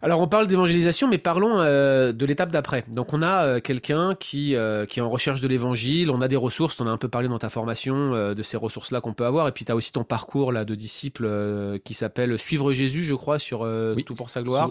Alors 0.00 0.22
on 0.22 0.28
parle 0.28 0.46
d'évangélisation, 0.46 1.08
mais 1.08 1.18
parlons 1.18 1.60
euh, 1.60 2.12
de 2.12 2.24
l'étape 2.24 2.48
d'après. 2.48 2.86
Donc 2.88 3.12
on 3.12 3.20
a 3.20 3.60
quelqu'un 3.60 4.14
qui, 4.14 4.56
qui 4.88 4.98
est 4.98 5.02
en 5.02 5.10
recherche 5.10 5.42
de 5.42 5.48
l'évangile, 5.48 6.10
on 6.10 6.22
a 6.22 6.28
des 6.28 6.36
ressources, 6.36 6.80
on 6.80 6.86
a 6.86 6.90
un 6.90 6.96
peu 6.96 7.08
parlé 7.08 7.28
dans 7.28 7.38
ta 7.38 7.50
formation 7.50 8.32
de 8.32 8.42
ces 8.42 8.56
ressources-là 8.56 9.02
qu'on 9.02 9.12
peut 9.12 9.26
avoir, 9.26 9.46
et 9.46 9.52
puis 9.52 9.66
tu 9.66 9.72
as 9.72 9.76
aussi 9.76 9.92
ton 9.92 10.04
parcours 10.04 10.52
là, 10.52 10.64
de 10.64 10.74
disciple 10.74 11.78
qui 11.84 11.92
s'appelle 11.92 12.38
Suivre 12.38 12.72
Jésus, 12.72 13.04
je 13.04 13.12
crois, 13.12 13.38
sur 13.38 13.68
Tout 14.06 14.14
pour 14.14 14.30
sa 14.30 14.42
gloire. 14.42 14.70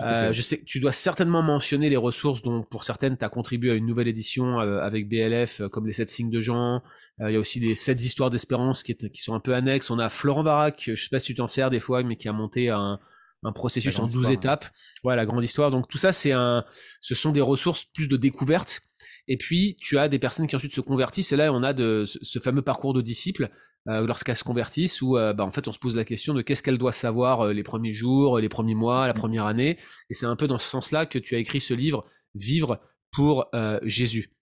Euh, 0.00 0.32
je 0.32 0.42
sais 0.42 0.58
que 0.58 0.64
tu 0.64 0.80
dois 0.80 0.92
certainement 0.92 1.42
mentionner 1.42 1.88
les 1.88 1.96
ressources 1.96 2.42
dont 2.42 2.62
pour 2.62 2.82
certaines 2.82 3.16
tu 3.16 3.24
as 3.24 3.28
contribué 3.28 3.70
à 3.70 3.74
une 3.74 3.86
nouvelle 3.86 4.08
édition 4.08 4.60
euh, 4.60 4.80
avec 4.80 5.08
BLF, 5.08 5.60
euh, 5.60 5.68
comme 5.68 5.86
les 5.86 5.92
7 5.92 6.10
signes 6.10 6.30
de 6.30 6.40
Jean. 6.40 6.82
Il 7.20 7.30
y 7.30 7.36
a 7.36 7.38
aussi 7.38 7.60
les 7.60 7.74
7 7.74 8.02
histoires 8.02 8.30
d'espérance 8.30 8.82
qui, 8.82 8.96
qui, 8.96 9.22
sont 9.22 9.34
un 9.34 9.40
peu 9.40 9.54
annexes. 9.54 9.90
On 9.90 9.98
a 9.98 10.08
Florent 10.08 10.42
Varac, 10.42 10.90
je 10.92 11.00
sais 11.00 11.10
pas 11.10 11.20
si 11.20 11.26
tu 11.26 11.34
t'en 11.36 11.46
sers 11.46 11.70
des 11.70 11.80
fois, 11.80 12.02
mais 12.02 12.16
qui 12.16 12.28
a 12.28 12.32
monté 12.32 12.70
un, 12.70 12.98
un 13.44 13.52
processus 13.52 13.98
en 13.98 14.08
12 14.08 14.30
étapes. 14.30 14.66
Ouais, 15.04 15.14
la 15.14 15.26
grande 15.26 15.44
histoire. 15.44 15.70
Donc 15.70 15.88
tout 15.88 15.98
ça, 15.98 16.12
c'est 16.12 16.32
un, 16.32 16.64
ce 17.00 17.14
sont 17.14 17.30
des 17.30 17.40
ressources 17.40 17.84
plus 17.84 18.08
de 18.08 18.16
découverte. 18.16 18.80
Et 19.28 19.36
puis, 19.36 19.76
tu 19.80 19.98
as 19.98 20.08
des 20.08 20.18
personnes 20.18 20.46
qui 20.46 20.56
ensuite 20.56 20.74
se 20.74 20.80
convertissent. 20.80 21.32
Et 21.32 21.36
là, 21.36 21.52
on 21.52 21.62
a 21.62 21.72
de, 21.72 22.04
ce 22.06 22.38
fameux 22.38 22.62
parcours 22.62 22.92
de 22.92 23.00
disciples 23.00 23.50
euh, 23.86 24.06
lorsqu'elles 24.06 24.36
se 24.36 24.44
convertissent, 24.44 25.02
où 25.02 25.18
euh, 25.18 25.34
bah, 25.34 25.44
en 25.44 25.50
fait 25.50 25.68
on 25.68 25.72
se 25.72 25.78
pose 25.78 25.94
la 25.94 26.06
question 26.06 26.32
de 26.32 26.40
qu'est-ce 26.40 26.62
qu'elle 26.62 26.78
doit 26.78 26.92
savoir 26.92 27.42
euh, 27.42 27.52
les 27.52 27.62
premiers 27.62 27.92
jours, 27.92 28.38
les 28.38 28.48
premiers 28.48 28.74
mois, 28.74 29.06
la 29.06 29.12
mmh. 29.12 29.16
première 29.16 29.44
année. 29.44 29.76
Et 30.08 30.14
c'est 30.14 30.24
un 30.24 30.36
peu 30.36 30.46
dans 30.46 30.56
ce 30.56 30.66
sens-là 30.66 31.04
que 31.04 31.18
tu 31.18 31.34
as 31.34 31.38
écrit 31.38 31.60
ce 31.60 31.74
livre, 31.74 32.06
Vivre 32.34 32.80
pour 33.12 33.46
Jésus. 33.84 34.32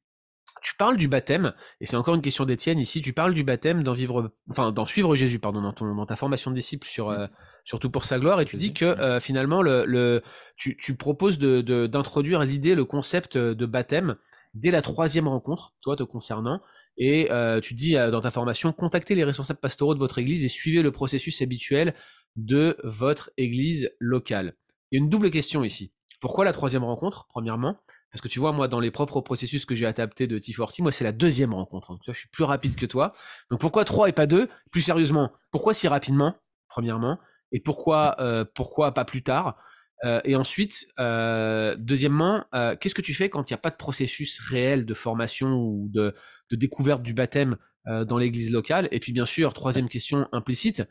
Tu 0.63 0.75
parles 0.79 0.97
du 0.97 1.07
baptême, 1.07 1.53
et 1.83 1.87
c'est 1.87 1.97
encore 1.97 2.15
une 2.15 2.23
question 2.23 2.47
d'Étienne 2.47 2.79
ici, 2.79 3.03
tu 3.03 3.13
parles 3.13 3.35
du 3.35 3.45
baptême 3.45 3.83
d'en 3.83 3.93
vivre, 3.93 4.33
enfin 4.49 4.73
d'en 4.73 4.87
suivre 4.87 5.15
Jésus, 5.15 5.39
pardon, 5.39 5.61
dans, 5.61 5.75
ton, 5.75 5.95
dans 5.95 6.07
ta 6.07 6.17
formation 6.17 6.51
de 6.51 6.57
disciple 6.57 6.87
sur, 6.87 7.11
mmh. 7.11 7.29
surtout 7.67 7.91
pour 7.91 8.07
sa 8.07 8.19
gloire, 8.19 8.41
et 8.41 8.47
tu 8.47 8.57
dis 8.57 8.73
que 8.73 9.19
finalement 9.21 9.61
le, 9.61 9.85
le 9.85 10.23
tu, 10.57 10.75
tu, 10.79 10.97
proposes 10.97 11.39
d'introduire 11.39 12.41
de, 12.41 12.45
l'idée, 12.47 12.75
le 12.75 12.87
concept 12.87 13.37
de 13.37 13.67
baptême 13.67 14.17
dès 14.55 14.71
la 14.71 14.83
troisième 14.83 15.29
rencontre, 15.29 15.73
toi 15.83 15.97
te 15.97 16.03
concernant, 16.03 16.61
et 16.97 17.31
euh, 17.31 17.61
tu 17.61 17.75
dis 17.75 17.97
euh, 17.97 18.11
dans 18.11 18.21
ta 18.21 18.31
formation, 18.31 18.73
contactez 18.73 19.15
les 19.15 19.25
responsables 19.25 19.61
pastoraux 19.61 19.95
de 19.95 19.99
votre 19.99 20.19
église 20.19 20.45
et 20.45 20.49
suivez 20.49 20.83
le 20.83 20.93
processus 20.93 21.41
habituel 21.43 21.95
de 22.37 22.77
votre 22.85 23.31
église 23.37 23.91
locale. 23.99 24.55
Il 24.91 24.99
y 24.99 25.01
a 25.01 25.05
une 25.05 25.11
double 25.11 25.31
question 25.31 25.65
ici. 25.65 25.93
Pourquoi 26.21 26.45
la 26.45 26.53
troisième 26.53 26.85
rencontre, 26.85 27.27
premièrement? 27.29 27.79
Parce 28.13 28.21
que 28.21 28.29
tu 28.29 28.39
vois, 28.39 28.53
moi, 28.53 28.69
dans 28.69 28.79
les 28.79 28.91
propres 28.91 29.23
processus 29.23 29.65
que 29.65 29.75
j'ai 29.75 29.87
adaptés 29.87 30.27
de 30.27 30.39
T40, 30.39 30.83
moi, 30.83 30.93
c'est 30.93 31.03
la 31.03 31.13
deuxième 31.13 31.55
rencontre. 31.55 31.93
Donc, 31.93 32.03
je 32.07 32.13
suis 32.13 32.29
plus 32.29 32.45
rapide 32.45 32.77
que 32.77 32.87
toi. 32.87 33.13
Donc, 33.51 33.59
pourquoi 33.59 33.85
trois 33.85 34.09
et 34.09 34.13
pas 34.13 34.27
deux? 34.27 34.49
Plus 34.71 34.83
sérieusement, 34.83 35.33
pourquoi 35.51 35.75
si 35.75 35.89
rapidement, 35.89 36.37
premièrement? 36.69 37.19
Et 37.53 37.61
pourquoi, 37.61 38.17
euh, 38.21 38.45
pourquoi 38.55 38.93
pas 38.93 39.05
plus 39.05 39.23
tard? 39.23 39.57
Euh, 40.05 40.21
et 40.25 40.35
ensuite, 40.35 40.89
euh, 40.99 41.77
deuxièmement, 41.79 42.45
euh, 42.55 42.77
qu'est-ce 42.77 42.95
que 42.95 43.03
tu 43.03 43.15
fais 43.15 43.29
quand 43.29 43.49
il 43.49 43.53
n'y 43.53 43.57
a 43.57 43.59
pas 43.59 43.71
de 43.71 43.77
processus 43.77 44.41
réel 44.41 44.85
de 44.85 44.95
formation 44.95 45.55
ou 45.55 45.89
de, 45.91 46.15
découverte 46.51 47.03
du 47.03 47.15
baptême 47.15 47.57
dans 47.87 48.19
l'église 48.19 48.53
locale? 48.53 48.89
Et 48.93 49.01
puis 49.01 49.13
bien 49.13 49.27
sûr, 49.27 49.55
troisième 49.55 49.89
question 49.89 50.29
implicite, 50.33 50.83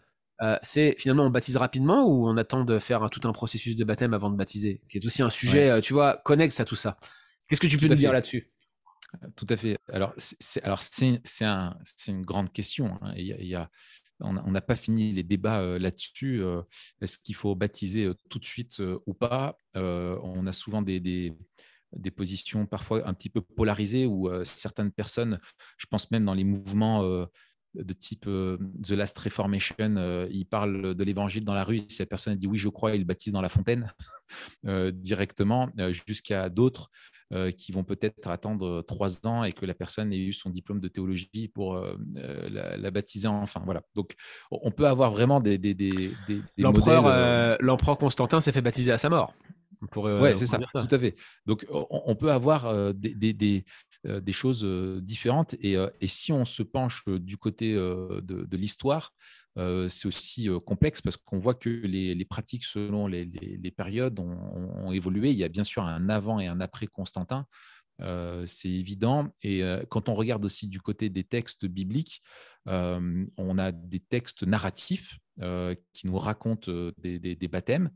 c'est 0.64 0.96
finalement 0.98 1.26
on 1.26 1.30
baptise 1.30 1.56
rapidement 1.56 2.08
ou 2.08 2.28
on 2.28 2.36
attend 2.36 2.64
de 2.64 2.80
faire 2.80 3.08
tout 3.12 3.28
un 3.28 3.32
processus 3.32 3.76
de 3.76 3.84
baptême 3.84 4.14
avant 4.14 4.32
de 4.32 4.36
baptiser? 4.36 4.82
Qui 4.90 4.98
est 4.98 5.06
aussi 5.06 5.22
un 5.22 5.30
sujet, 5.30 5.82
tu 5.82 5.94
vois, 5.94 6.18
connexe 6.26 6.60
à 6.60 6.66
tout 6.66 6.76
ça. 6.76 6.98
Qu'est-ce 7.48 7.62
que 7.62 7.68
tu 7.68 7.78
peux 7.78 7.88
nous 7.88 7.96
dire 7.96 8.12
là-dessus? 8.12 8.52
Tout 9.36 9.48
à 9.50 9.58
fait. 9.58 9.78
Alors, 9.92 10.14
c'est, 10.18 10.64
alors 10.64 10.82
c'est, 10.82 11.22
un, 11.42 11.78
une 12.08 12.22
grande 12.22 12.52
question. 12.52 12.98
Hein. 13.02 13.14
Il, 13.18 13.26
y 13.26 13.56
a, 13.56 13.70
on 14.22 14.52
n'a 14.52 14.62
pas 14.62 14.76
fini 14.76 15.12
les 15.12 15.24
débats 15.24 15.62
euh, 15.62 15.80
là-dessus. 15.80 16.42
Euh, 16.42 16.62
est-ce 17.02 17.18
qu'il 17.20 17.36
faut 17.36 17.56
baptiser 17.56 18.06
euh, 18.06 18.16
tout 18.30 18.40
de 18.40 18.46
suite 18.46 18.82
ou 19.06 19.14
pas 19.14 19.58
On 19.76 20.46
a 20.48 20.54
souvent 20.54 20.82
des, 20.82 21.34
positions 22.16 22.66
parfois 22.66 23.08
un 23.08 23.14
petit 23.14 23.30
peu 23.30 23.42
polarisées 23.42 24.06
où 24.06 24.30
certaines 24.46 24.92
personnes, 24.92 25.40
je 25.78 25.86
pense 25.88 26.12
même 26.12 26.26
dans 26.26 26.34
les 26.34 26.44
mouvements 26.44 27.04
de 27.74 27.94
type 27.94 28.26
The 28.26 28.92
Last 28.92 29.18
Reformation, 29.20 30.28
ils 30.30 30.46
parlent 30.46 30.96
de 30.96 31.04
l'évangile 31.04 31.44
dans 31.44 31.54
la 31.54 31.64
rue. 31.64 31.82
Si 31.90 32.02
la 32.02 32.06
personne 32.06 32.36
dit 32.38 32.48
oui, 32.48 32.58
je 32.58 32.70
crois, 32.70 32.96
il 32.96 33.06
baptise 33.06 33.34
dans 33.34 33.42
la 33.42 33.50
fontaine 33.50 33.92
directement, 34.94 35.70
jusqu'à 36.08 36.50
d'autres 36.50 36.90
euh, 37.34 37.50
qui 37.52 37.72
vont 37.72 37.86
peut-être 37.86 38.28
attendre 38.28 38.82
trois 38.82 39.26
ans 39.26 39.46
et 39.46 39.54
que 39.54 39.66
la 39.66 39.74
personne 39.74 40.12
ait 40.12 40.20
eu 40.20 40.34
son 40.34 40.50
diplôme 40.50 40.82
de 40.82 40.90
théologie 40.90 41.48
pour 41.54 41.78
euh, 41.78 41.96
euh, 42.18 42.78
la, 42.78 42.92
baptiser 42.92 43.30
enfin. 43.30 43.62
Voilà. 43.64 43.84
Donc, 43.96 44.16
on 44.52 44.70
peut 44.72 44.86
avoir 44.86 45.12
vraiment 45.12 45.40
des. 45.40 45.58
des, 45.58 45.74
des, 45.74 46.12
L'empereur 46.58 47.98
Constantin 47.98 48.42
s'est 48.42 48.52
fait 48.52 48.62
baptiser 48.62 48.92
à 48.92 48.98
sa 48.98 49.10
mort. 49.10 49.34
Oui, 49.96 50.38
c'est 50.38 50.46
ça, 50.46 50.60
tout 50.60 50.94
à 50.96 51.00
fait. 51.00 51.16
Donc, 51.46 51.66
on, 51.70 52.16
peut 52.16 52.32
avoir 52.32 52.94
des, 52.94 53.16
des, 53.16 53.64
des, 54.04 54.32
choses 54.32 54.64
différentes. 55.02 55.56
Et, 55.62 55.78
et, 56.02 56.08
si 56.08 56.34
on 56.34 56.44
se 56.44 56.62
penche 56.62 57.06
du 57.08 57.38
côté 57.38 57.74
de, 57.74 58.22
de 58.22 58.58
l'histoire, 58.58 59.14
c'est 59.56 60.08
aussi 60.08 60.50
complexe 60.66 61.02
parce 61.02 61.18
qu'on 61.18 61.38
voit 61.38 61.56
que 61.56 61.70
les, 61.70 62.26
pratiques 62.26 62.64
selon 62.64 63.08
les, 63.08 63.74
périodes 63.76 64.20
ont, 64.20 64.92
évolué. 64.92 65.32
Il 65.32 65.38
y 65.38 65.44
a 65.44 65.50
bien 65.50 65.64
sûr 65.64 65.84
un 65.84 66.10
avant 66.10 66.40
et 66.40 66.48
un 66.48 66.62
après 66.62 66.88
Constantin. 66.88 67.46
c'est 68.00 68.70
évident. 68.70 69.34
Et 69.42 69.62
quand 69.90 70.10
on 70.10 70.14
regarde 70.14 70.46
aussi 70.46 70.68
du 70.68 70.80
côté 70.80 71.10
des 71.10 71.24
textes 71.24 71.66
bibliques, 71.66 72.22
on 72.66 73.58
a 73.58 73.72
des 73.72 74.00
textes 74.00 74.44
narratifs 74.44 75.18
qui 75.94 76.08
nous 76.08 76.18
racontent 76.18 76.72
des, 76.98 77.48
baptêmes. 77.52 77.92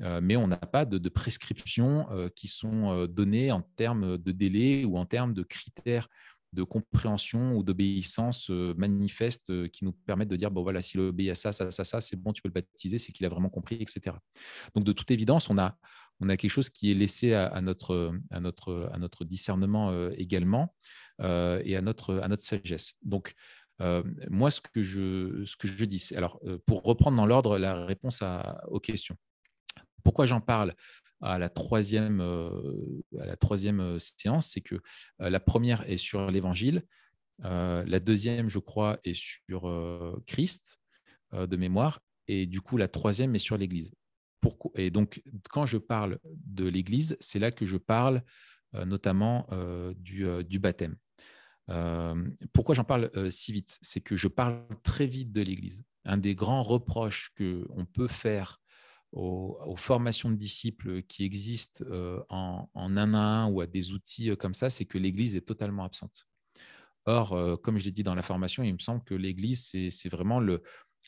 mais 0.00 0.36
on 0.36 0.48
n'a 0.48 0.56
pas 0.56 0.84
de, 0.84 1.08
prescriptions 1.08 2.06
qui 2.34 2.48
sont 2.48 3.06
données 3.06 3.52
en 3.52 3.62
termes 3.76 4.18
de 4.18 4.32
délai 4.32 4.84
ou 4.84 4.98
en 4.98 5.06
termes 5.06 5.34
de 5.34 5.44
critères 5.44 6.08
de 6.52 6.62
compréhension 6.62 7.56
ou 7.56 7.62
d'obéissance 7.62 8.50
manifeste 8.50 9.68
qui 9.70 9.84
nous 9.84 9.92
permettent 9.92 10.28
de 10.28 10.36
dire 10.36 10.50
bon 10.50 10.62
voilà 10.62 10.82
s'il 10.82 11.00
obéit 11.00 11.30
à 11.30 11.34
ça 11.34 11.52
ça 11.52 11.70
ça 11.70 11.84
ça 11.84 12.00
c'est 12.00 12.16
bon 12.16 12.32
tu 12.32 12.42
peux 12.42 12.48
le 12.48 12.54
baptiser 12.54 12.98
c'est 12.98 13.12
qu'il 13.12 13.26
a 13.26 13.28
vraiment 13.28 13.48
compris 13.48 13.76
etc 13.80 14.16
donc 14.74 14.84
de 14.84 14.92
toute 14.92 15.10
évidence 15.10 15.50
on 15.50 15.58
a 15.58 15.76
on 16.20 16.28
a 16.28 16.36
quelque 16.36 16.50
chose 16.50 16.70
qui 16.70 16.90
est 16.90 16.94
laissé 16.94 17.34
à, 17.34 17.60
notre 17.60 18.12
à 18.30 18.40
notre 18.40 18.90
à 18.92 18.98
notre 18.98 19.24
discernement 19.24 20.10
également 20.10 20.74
et 21.20 21.76
à 21.76 21.80
notre 21.82 22.18
à 22.18 22.28
notre 22.28 22.42
sagesse. 22.42 22.94
Donc 23.02 23.34
moi 24.30 24.50
ce 24.50 24.60
que 24.60 24.82
je 24.82 25.44
ce 25.44 25.56
que 25.56 25.68
je 25.68 25.84
dis 25.84 26.10
alors 26.16 26.40
pour 26.66 26.82
reprendre 26.82 27.16
dans 27.16 27.26
l'ordre 27.26 27.58
la 27.58 27.84
réponse 27.84 28.22
aux 28.68 28.80
questions. 28.80 29.16
Pourquoi 30.04 30.26
j'en 30.26 30.40
parle? 30.40 30.74
À 31.20 31.38
la 31.38 31.48
troisième, 31.48 32.20
euh, 32.20 32.50
à 33.20 33.26
la 33.26 33.36
troisième 33.36 33.80
euh, 33.80 33.98
séance, 33.98 34.50
c'est 34.50 34.60
que 34.60 34.76
euh, 35.20 35.30
la 35.30 35.40
première 35.40 35.88
est 35.88 35.96
sur 35.96 36.30
l'Évangile, 36.30 36.84
la 37.38 38.00
deuxième, 38.00 38.48
je 38.48 38.58
crois, 38.58 38.98
est 39.04 39.12
sur 39.12 39.70
Christ 40.26 40.80
de 41.34 41.56
mémoire, 41.58 42.00
et 42.28 42.46
du 42.46 42.62
coup, 42.62 42.78
la 42.78 42.88
troisième 42.88 43.34
est 43.34 43.38
sur 43.38 43.58
l'Église. 43.58 43.92
Et 44.74 44.90
donc, 44.90 45.22
quand 45.50 45.66
je 45.66 45.76
parle 45.76 46.18
de 46.24 46.66
l'Église, 46.66 47.14
c'est 47.20 47.38
là 47.38 47.50
que 47.50 47.66
je 47.66 47.76
parle 47.76 48.22
notamment 48.72 49.46
du, 49.98 50.26
du, 50.44 50.58
baptême. 50.58 50.96
pourquoi 52.54 52.74
j'en 52.74 52.84
parle 52.84 53.10
si 53.30 53.52
vite? 53.52 53.76
C'est 53.82 54.00
que 54.00 54.16
je 54.16 54.28
parle 54.28 54.66
très 54.82 55.06
vite 55.06 55.30
de 55.30 55.42
l'Église. 55.42 55.84
Un 56.06 56.16
des 56.16 56.34
grands 56.34 56.62
reproches 56.62 57.34
qu'on 57.36 57.84
peut 57.84 58.08
faire 58.08 58.62
aux, 59.16 59.76
formations 59.76 60.30
de 60.30 60.36
disciples 60.36 61.02
qui 61.02 61.24
existent 61.24 61.84
euh, 61.88 62.22
en, 62.28 62.68
un 62.74 63.14
à 63.14 63.18
un 63.18 63.48
ou 63.48 63.60
à 63.60 63.66
des 63.66 63.92
outils 63.92 64.30
euh, 64.30 64.36
comme 64.36 64.54
ça, 64.54 64.70
c'est 64.70 64.84
que 64.84 64.98
l'Église 64.98 65.36
est 65.36 65.46
totalement 65.46 65.84
absente. 65.84 66.26
Or, 67.06 67.32
euh, 67.32 67.56
comme 67.56 67.78
je 67.78 67.84
l'ai 67.84 67.92
dit 67.92 68.02
dans 68.02 68.14
la 68.14 68.22
formation, 68.22 68.62
il 68.62 68.74
me 68.74 68.78
semble 68.78 69.02
que 69.04 69.14
l'Église, 69.14 69.70
c'est 69.90 70.08
vraiment 70.08 70.40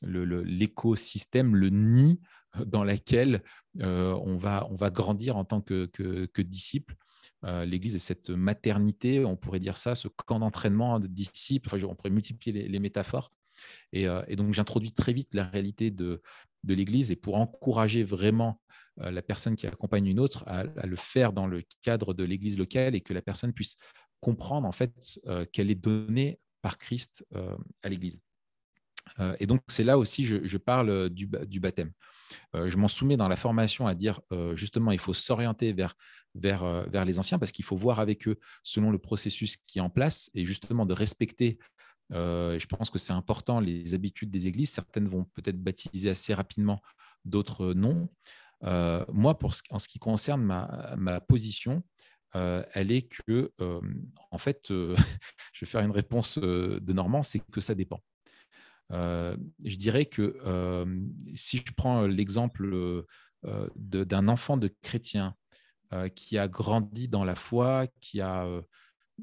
l'écosystème, 0.03 1.55
le, 1.55 1.69
nid 1.69 2.21
dans 2.65 2.85
lequel 2.85 3.43
on, 3.81 4.39
va, 4.39 4.67
on 4.71 4.77
va 4.77 4.91
grandir 4.91 5.37
en 5.37 5.45
tant 5.45 5.61
que, 5.61 5.87
que, 5.87 6.43
disciple. 6.43 6.95
L'Église 7.43 7.97
est 7.97 7.99
cette 7.99 8.31
maternité, 8.31 9.25
on 9.25 9.37
pourrait 9.37 9.61
dire 9.61 9.77
ça, 9.77 9.95
ce 9.95 10.09
camp 10.09 10.39
d'entraînement 10.39 11.01
de 11.01 11.09
disciples, 11.09 11.85
on 11.85 11.95
pourrait 11.95 12.11
multiplier 12.11 12.69
les, 12.69 12.79
métaphores. 12.79 13.33
Et 13.93 14.37
donc, 14.37 14.53
j'introduis 14.53 14.93
très 14.93 15.13
vite 15.13 15.35
la 15.35 15.45
réalité 15.45 15.91
de, 15.91 16.23
de 16.65 16.75
l'Église 16.75 17.11
et 17.11 17.17
pour 17.17 17.37
encourager 17.37 18.05
vraiment 18.05 18.61
euh, 19.01 19.11
la 19.11 19.23
personne 19.23 19.57
qui 19.57 19.67
accompagne 19.67 20.07
une 20.07 20.21
autre 20.21 20.45
à, 20.47 20.65
le 20.65 20.97
faire 20.97 21.33
dans 21.33 21.47
le 21.47 21.63
cadre 21.83 22.15
de 22.15 22.25
l'Église 22.25 22.59
locale 22.59 22.95
et 22.95 23.01
que 23.01 23.15
la 23.15 23.23
personne 23.23 23.53
puisse 23.53 23.77
comprendre 24.21 24.67
en 24.67 24.73
fait 24.73 24.93
euh, 25.27 25.45
qu'elle 25.53 25.71
est 25.71 25.77
donnée 25.77 26.41
par 26.63 26.79
Christ 26.79 27.25
euh, 27.35 27.57
à 27.83 27.89
l'Église. 27.89 28.19
et 29.39 29.47
donc 29.47 29.63
c'est 29.69 29.85
là 29.85 29.97
aussi 29.97 30.25
je, 30.25 30.45
je 30.45 30.59
parle 30.59 31.09
du, 31.09 31.31
du 31.47 31.61
baptême. 31.61 31.93
je 32.53 32.77
m'en 32.77 32.89
soumets 32.89 33.17
dans 33.17 33.29
la 33.29 33.37
formation 33.37 33.87
à 33.87 33.95
dire 33.95 34.21
justement 34.53 34.93
il 34.93 34.99
faut 34.99 35.15
s'orienter 35.15 35.73
vers, 35.73 35.95
vers, 36.35 36.63
vers 36.91 37.07
les 37.07 37.19
anciens 37.19 37.39
parce 37.39 37.53
qu'il 37.53 37.65
faut 37.65 37.77
voir 37.77 38.01
avec 38.01 38.29
eux 38.29 38.39
selon 38.63 38.91
le 38.91 38.99
processus 38.99 39.57
qui 39.57 39.79
est 39.79 39.83
en 39.83 39.89
place 39.89 40.31
et 40.35 40.45
justement 40.45 40.85
de 40.85 40.93
respecter 40.93 41.59
euh, 42.13 42.59
je 42.59 42.67
pense 42.67 42.91
que 42.91 42.99
c'est 42.99 43.13
important, 43.13 43.61
les 43.61 43.95
habitudes 43.95 44.31
des 44.31 44.47
églises. 44.47 44.71
Certaines 44.71 45.09
vont 45.09 45.25
peut-être 45.35 45.63
baptiser 45.63 46.11
assez 46.11 46.35
rapidement, 46.35 46.81
d'autres 47.25 47.75
non. 47.75 48.09
Euh, 48.65 49.05
moi, 49.13 49.39
en 49.71 49.79
ce 49.79 49.89
qui 49.89 49.99
concerne 49.99 50.43
ma, 50.43 51.21
position, 51.21 51.83
euh, 52.35 52.65
elle 52.73 52.93
est 52.93 53.09
que, 53.09 53.53
en 54.31 54.39
fait, 54.39 54.69
je 55.53 55.65
vais 55.65 55.67
faire 55.67 55.83
une 55.83 55.91
réponse 55.91 56.39
de 56.39 56.93
Normand, 56.93 57.23
c'est 57.23 57.41
que 57.41 57.61
ça 57.61 57.75
dépend. 57.75 58.03
je 58.91 59.77
dirais 59.77 60.07
que 60.07 60.37
si 61.35 61.59
je 61.59 61.73
prends 61.77 62.07
l'exemple 62.07 63.05
d'un 63.77 64.29
enfant 64.29 64.57
de 64.57 64.69
chrétien 64.83 65.35
qui 66.15 66.37
a 66.37 66.49
grandi 66.49 67.09
dans 67.09 67.25
la 67.25 67.37
foi, 67.37 67.87
qui 68.01 68.21
a 68.21 68.47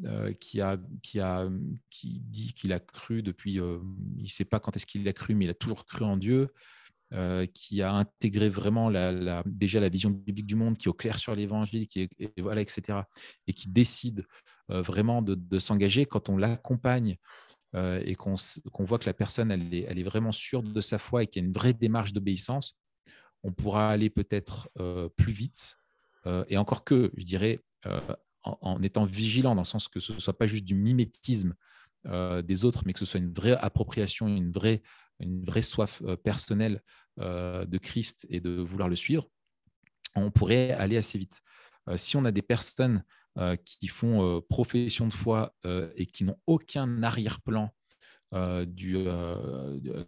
euh, 0.04 0.34
qui, 0.34 0.60
a, 0.60 0.78
qui, 1.02 1.22
a, 1.22 1.48
qui 1.90 2.20
dit 2.26 2.54
qu'il 2.54 2.74
a 2.74 2.82
cru 2.82 3.24
depuis, 3.24 3.62
euh, 3.62 3.80
il 4.18 4.24
ne 4.24 4.30
sait 4.30 4.44
pas 4.44 4.60
quand 4.60 4.76
est-ce 4.76 4.86
qu'il 4.86 5.08
a 5.08 5.14
cru, 5.14 5.36
mais 5.36 5.46
il 5.46 5.50
a 5.50 5.54
toujours 5.54 5.86
cru 5.86 6.04
en 6.04 6.18
Dieu, 6.18 6.50
euh, 7.14 7.46
qui 7.46 7.82
a 7.82 7.94
intégré 7.94 8.50
vraiment 8.50 8.90
la, 8.90 9.42
déjà 9.46 9.80
la 9.80 9.88
vision 9.88 10.10
biblique 10.10 10.48
du 10.48 10.56
monde, 10.56 10.78
qui 10.78 10.88
est 10.88 10.90
au 10.90 10.94
clair 10.94 11.18
sur 11.18 11.34
l'évangile, 11.34 11.88
qui 11.88 12.10
voilà, 12.38 12.60
etc., 12.60 13.00
et 13.48 13.54
qui 13.54 13.70
décide 13.70 14.26
vraiment 14.68 15.22
de, 15.22 15.60
s'engager 15.60 16.06
quand 16.06 16.28
on 16.28 16.38
l'accompagne 16.38 17.18
et 17.74 18.16
qu'on 18.16 18.36
voit 18.80 19.00
que 19.00 19.06
la 19.06 19.14
personne, 19.14 19.52
elle 19.52 19.74
est, 19.74 19.86
elle 19.88 20.00
est, 20.00 20.04
vraiment 20.04 20.32
sûre 20.32 20.64
de 20.64 20.82
sa 20.82 20.98
foi 20.98 21.24
et 21.24 21.28
qu'il 21.28 21.42
y 21.42 21.46
a 21.46 21.48
une 21.48 21.54
vraie 21.54 21.74
démarche 21.74 22.14
d'obéissance, 22.14 22.78
on 23.44 23.54
pourra 23.54 23.92
aller 23.92 24.10
peut-être 24.10 24.70
plus 25.16 25.32
vite. 25.32 25.78
et 26.50 26.58
encore 26.58 26.84
que, 26.84 27.12
je 27.16 27.24
dirais, 27.24 27.62
en, 28.46 28.82
étant 28.84 29.06
vigilant, 29.06 29.56
dans 29.56 29.62
le 29.62 29.66
sens 29.66 29.88
que 29.88 30.00
ce 30.00 30.14
ne 30.14 30.20
soit 30.20 30.38
pas 30.38 30.46
juste 30.46 30.66
du 30.66 30.76
mimétisme 30.76 31.56
euh, 32.08 32.42
des 32.42 32.66
autres, 32.66 32.84
mais 32.86 32.94
que 32.94 33.00
ce 33.00 33.06
soit 33.06 33.20
une 33.20 33.34
vraie 33.34 33.58
appropriation, 33.58 34.28
une 34.28 34.52
vraie, 34.52 34.84
une 35.20 35.44
vraie 35.44 35.64
soif 35.64 36.02
euh, 36.06 36.16
personnelle 36.16 36.84
euh, 37.20 37.66
de 37.66 37.78
Christ 37.78 38.28
et 38.30 38.40
de 38.40 38.62
vouloir 38.62 38.90
le 38.90 38.96
suivre, 38.96 39.28
on 40.16 40.32
pourrait 40.32 40.72
aller 40.72 40.98
assez 40.98 41.18
vite. 41.18 41.42
si 41.96 42.16
on 42.16 42.24
a 42.26 42.32
des 42.32 42.42
personnes 42.42 43.04
qui 43.66 43.90
font 43.90 44.42
profession 44.48 45.08
de 45.08 45.14
foi 45.14 45.54
et 45.98 46.06
qui 46.06 46.24
n'ont 46.24 46.40
aucun 46.48 47.04
arrière-plan 47.04 47.70
du, 48.66 48.96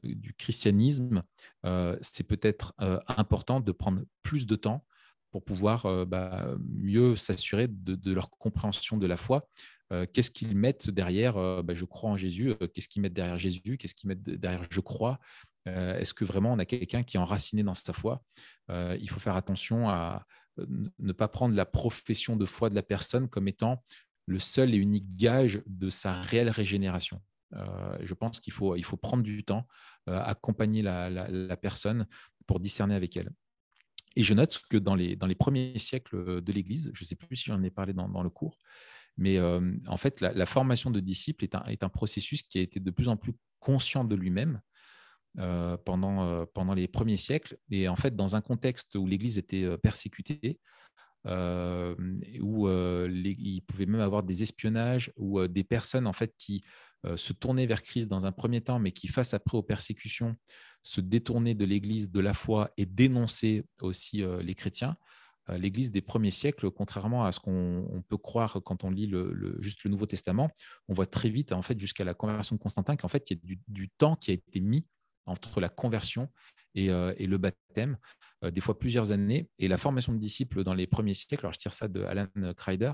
du, 0.02 0.34
christianisme, 0.38 1.23
c'est 2.00 2.23
peut-être 2.23 2.73
important 3.10 3.60
de 3.60 3.73
prendre 3.73 4.02
plus 4.23 4.47
de 4.47 4.56
temps 4.56 4.86
pour 5.38 5.45
pouvoir 5.45 5.86
euh, 5.86 6.04
bah, 6.04 6.47
mieux 6.67 7.15
s'assurer 7.15 7.67
de, 7.69 8.12
leur 8.12 8.32
compréhension 8.32 8.97
de 8.97 9.06
la 9.06 9.17
foi. 9.17 9.47
Euh, 9.93 10.08
qu'est-ce 10.12 10.32
qu'ils 10.32 10.56
mettent 10.56 10.89
derrière 10.89 11.38
euh, 11.38 11.62
bah, 11.62 11.76
Je 11.76 11.86
crois 11.86 12.10
en 12.10 12.17
Jésus. 12.17 12.56
Qu'est-ce 12.73 12.88
qu'ils 12.88 13.04
mettent 13.04 13.13
derrière 13.13 13.38
Jésus 13.38 13.78
Qu'est-ce 13.78 13.93
qu'ils 13.93 14.08
mettent 14.08 14.23
derrière 14.23 14.63
Je 14.71 14.80
crois 14.80 15.19
Est-ce 15.67 16.15
que 16.15 16.26
vraiment 16.26 16.54
on 16.54 16.58
a 16.58 16.65
quelqu'un 16.65 17.04
qui 17.04 17.17
est 17.17 17.19
enraciné 17.19 17.62
dans 17.62 17.76
sa 17.76 17.93
foi 17.93 18.23
Il 18.69 19.08
faut 19.12 19.19
faire 19.19 19.36
attention 19.36 19.89
à 19.89 20.26
ne 20.97 21.12
pas 21.12 21.28
prendre 21.28 21.56
la 21.56 21.67
profession 21.67 22.36
de 22.36 22.47
foi 22.47 22.71
de 22.71 22.76
la 22.76 22.82
personne 22.82 23.30
comme 23.30 23.47
étant 23.47 23.84
le 24.26 24.39
seul 24.39 24.73
et 24.73 24.78
unique 24.78 25.15
gage 25.15 25.62
de 25.67 25.91
sa 25.91 26.13
réelle 26.13 26.50
régénération. 26.50 27.21
je 28.02 28.13
pense 28.15 28.39
qu'il 28.39 28.54
faut, 28.54 28.76
il 28.76 28.84
faut 28.84 28.97
prendre 28.97 29.21
du 29.21 29.43
temps, 29.43 29.67
accompagner 30.08 30.82
la, 30.82 31.58
personne 31.58 32.08
pour 32.47 32.60
discerner 32.60 32.95
avec 32.95 33.15
elle. 33.17 33.30
Et 34.17 34.23
je 34.23 34.34
note 34.34 34.63
que 34.71 34.77
dans 34.77 34.95
les, 34.95 35.15
dans 35.15 35.27
les 35.27 35.36
premiers 35.36 35.77
siècles 35.77 36.41
de 36.41 36.51
l'Église, 36.51 36.89
je 36.95 37.03
ne 37.03 37.06
sais 37.06 37.15
plus 37.15 37.36
si 37.36 37.45
j'en 37.45 37.62
ai 37.62 37.69
parlé 37.69 37.93
dans, 37.93 38.23
le 38.23 38.30
cours, 38.32 38.58
mais 39.15 39.38
euh, 39.38 39.62
en 39.88 39.97
fait, 39.97 40.21
la, 40.21 40.45
formation 40.47 40.89
de 40.89 40.99
disciples 40.99 41.43
est 41.43 41.53
un, 41.53 41.63
est 41.65 41.84
un, 41.84 41.89
processus 41.89 42.41
qui 42.41 42.58
a 42.58 42.62
été 42.62 42.80
de 42.80 42.89
plus 42.89 43.10
en 43.10 43.15
plus 43.15 43.34
conscient 43.60 44.03
de 44.06 44.15
lui-même 44.15 44.60
euh, 45.38 45.77
pendant, 45.77 46.23
euh, 46.23 46.45
pendant 46.51 46.73
les 46.73 46.88
premiers 46.88 47.17
siècles. 47.17 47.60
Et 47.69 47.88
en 47.88 47.95
fait, 47.95 48.15
dans 48.15 48.36
un 48.36 48.41
contexte 48.41 48.95
où 48.95 49.06
l'Église 49.06 49.38
était 49.38 49.77
persécutée, 49.77 50.60
où 51.25 52.69
il 52.69 53.62
pouvait 53.67 53.86
même 53.86 54.01
avoir 54.01 54.23
des 54.23 54.41
espionnages, 54.41 55.13
ou 55.15 55.47
des 55.47 55.63
personnes 55.63 56.08
en 56.08 56.13
fait 56.13 56.34
qui 56.39 56.63
se 57.17 57.34
tournaient 57.34 57.67
vers 57.67 57.84
Christ 57.84 58.08
dans 58.08 58.25
un 58.25 58.32
premier 58.32 58.62
temps, 58.62 58.80
mais 58.80 58.91
qui, 58.91 59.08
face 59.10 59.36
après 59.36 59.60
aux 59.60 59.63
persécutions, 59.63 60.36
se 60.83 61.01
détourner 61.01 61.53
de 61.53 61.65
l'Église, 61.65 62.11
de 62.11 62.19
la 62.21 62.33
foi 62.33 62.71
et 62.77 62.85
dénoncer 62.85 63.65
aussi 63.81 64.23
euh, 64.23 64.41
les 64.41 64.55
chrétiens. 64.55 64.95
Euh, 65.49 65.57
L'Église 65.57 65.91
des 65.91 66.01
premiers 66.01 66.31
siècles, 66.31 66.71
contrairement 66.71 67.25
à 67.25 67.31
ce 67.33 67.41
qu'on 67.41 68.03
peut 68.07 68.17
croire 68.17 68.61
quand 68.63 68.85
on 68.85 68.89
lit 68.89 69.07
le, 69.07 69.57
juste 69.59 69.83
le 69.83 69.89
Nouveau 69.89 70.05
Testament, 70.05 70.49
on 70.87 70.93
voit 70.93 71.05
très 71.05 71.29
vite, 71.29 71.51
en 71.51 71.61
fait, 71.61 71.77
jusqu'à 71.77 72.05
la 72.05 72.13
conversion 72.13 72.55
de 72.55 72.61
Constantin, 72.61 72.95
qu'en 72.95 73.09
fait, 73.09 73.29
il 73.29 73.37
y 73.37 73.53
a 73.53 73.55
du, 73.67 73.89
temps 73.89 74.15
qui 74.15 74.31
a 74.31 74.33
été 74.33 74.59
mis 74.61 74.87
entre 75.25 75.59
la 75.59 75.67
conversion 75.67 76.29
et, 76.73 76.89
euh, 76.89 77.13
le 77.19 77.37
baptême, 77.37 77.97
des 78.43 78.61
fois 78.61 78.79
plusieurs 78.79 79.11
années. 79.11 79.49
Et 79.59 79.67
la 79.67 79.77
formation 79.77 80.13
de 80.13 80.17
disciples 80.17 80.63
dans 80.63 80.73
les 80.73 80.87
premiers 80.87 81.15
siècles, 81.15 81.45
alors 81.45 81.53
je 81.53 81.59
tire 81.59 81.73
ça 81.73 81.87
de 81.87 82.03
Alan 82.03 82.27
Kreider, 82.55 82.93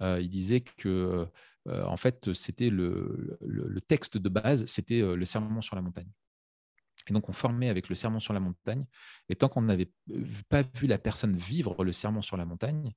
il 0.00 0.30
disait 0.30 0.60
que 0.60 1.26
en 1.68 1.96
fait, 1.98 2.32
c'était 2.32 2.70
le, 2.70 3.36
le, 3.42 3.80
texte 3.80 4.16
de 4.16 4.28
base, 4.30 4.64
c'était 4.64 5.00
le 5.00 5.24
sermon 5.26 5.60
sur 5.60 5.76
la 5.76 5.82
montagne. 5.82 6.08
Et 7.08 7.12
donc, 7.12 7.28
on 7.28 7.32
formait 7.32 7.68
avec 7.68 7.88
le 7.88 7.94
sermon 7.94 8.20
sur 8.20 8.32
la 8.32 8.40
montagne. 8.40 8.84
Et 9.28 9.36
tant 9.36 9.48
qu'on 9.48 9.62
n'avait 9.62 9.90
pas 10.48 10.62
vu 10.74 10.86
la 10.86 10.98
personne 10.98 11.36
vivre 11.36 11.84
le 11.84 11.92
sermon 11.92 12.22
sur 12.22 12.36
la 12.36 12.44
montagne, 12.44 12.92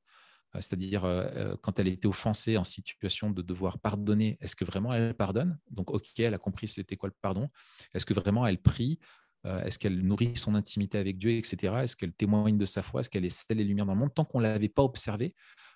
euh, 0.56 0.62
c'est-à-dire 0.62 1.06
euh, 1.06 1.24
euh, 1.36 1.58
quand 1.62 1.80
elle 1.80 1.88
était 1.88 2.08
offensée 2.08 2.58
en 2.58 2.64
situation 2.64 3.32
de 3.32 3.42
devoir 3.42 3.80
pardonner, 3.80 4.38
est-ce 4.42 4.56
que 4.56 4.66
vraiment 4.66 4.94
elle 4.94 5.14
pardonne? 5.14 5.58
Donc, 5.70 5.92
OK, 5.92 6.08
elle 6.20 6.34
a 6.34 6.38
compris 6.38 6.68
c'était 6.68 6.96
quoi 6.96 7.10
le 7.10 7.16
pardon. 7.22 7.50
Est-ce 7.94 8.06
que 8.06 8.14
vraiment 8.14 8.46
elle 8.46 8.62
prie? 8.62 9.00
Est-ce 9.46 9.78
qu'elle 9.78 10.00
nourrit 10.04 10.38
son 10.38 10.56
intimité 10.56 10.98
avec 10.98 11.18
Dieu, 11.18 11.32
etc. 11.32 11.74
Est-ce 11.84 11.98
qu'elle 11.98 12.14
témoigne 12.14 12.58
de 12.58 12.66
sa 12.66 12.82
foi? 12.82 13.02
Est-ce 13.02 13.10
qu'elle 13.10 13.26
est 13.26 13.46
celle 13.46 13.60
et 13.60 13.66
lumière 13.66 13.86
dans 13.86 13.94
le 13.94 14.00
monde? 14.00 14.14
Tant 14.14 14.24
qu'on 14.24 14.38
ne 14.38 14.44
l'avait 14.44 14.70
pas 14.70 14.84
observé, 14.84 15.36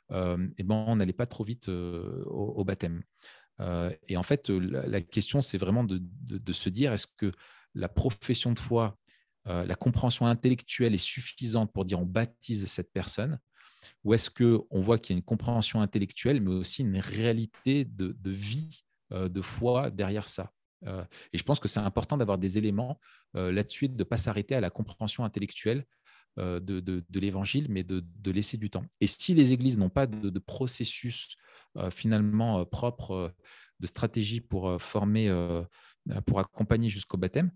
eh 0.10 0.63
ben, 0.63 0.86
on 0.88 0.96
n'allait 0.96 1.12
pas 1.12 1.26
trop 1.26 1.44
vite 1.44 1.68
au, 1.68 2.63
baptême. 2.63 3.04
et 4.08 4.16
en 4.16 4.24
fait, 4.24 4.48
la, 4.48 5.02
question, 5.02 5.42
c'est 5.42 5.58
vraiment 5.58 5.84
de, 5.84 6.54
se 6.54 6.70
dire, 6.70 6.94
est-ce 6.94 7.08
que 7.08 7.34
la 7.73 7.89
profession 7.89 8.51
de 8.51 8.60
foi, 8.60 8.97
la 9.45 9.75
compréhension 9.75 10.25
intellectuelle 10.25 10.93
est 10.93 10.97
suffisante 10.97 11.71
pour 11.71 11.86
dire 11.86 11.99
on 11.99 12.06
baptise 12.06 12.65
cette 12.65 12.91
personne 12.91 13.39
ou 14.03 14.13
est-ce 14.13 14.30
qu'on 14.30 14.82
voit 14.82 14.99
qu'il 14.99 15.15
y 15.15 15.17
a 15.17 15.19
une 15.19 15.23
compréhension 15.23 15.82
intellectuelle, 15.82 16.41
mais 16.41 16.51
aussi 16.51 16.82
une 16.82 16.99
réalité 16.99 17.86
de, 17.86 18.15
vie, 18.25 18.84
euh, 19.12 19.30
de 19.30 19.41
foi 19.41 19.89
derrière 19.89 20.27
ça? 20.27 20.51
Euh, 20.86 21.03
Et 21.34 21.38
je 21.38 21.43
pense 21.43 21.60
que 21.60 21.67
c'est 21.67 21.80
important 21.80 22.17
d'avoir 22.17 22.38
des 22.38 22.58
éléments 22.58 22.99
euh, 23.36 23.51
là-dessus, 23.51 23.89
de 23.89 23.97
ne 23.97 24.03
pas 24.03 24.17
s'arrêter 24.17 24.56
à 24.56 24.62
la 24.62 24.69
compréhension 24.69 25.23
intellectuelle 25.23 25.86
de, 26.38 27.03
l'évangile, 27.15 27.65
mais 27.67 27.84
de, 27.84 28.32
laisser 28.32 28.58
du 28.58 28.69
temps. 28.69 28.86
Et 29.01 29.08
si 29.08 29.34
les 29.34 29.53
églises 29.53 29.80
n'ont 29.80 29.89
pas 29.89 30.06
de, 30.06 30.38
processus 30.38 31.36
finalement 31.89 32.63
propre, 32.63 33.34
de 33.80 33.88
stratégie 33.88 34.42
pour 34.42 34.82
former, 34.82 35.30
pour 36.26 36.40
accompagner 36.40 36.90
jusqu'au 36.90 37.18
baptême, 37.18 37.52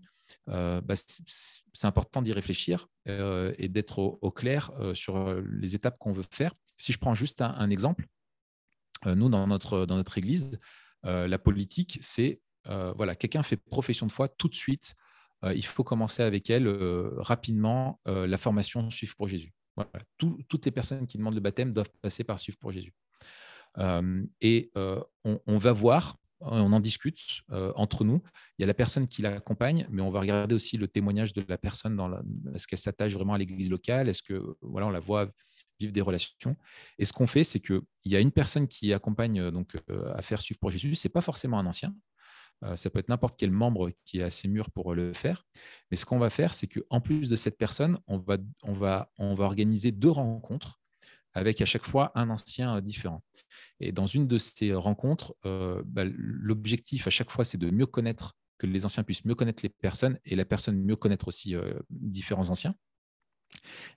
euh, 0.48 0.80
bah, 0.80 0.94
c'est 0.96 1.86
important 1.86 2.22
d'y 2.22 2.32
réfléchir 2.32 2.88
euh, 3.08 3.54
et 3.58 3.68
d'être 3.68 3.98
au, 3.98 4.30
clair 4.30 4.70
euh, 4.78 4.94
sur 4.94 5.34
les 5.50 5.74
étapes 5.74 5.98
qu'on 5.98 6.12
veut 6.12 6.24
faire. 6.30 6.54
Si 6.76 6.92
je 6.92 6.98
prends 6.98 7.14
juste 7.14 7.40
un, 7.42 7.70
exemple, 7.70 8.06
nous, 9.04 9.28
dans 9.28 9.46
notre, 9.46 9.86
dans 9.86 9.96
notre 9.96 10.18
Église, 10.18 10.58
la 11.04 11.38
politique, 11.38 11.98
c'est, 12.00 12.40
voilà, 12.64 13.16
quelqu'un 13.16 13.42
fait 13.42 13.56
profession 13.56 14.06
de 14.06 14.12
foi 14.12 14.28
tout 14.28 14.48
de 14.48 14.54
suite, 14.54 14.94
il 15.44 15.64
faut 15.64 15.82
commencer 15.82 16.22
avec 16.22 16.50
elle 16.50 16.68
rapidement 17.16 18.00
la 18.06 18.36
formation 18.36 18.90
Suivre 18.90 19.16
pour 19.16 19.28
Jésus. 19.28 19.52
toutes 20.18 20.64
les 20.64 20.70
personnes 20.70 21.06
qui 21.06 21.18
demandent 21.18 21.34
le 21.34 21.40
baptême 21.40 21.72
doivent 21.72 21.90
passer 22.00 22.22
par 22.22 22.38
Suivre 22.38 22.58
pour 22.58 22.70
Jésus. 22.70 22.94
Et 23.78 24.70
on, 25.24 25.58
va 25.58 25.72
voir 25.72 26.16
on 26.44 26.72
en 26.72 26.80
discute 26.80 27.42
entre 27.50 28.04
nous. 28.04 28.22
Il 28.58 28.62
y 28.62 28.64
a 28.64 28.66
la 28.66 28.74
personne 28.74 29.06
qui 29.06 29.22
l'accompagne, 29.22 29.86
mais 29.90 30.02
on 30.02 30.10
va 30.10 30.20
regarder 30.20 30.54
aussi 30.54 30.76
le 30.76 30.88
témoignage 30.88 31.32
de 31.32 31.44
la 31.48 31.58
personne. 31.58 31.96
Dans 31.96 32.10
est-ce 32.54 32.66
qu'elle 32.66 32.78
s'attache 32.78 33.12
vraiment 33.12 33.34
à 33.34 33.38
l'église 33.38 33.70
locale? 33.70 34.08
Est-ce 34.08 34.22
que 34.22 34.56
voilà, 34.60 34.86
on 34.86 34.90
la 34.90 35.00
voit 35.00 35.30
vivre 35.80 35.92
des 35.92 36.00
relations? 36.00 36.56
Et 36.98 37.04
ce 37.04 37.12
qu'on 37.12 37.26
fait, 37.26 37.44
c'est 37.44 37.60
qu'il 37.60 37.82
y 38.04 38.16
a 38.16 38.20
une 38.20 38.32
personne 38.32 38.66
qui 38.66 38.92
accompagne 38.92 39.50
donc 39.50 39.76
à 40.14 40.22
faire 40.22 40.40
suivre 40.40 40.58
pour 40.58 40.70
Jésus. 40.70 40.94
C'est 40.94 41.08
pas 41.08 41.20
forcément 41.20 41.58
un 41.58 41.66
ancien. 41.66 41.94
ça 42.74 42.90
peut 42.90 42.98
être 42.98 43.08
n'importe 43.08 43.36
quel 43.38 43.50
membre 43.50 43.90
qui 44.04 44.20
est 44.20 44.24
assez 44.24 44.48
mûr 44.48 44.70
pour 44.70 44.94
le 44.94 45.12
faire. 45.12 45.44
Mais 45.90 45.96
ce 45.96 46.04
qu'on 46.04 46.18
va 46.18 46.30
faire, 46.30 46.54
c'est 46.54 46.66
qu'en 46.66 47.00
plus 47.00 47.28
de 47.28 47.36
cette 47.36 47.58
personne, 47.58 47.98
on 48.06 48.18
va, 48.18 48.38
on 48.62 48.72
va, 48.72 49.10
on 49.18 49.34
va 49.34 49.44
organiser 49.44 49.92
deux 49.92 50.10
rencontres 50.10 50.81
avec 51.34 51.60
à 51.60 51.66
chaque 51.66 51.84
fois 51.84 52.12
un 52.14 52.30
ancien 52.30 52.80
différent. 52.80 53.22
Et 53.80 53.92
dans 53.92 54.06
une 54.06 54.26
de 54.26 54.38
ces 54.38 54.74
rencontres, 54.74 55.34
euh, 55.44 55.82
bah, 55.86 56.04
l'objectif 56.06 57.06
à 57.06 57.10
chaque 57.10 57.30
fois, 57.30 57.44
c'est 57.44 57.58
de 57.58 57.70
mieux 57.70 57.86
connaître, 57.86 58.34
que 58.58 58.66
les 58.66 58.84
anciens 58.84 59.02
puissent 59.02 59.24
mieux 59.24 59.34
connaître 59.34 59.62
les 59.62 59.68
personnes 59.68 60.18
et 60.24 60.36
la 60.36 60.44
personne 60.44 60.78
mieux 60.78 60.96
connaître 60.96 61.28
aussi 61.28 61.54
euh, 61.54 61.74
différents 61.90 62.50
anciens. 62.50 62.74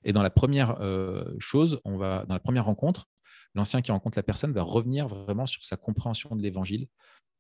Et 0.04 0.12
dans 0.12 0.22
la 0.22 0.30
première 0.30 0.82
euh, 0.82 1.24
chose, 1.40 1.80
on 1.86 1.98
va, 1.98 2.26
dans 2.26 2.34
la 2.34 2.40
première 2.40 2.66
rencontre, 2.66 3.08
l'ancien 3.54 3.82
qui 3.82 3.92
rencontre 3.92 4.18
la 4.18 4.24
personne 4.24 4.52
va 4.52 4.64
revenir 4.64 5.08
vraiment 5.08 5.46
sur 5.46 5.64
sa 5.64 5.78
compréhension 5.78 6.36
de 6.36 6.42
l'évangile, 6.42 6.88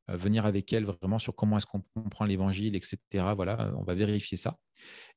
venir 0.08 0.46
avec 0.46 0.72
elle 0.74 0.86
vraiment 0.86 1.20
sur 1.20 1.36
comment 1.36 1.58
est-ce 1.58 1.65
qu'on 1.65 1.84
comprend 1.96 2.26
l'évangile, 2.26 2.76
etc. 2.76 2.98
Voilà, 3.36 3.74
on 3.78 3.84
va 3.84 3.96
vérifier 3.96 4.38
ça. 4.38 4.58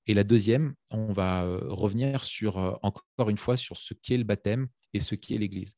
Et 0.07 0.15
la 0.15 0.25
deuxième, 0.25 0.75
on 0.91 1.13
va 1.13 1.43
revenir 1.67 2.25
sur, 2.25 2.79
encore 2.83 3.29
une 3.29 3.37
fois 3.37 3.57
sur 3.57 3.77
ce 3.77 3.95
qu'est 3.95 4.17
le 4.17 4.25
baptême 4.25 4.69
et 4.95 5.01
ce 5.01 5.15
qu'est 5.15 5.39
l'Église. 5.39 5.75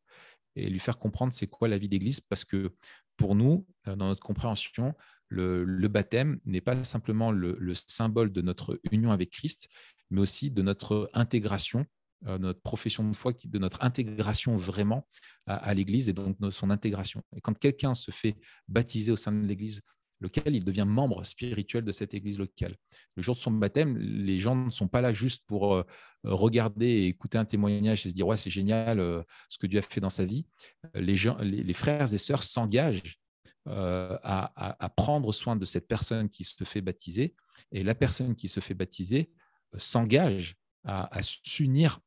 Et 0.56 0.68
lui 0.68 0.80
faire 0.80 0.98
comprendre 0.98 1.32
c'est 1.32 1.46
quoi 1.46 1.68
la 1.68 1.78
vie 1.78 1.88
d'Église, 1.88 2.20
parce 2.20 2.44
que 2.44 2.74
pour 3.16 3.34
nous, 3.34 3.66
dans 3.84 3.96
notre 3.96 4.22
compréhension, 4.22 4.94
le, 5.28 5.88
baptême 5.88 6.40
n'est 6.44 6.60
pas 6.60 6.82
simplement 6.84 7.30
le, 7.30 7.74
symbole 7.74 8.32
de 8.32 8.42
notre 8.42 8.80
union 8.90 9.12
avec 9.12 9.30
Christ, 9.30 9.68
mais 10.10 10.20
aussi 10.20 10.50
de 10.50 10.62
notre 10.62 11.10
intégration, 11.14 11.86
de 12.22 12.38
notre 12.38 12.60
profession 12.60 13.08
de 13.08 13.16
foi, 13.16 13.32
de 13.44 13.58
notre 13.58 13.82
intégration 13.82 14.56
vraiment 14.56 15.06
à, 15.46 15.72
l'Église 15.74 16.08
et 16.08 16.12
donc 16.12 16.36
son 16.50 16.70
intégration. 16.70 17.22
Et 17.34 17.40
quand 17.40 17.58
quelqu'un 17.58 17.94
se 17.94 18.10
fait 18.10 18.36
baptiser 18.68 19.10
au 19.12 19.16
sein 19.16 19.32
de 19.32 19.46
l'Église 19.46 19.82
lequel 20.20 20.54
il 20.54 20.64
devient 20.64 20.84
membre 20.86 21.24
spirituel 21.24 21.84
de 21.84 21.92
cette 21.92 22.14
église 22.14 22.38
locale. 22.38 22.76
Le 23.16 23.22
jour 23.22 23.34
de 23.34 23.40
son 23.40 23.50
baptême, 23.50 23.96
les 23.98 24.38
gens 24.38 24.54
ne 24.54 24.70
sont 24.70 24.88
pas 24.88 25.00
là 25.00 25.12
juste 25.12 25.46
pour 25.46 25.74
euh, 25.74 25.84
regarder 26.24 26.86
et 26.86 27.06
écouter 27.06 27.38
un 27.38 27.44
témoignage 27.44 28.04
et 28.06 28.10
se 28.10 28.14
dire 28.14 28.26
ouais 28.26 28.36
c'est 28.36 28.50
génial 28.50 29.00
euh, 29.00 29.22
ce 29.48 29.58
que 29.58 29.66
Dieu 29.66 29.78
a 29.78 29.82
fait 29.82 30.00
dans 30.00 30.10
sa 30.10 30.24
vie. 30.24 30.46
Les, 30.94 31.16
gens, 31.16 31.38
les, 31.40 31.72
frères 31.72 32.12
et 32.12 32.18
sœurs 32.18 32.42
s'engagent 32.42 33.18
euh, 33.66 34.16
à, 34.22 34.92
prendre 34.96 35.32
soin 35.32 35.56
de 35.56 35.64
cette 35.64 35.88
personne 35.88 36.28
qui 36.28 36.44
se 36.44 36.64
fait 36.64 36.82
baptiser 36.82 37.34
et 37.72 37.82
la 37.82 37.94
personne 37.94 38.34
qui 38.34 38.48
se 38.48 38.60
fait 38.60 38.74
baptiser 38.74 39.30
s'engage 39.78 40.56
à 40.84 41.20
s'unir 41.22 42.00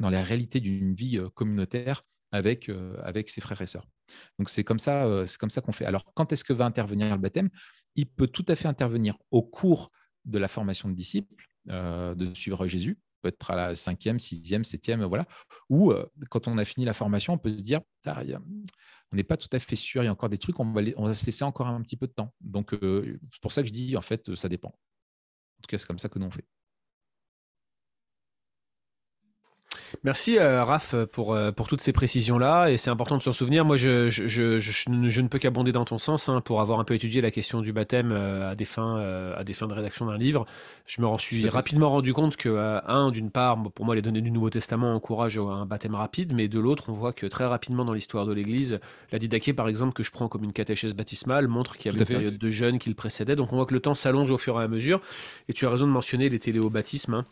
dans 0.00 0.10
la 0.10 0.22
réalité 0.22 0.60
d'une 0.60 0.94
vie 0.94 1.20
communautaire 1.34 2.02
avec, 2.30 2.70
avec 3.02 3.30
ses 3.30 3.40
frères 3.40 3.60
et 3.60 3.66
sœurs. 3.66 3.86
Donc 4.38 4.48
c'est 4.48 4.64
comme 4.64 4.78
ça, 4.78 5.26
ça 5.26 5.60
qu'on 5.60 5.72
fait. 5.72 5.84
Alors 5.84 6.04
quand 6.14 6.32
est-ce 6.32 6.44
que 6.44 6.52
va 6.52 6.64
intervenir 6.64 7.10
le 7.10 7.20
baptême 7.20 7.50
Il 7.96 8.06
peut 8.06 8.28
tout 8.28 8.44
à 8.48 8.56
fait 8.56 8.68
intervenir 8.68 9.16
au 9.30 9.42
cours 9.42 9.90
de 10.24 10.38
la 10.38 10.48
formation 10.48 10.88
de 10.88 10.94
disciples, 10.94 11.46
de 11.66 12.34
suivre 12.34 12.66
Jésus, 12.66 12.98
peut-être 13.22 13.50
à 13.50 13.56
la 13.56 13.74
cinquième, 13.74 14.18
sixième, 14.18 14.62
septième, 14.64 15.04
voilà. 15.04 15.26
Ou 15.68 15.92
quand 16.30 16.48
on 16.48 16.58
a 16.58 16.64
fini 16.64 16.86
la 16.86 16.92
formation, 16.92 17.32
on 17.34 17.38
peut 17.38 17.56
se 17.56 17.64
dire, 17.64 17.80
on 18.06 19.16
n'est 19.16 19.24
pas 19.24 19.36
tout 19.36 19.48
à 19.52 19.58
fait 19.58 19.76
sûr, 19.76 20.02
il 20.02 20.06
y 20.06 20.08
a 20.08 20.12
encore 20.12 20.28
des 20.28 20.38
trucs, 20.38 20.60
on 20.60 20.72
va, 20.72 20.82
on 20.96 21.06
va 21.06 21.14
se 21.14 21.26
laisser 21.26 21.44
encore 21.44 21.66
un 21.66 21.82
petit 21.82 21.96
peu 21.96 22.06
de 22.06 22.12
temps. 22.12 22.34
Donc 22.40 22.70
c'est 22.72 23.42
pour 23.42 23.52
ça 23.52 23.62
que 23.62 23.68
je 23.68 23.72
dis, 23.72 23.96
en 23.96 24.02
fait, 24.02 24.34
ça 24.34 24.48
dépend. 24.48 24.68
En 24.68 25.62
tout 25.62 25.68
cas, 25.68 25.78
c'est 25.78 25.86
comme 25.86 25.98
ça 25.98 26.08
que 26.08 26.18
nous 26.18 26.26
on 26.26 26.30
fait. 26.30 26.44
Merci 30.04 30.38
euh, 30.38 30.62
Raph 30.62 30.94
pour, 31.10 31.34
euh, 31.34 31.50
pour 31.50 31.66
toutes 31.66 31.80
ces 31.80 31.92
précisions-là 31.92 32.70
et 32.70 32.76
c'est 32.76 32.90
important 32.90 33.16
de 33.16 33.22
s'en 33.22 33.32
souvenir. 33.32 33.64
Moi, 33.64 33.76
je, 33.76 34.08
je, 34.08 34.28
je, 34.28 34.58
je 34.58 35.20
ne 35.20 35.28
peux 35.28 35.40
qu'abonder 35.40 35.72
dans 35.72 35.84
ton 35.84 35.98
sens 35.98 36.28
hein, 36.28 36.40
pour 36.40 36.60
avoir 36.60 36.78
un 36.78 36.84
peu 36.84 36.94
étudié 36.94 37.20
la 37.20 37.32
question 37.32 37.62
du 37.62 37.72
baptême 37.72 38.12
euh, 38.12 38.52
à, 38.52 38.54
des 38.54 38.64
fins, 38.64 38.98
à 39.36 39.42
des 39.42 39.52
fins 39.52 39.66
de 39.66 39.74
rédaction 39.74 40.06
d'un 40.06 40.16
livre. 40.16 40.46
Je 40.86 41.02
me 41.02 41.18
suis 41.18 41.48
rapidement 41.48 41.90
rendu 41.90 42.12
compte 42.12 42.36
que, 42.36 42.80
un, 42.86 43.10
d'une 43.10 43.30
part, 43.30 43.60
pour 43.74 43.84
moi, 43.84 43.96
les 43.96 44.02
données 44.02 44.20
du 44.20 44.30
Nouveau 44.30 44.50
Testament 44.50 44.94
encouragent 44.94 45.38
un 45.38 45.66
baptême 45.66 45.96
rapide, 45.96 46.32
mais 46.32 46.46
de 46.46 46.60
l'autre, 46.60 46.90
on 46.90 46.92
voit 46.92 47.12
que 47.12 47.26
très 47.26 47.46
rapidement 47.46 47.84
dans 47.84 47.92
l'histoire 47.92 48.24
de 48.24 48.32
l'Église, 48.32 48.78
la 49.10 49.18
didaquée, 49.18 49.52
par 49.52 49.68
exemple, 49.68 49.94
que 49.94 50.02
je 50.02 50.12
prends 50.12 50.28
comme 50.28 50.44
une 50.44 50.52
catéchèse 50.52 50.94
baptismale, 50.94 51.48
montre 51.48 51.76
qu'il 51.76 51.86
y 51.86 51.88
avait 51.94 51.98
une 51.98 52.06
période 52.06 52.38
de 52.38 52.50
jeûne 52.50 52.78
qui 52.78 52.88
le 52.88 52.94
précédait. 52.94 53.36
Donc 53.36 53.52
on 53.52 53.56
voit 53.56 53.66
que 53.66 53.74
le 53.74 53.80
temps 53.80 53.94
s'allonge 53.94 54.30
au 54.30 54.38
fur 54.38 54.60
et 54.60 54.64
à 54.64 54.68
mesure. 54.68 55.00
Et 55.48 55.52
tu 55.52 55.66
as 55.66 55.70
raison 55.70 55.86
de 55.86 55.92
mentionner 55.92 56.28
les 56.28 56.38
téléobaptismes. 56.38 57.14
Hein 57.14 57.26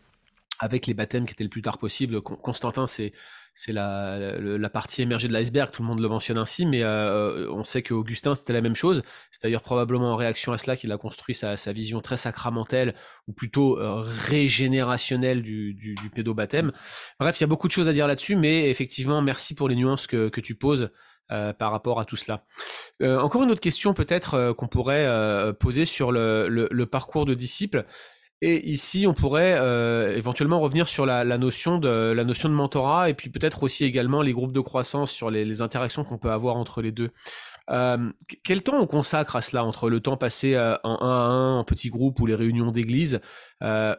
avec 0.59 0.87
les 0.87 0.93
baptêmes 0.93 1.25
qui 1.25 1.33
étaient 1.33 1.43
le 1.43 1.49
plus 1.49 1.61
tard 1.61 1.77
possible. 1.77 2.21
Constantin, 2.21 2.87
c'est 2.87 3.13
c'est 3.59 3.73
la, 3.73 4.37
la, 4.39 4.69
partie 4.69 5.01
émergée 5.01 5.27
de 5.27 5.33
l'iceberg, 5.33 5.71
tout 5.71 5.81
le 5.81 5.87
monde 5.87 5.99
le 5.99 6.07
mentionne 6.07 6.37
ainsi, 6.37 6.67
mais 6.67 6.83
euh, 6.83 7.51
on 7.51 7.63
sait 7.63 7.81
qu'Augustin, 7.81 8.35
c'était 8.35 8.53
la 8.53 8.61
même 8.61 8.75
chose. 8.75 9.01
C'est 9.31 9.41
d'ailleurs 9.41 9.63
probablement 9.63 10.13
en 10.13 10.15
réaction 10.15 10.51
à 10.51 10.59
cela 10.59 10.77
qu'il 10.77 10.91
a 10.91 10.97
construit 10.99 11.33
sa, 11.33 11.57
sa, 11.57 11.73
vision 11.73 11.99
très 11.99 12.17
sacramentelle, 12.17 12.93
ou 13.27 13.33
plutôt 13.33 13.79
euh, 13.79 14.03
régénérationnelle 14.27 15.41
du, 15.41 15.73
du, 15.73 15.95
du 15.95 16.09
pédobaptême. 16.11 16.71
Bref, 17.19 17.39
il 17.39 17.41
y 17.41 17.43
a 17.45 17.47
beaucoup 17.47 17.67
de 17.67 17.71
choses 17.71 17.89
à 17.89 17.93
dire 17.93 18.05
là-dessus, 18.05 18.35
mais 18.35 18.69
effectivement, 18.69 19.23
merci 19.23 19.55
pour 19.55 19.69
les 19.69 19.75
nuances 19.75 20.05
que, 20.05 20.29
que 20.29 20.39
tu 20.39 20.53
poses. 20.53 20.91
Euh, 21.29 21.51
par 21.51 21.73
rapport 21.73 21.99
à 21.99 22.05
tout 22.05 22.15
cela. 22.15 22.45
Euh, 23.01 23.19
encore 23.19 23.43
une 23.43 23.51
autre 23.51 23.59
question 23.59 23.93
peut-être 23.93 24.35
euh, 24.35 24.53
qu'on 24.53 24.69
pourrait 24.69 25.05
poser 25.59 25.83
sur 25.83 26.13
le, 26.13 26.47
le, 26.47 26.69
le, 26.71 26.85
parcours 26.85 27.25
de 27.25 27.33
disciple. 27.33 27.85
Et 28.41 28.69
ici, 28.69 29.07
on 29.07 29.15
pourrait 29.15 29.55
euh, 29.57 30.15
éventuellement 30.15 30.59
revenir 30.59 30.87
sur 30.87 31.07
la, 31.07 31.23
notion 31.39 31.79
de, 31.79 32.11
la 32.11 32.23
notion 32.23 32.49
de 32.49 32.53
mentorat 32.53 33.09
et 33.09 33.15
puis 33.15 33.31
peut-être 33.31 33.63
aussi 33.63 33.83
également 33.83 34.21
les 34.21 34.31
groupes 34.31 34.51
de 34.51 34.59
croissance 34.59 35.11
sur 35.11 35.31
les, 35.31 35.61
interactions 35.61 36.03
qu'on 36.03 36.19
peut 36.19 36.29
avoir 36.29 36.55
entre 36.55 36.83
les 36.83 36.91
deux. 36.91 37.09
Euh, 37.71 38.11
quel 38.43 38.61
temps 38.61 38.79
on 38.79 38.85
consacre 38.85 39.35
à 39.35 39.41
cela 39.41 39.65
entre 39.65 39.89
le 39.89 40.01
temps 40.01 40.17
passé 40.17 40.53
euh, 40.53 40.75
en 40.83 41.01
1 41.01 41.09
à 41.09 41.29
1, 41.29 41.57
en 41.57 41.63
petits 41.63 41.89
groupes 41.89 42.19
ou 42.19 42.27
les 42.27 42.35
réunions 42.35 42.71
d'église? 42.71 43.21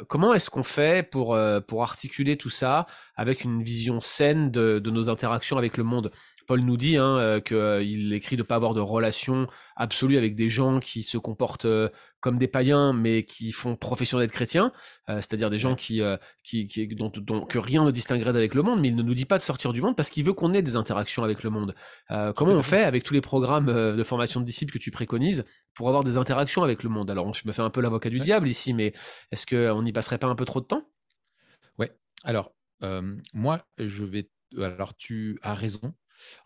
Comment 0.06 0.32
est-ce 0.34 0.50
qu'on 0.50 0.62
fait 0.62 1.02
pour, 1.10 1.36
pour 1.66 1.82
articuler 1.82 2.36
tout 2.36 2.50
ça 2.50 2.86
avec 3.16 3.42
une 3.42 3.64
vision 3.64 4.00
saine 4.00 4.52
de 4.52 4.90
nos 4.90 5.10
interactions 5.10 5.58
avec 5.58 5.76
le 5.76 5.82
monde? 5.82 6.12
Paul 6.48 6.62
nous 6.62 6.78
dit 6.78 6.96
hein, 6.96 7.42
qu'il 7.44 8.10
écrit 8.14 8.36
de 8.36 8.40
ne 8.40 8.46
pas 8.46 8.54
avoir 8.54 8.72
de 8.72 8.80
relation 8.80 9.46
absolue 9.76 10.16
avec 10.16 10.34
des 10.34 10.48
gens 10.48 10.80
qui 10.80 11.02
se 11.02 11.18
comportent 11.18 11.66
comme 12.20 12.38
des 12.38 12.48
païens, 12.48 12.94
mais 12.94 13.24
qui 13.24 13.52
font 13.52 13.76
profession 13.76 14.18
d'être 14.18 14.32
chrétiens, 14.32 14.72
c'est-à-dire 15.06 15.50
des 15.50 15.58
gens 15.58 15.76
qui, 15.76 16.00
qui, 16.42 16.88
dont, 16.96 17.10
que 17.44 17.58
rien 17.58 17.84
ne 17.84 17.90
distinguerait 17.90 18.30
avec 18.30 18.54
le 18.54 18.62
monde, 18.62 18.80
mais 18.80 18.88
il 18.88 18.96
ne 18.96 19.02
nous 19.02 19.12
dit 19.12 19.26
pas 19.26 19.36
de 19.36 19.42
sortir 19.42 19.74
du 19.74 19.82
monde 19.82 19.94
parce 19.94 20.08
qu'il 20.08 20.24
veut 20.24 20.32
qu'on 20.32 20.54
ait 20.54 20.62
des 20.62 20.76
interactions 20.76 21.22
avec 21.22 21.42
le 21.42 21.50
monde. 21.50 21.74
comment 22.34 22.54
on 22.54 22.62
fait 22.62 22.84
avec 22.84 23.04
tous 23.04 23.12
les 23.12 23.20
programmes 23.20 23.66
de 23.66 24.02
formation 24.02 24.40
de 24.40 24.46
disciples 24.46 24.72
que 24.72 24.78
tu 24.78 24.90
préconises 24.90 25.44
pour 25.74 25.88
avoir 25.88 26.02
des 26.02 26.16
interactions 26.16 26.62
avec 26.62 26.82
le 26.82 26.88
monde? 26.88 27.10
Alors, 27.10 27.34
je 27.34 27.46
me 27.46 27.52
fais 27.52 27.62
un 27.62 27.70
peu 27.70 27.82
l'avocat 27.82 28.08
du 28.08 28.20
diable 28.20 28.48
ici, 28.48 28.72
mais 28.72 28.94
est-ce 29.32 29.44
qu'on 29.46 29.82
n'y 29.82 29.92
passerait 29.92 30.18
pas 30.18 30.28
un 30.28 30.34
peu 30.34 30.46
trop 30.46 30.62
de 30.62 30.66
temps? 30.66 30.88
Ouais. 31.78 31.92
Alors, 32.24 32.54
moi, 33.34 33.66
je 33.76 34.02
vais. 34.04 34.30
Alors, 34.56 34.96
tu 34.96 35.38
as 35.42 35.54
raison. 35.54 35.92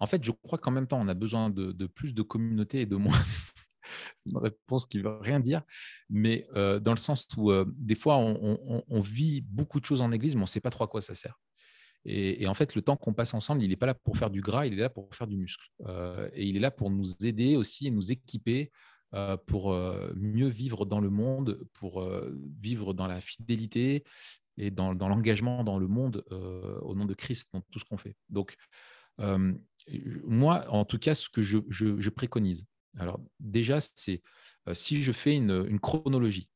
En 0.00 0.06
fait, 0.06 0.24
je 0.24 0.30
crois 0.30 0.58
qu'en 0.58 0.70
même 0.70 0.86
temps, 0.86 1.00
on 1.00 1.08
a 1.08 1.14
besoin 1.14 1.50
de, 1.50 1.86
plus 1.86 2.14
de 2.14 2.22
communauté 2.22 2.80
et 2.80 2.86
de 2.86 2.96
moins. 2.96 3.18
Une 4.26 4.38
réponse 4.38 4.86
qui 4.86 4.98
ne 4.98 5.02
veut 5.02 5.18
rien 5.20 5.40
dire, 5.40 5.62
mais 6.08 6.46
dans 6.54 6.92
le 6.92 6.96
sens 6.96 7.26
où 7.36 7.52
des 7.66 7.96
fois, 7.96 8.16
on, 8.16 9.00
vit 9.00 9.42
beaucoup 9.42 9.80
de 9.80 9.84
choses 9.84 10.00
en 10.00 10.12
église, 10.12 10.34
mais 10.34 10.42
on 10.42 10.44
ne 10.44 10.48
sait 10.48 10.60
pas 10.60 10.70
trop 10.70 10.84
à 10.84 10.88
quoi 10.88 11.00
ça 11.00 11.14
sert. 11.14 11.38
Et, 12.04 12.46
en 12.46 12.54
fait, 12.54 12.74
le 12.74 12.82
temps 12.82 12.96
qu'on 12.96 13.14
passe 13.14 13.34
ensemble, 13.34 13.62
il 13.62 13.68
n'est 13.68 13.76
pas 13.76 13.86
là 13.86 13.94
pour 13.94 14.16
faire 14.16 14.30
du 14.30 14.40
gras, 14.40 14.66
il 14.66 14.74
est 14.74 14.82
là 14.82 14.90
pour 14.90 15.14
faire 15.14 15.26
du 15.26 15.36
muscle. 15.36 15.64
et 16.32 16.44
il 16.44 16.56
est 16.56 16.60
là 16.60 16.70
pour 16.70 16.90
nous 16.90 17.06
aider 17.24 17.56
aussi 17.56 17.88
et 17.88 17.90
nous 17.90 18.12
équiper 18.12 18.70
pour 19.46 19.74
mieux 20.14 20.48
vivre 20.48 20.86
dans 20.86 21.00
le 21.00 21.10
monde, 21.10 21.60
pour 21.74 22.08
vivre 22.60 22.94
dans 22.94 23.06
la 23.06 23.20
fidélité 23.20 24.04
et 24.58 24.70
dans, 24.70 24.92
l'engagement 24.92 25.64
dans 25.64 25.78
le 25.78 25.88
monde 25.88 26.24
au 26.82 26.94
nom 26.94 27.04
de 27.04 27.14
Christ, 27.14 27.50
dans 27.52 27.60
tout 27.70 27.78
ce 27.78 27.84
qu'on 27.84 27.98
fait. 27.98 28.16
Donc, 28.30 28.56
moi, 29.18 30.64
en 30.68 30.84
tout 30.84 30.98
cas, 30.98 31.14
ce 31.14 31.28
que 31.28 31.42
je, 31.42 32.08
préconise, 32.10 32.66
alors 32.98 33.20
déjà, 33.40 33.80
c'est 33.80 34.22
si 34.72 35.02
je 35.02 35.12
fais 35.12 35.36
une, 35.36 35.80
chronologie, 35.80 36.48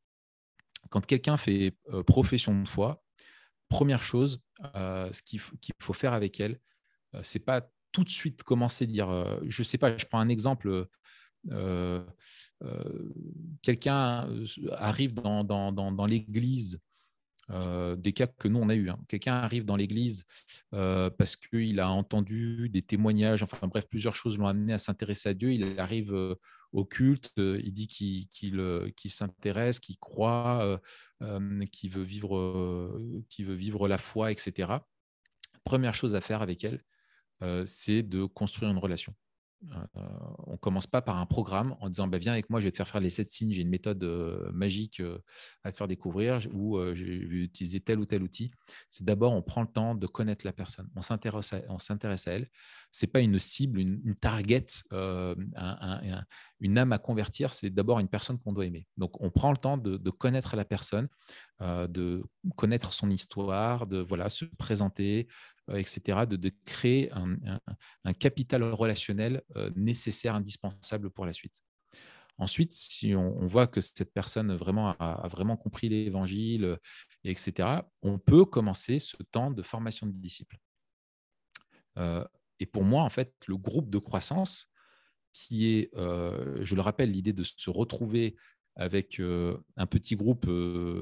quand 0.90 1.04
quelqu'un 1.04 1.36
fait 1.36 1.76
profession 2.06 2.60
de 2.60 2.68
foi, 2.68 3.02
première 3.68 4.02
chose, 4.02 4.40
ce 4.74 5.22
qu'il 5.22 5.40
faut 5.80 5.92
faire 5.92 6.12
avec 6.12 6.40
elle, 6.40 6.60
c'est 7.22 7.44
pas 7.44 7.68
tout 7.92 8.04
de 8.04 8.10
suite 8.10 8.42
commencer 8.42 8.84
à 8.84 8.86
dire, 8.86 9.38
je 9.46 9.62
sais 9.62 9.78
pas, 9.78 9.96
je 9.96 10.06
prends 10.06 10.20
un 10.20 10.28
exemple, 10.28 10.88
quelqu'un 13.62 14.28
arrive 14.72 15.14
dans, 15.14 16.06
l'église 16.06 16.80
euh, 17.50 17.94
des 17.94 18.12
cas 18.12 18.26
que 18.26 18.48
nous 18.48 18.58
on 18.58 18.68
a 18.68 18.74
eu. 18.74 18.90
Hein. 18.90 18.98
Quelqu'un 19.08 19.34
arrive 19.34 19.64
dans 19.64 19.76
l'église 19.76 20.24
euh, 20.74 21.10
parce 21.10 21.36
qu'il 21.36 21.78
a 21.80 21.90
entendu 21.90 22.68
des 22.68 22.82
témoignages, 22.82 23.42
enfin 23.42 23.66
bref, 23.68 23.86
plusieurs 23.88 24.14
choses 24.14 24.36
l'ont 24.38 24.48
amené 24.48 24.72
à 24.72 24.78
s'intéresser 24.78 25.28
à 25.28 25.34
Dieu. 25.34 25.52
Il 25.52 25.78
arrive 25.78 26.12
euh, 26.12 26.34
au 26.72 26.84
culte, 26.84 27.32
il 27.36 27.72
dit 27.72 27.86
qu'il 27.86 29.10
s'intéresse, 29.10 29.80
qu'il 29.80 29.96
croit, 29.98 30.80
qu'il 31.72 31.90
veut, 31.90 32.02
vivre, 32.02 32.36
veut 33.38 33.54
vivre 33.54 33.88
la 33.88 33.96
foi, 33.96 34.30
etc. 34.30 34.72
Première 35.64 35.94
chose 35.94 36.14
à 36.14 36.20
faire 36.20 36.42
avec 36.42 36.64
elle, 36.64 36.84
c'est 37.64 38.02
de 38.02 38.26
construire 38.26 38.70
une 38.70 38.78
relation. 38.78 39.14
Euh, 39.64 40.00
on 40.46 40.56
commence 40.56 40.86
pas 40.86 41.02
par 41.02 41.16
un 41.16 41.26
programme 41.26 41.76
en 41.80 41.88
disant 41.88 42.06
bah, 42.06 42.18
Viens 42.18 42.32
avec 42.32 42.50
moi, 42.50 42.60
je 42.60 42.66
vais 42.66 42.70
te 42.70 42.76
faire 42.76 42.88
faire 42.88 43.00
les 43.00 43.10
sept 43.10 43.30
signes, 43.30 43.52
j'ai 43.52 43.62
une 43.62 43.70
méthode 43.70 44.02
euh, 44.04 44.50
magique 44.52 45.00
euh, 45.00 45.18
à 45.64 45.72
te 45.72 45.76
faire 45.76 45.88
découvrir 45.88 46.40
ou 46.52 46.78
je 46.94 47.04
vais 47.04 47.44
utiliser 47.44 47.80
tel 47.80 47.98
ou 47.98 48.06
tel 48.06 48.22
outil. 48.22 48.50
C'est 48.88 49.04
d'abord, 49.04 49.32
on 49.32 49.42
prend 49.42 49.62
le 49.62 49.68
temps 49.68 49.94
de 49.94 50.06
connaître 50.06 50.46
la 50.46 50.52
personne, 50.52 50.88
on 50.94 51.02
s'intéresse 51.02 51.52
à, 51.52 51.60
on 51.68 51.78
s'intéresse 51.78 52.28
à 52.28 52.32
elle. 52.32 52.48
Ce 52.92 53.04
n'est 53.04 53.10
pas 53.10 53.20
une 53.20 53.38
cible, 53.38 53.80
une, 53.80 54.16
target, 54.16 54.66
une 56.60 56.78
âme 56.78 56.92
à 56.92 56.98
convertir, 56.98 57.52
c'est 57.52 57.70
d'abord 57.70 57.98
une 57.98 58.08
personne 58.08 58.38
qu'on 58.38 58.52
doit 58.52 58.66
aimer. 58.66 58.86
Donc, 58.96 59.20
on 59.20 59.30
prend 59.30 59.50
le 59.50 59.56
temps 59.58 59.78
de 59.78 60.10
connaître 60.10 60.56
la 60.56 60.64
personne, 60.64 61.08
de 61.60 62.22
connaître 62.56 62.92
son 62.92 63.08
histoire, 63.08 63.86
de 63.86 63.98
voilà, 63.98 64.28
se 64.28 64.44
présenter, 64.44 65.26
euh, 65.70 65.76
etc., 65.76 66.26
de, 66.28 66.52
créer 66.64 67.10
un, 67.12 68.12
capital 68.14 68.62
relationnel 68.62 69.42
euh, 69.56 69.70
nécessaire, 69.74 70.36
indispensable 70.36 71.10
pour 71.10 71.26
la 71.26 71.32
suite. 71.32 71.60
Ensuite, 72.38 72.72
si 72.72 73.16
on, 73.16 73.46
voit 73.46 73.66
que 73.66 73.80
cette 73.80 74.12
personne 74.12 74.54
vraiment 74.54 74.90
a, 75.00 75.26
vraiment 75.26 75.56
compris 75.56 75.88
l'évangile, 75.88 76.64
euh, 76.64 76.76
etc., 77.24 77.80
on 78.02 78.18
peut 78.18 78.44
commencer 78.44 79.00
ce 79.00 79.16
temps 79.32 79.50
de 79.50 79.62
formation 79.62 80.06
de 80.06 80.12
disciples. 80.12 80.58
et 82.60 82.66
pour 82.66 82.84
moi, 82.84 83.02
en 83.02 83.10
fait, 83.10 83.34
le 83.48 83.56
groupe 83.56 83.90
de 83.90 83.98
croissance, 83.98 84.68
qui 85.32 85.74
est, 85.74 85.90
je 85.96 86.74
le 86.74 86.80
rappelle, 86.80 87.10
l'idée 87.10 87.32
de 87.32 87.42
se 87.42 87.70
retrouver 87.70 88.36
avec 88.76 89.20
un 89.20 89.86
petit 89.86 90.16
groupe. 90.16 90.46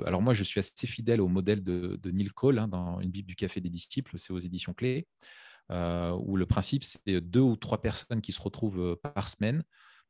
alors 0.07 0.23
moi, 0.23 0.33
je 0.33 0.45
suis 0.45 0.61
assez 0.61 0.87
fidèle 0.87 1.21
au 1.21 1.29
modèle 1.29 1.63
de, 1.63 1.99
Neil 2.11 2.29
Cole 2.29 2.59
hein, 2.59 2.69
dans 2.69 3.01
Une 3.01 3.11
Bible 3.11 3.29
du 3.29 3.37
Café 3.37 3.61
des 3.61 3.69
disciples, 3.69 4.19
c'est 4.19 4.33
aux 4.33 4.39
éditions 4.39 4.75
Clés, 4.75 5.07
où 5.71 6.37
le 6.37 6.47
principe, 6.47 6.85
c'est 6.85 7.21
deux 7.21 7.41
ou 7.41 7.57
trois 7.57 7.83
personnes 7.83 8.21
qui 8.21 8.33
se 8.33 8.41
retrouvent 8.41 8.97
par 9.03 9.29
semaine, 9.29 9.65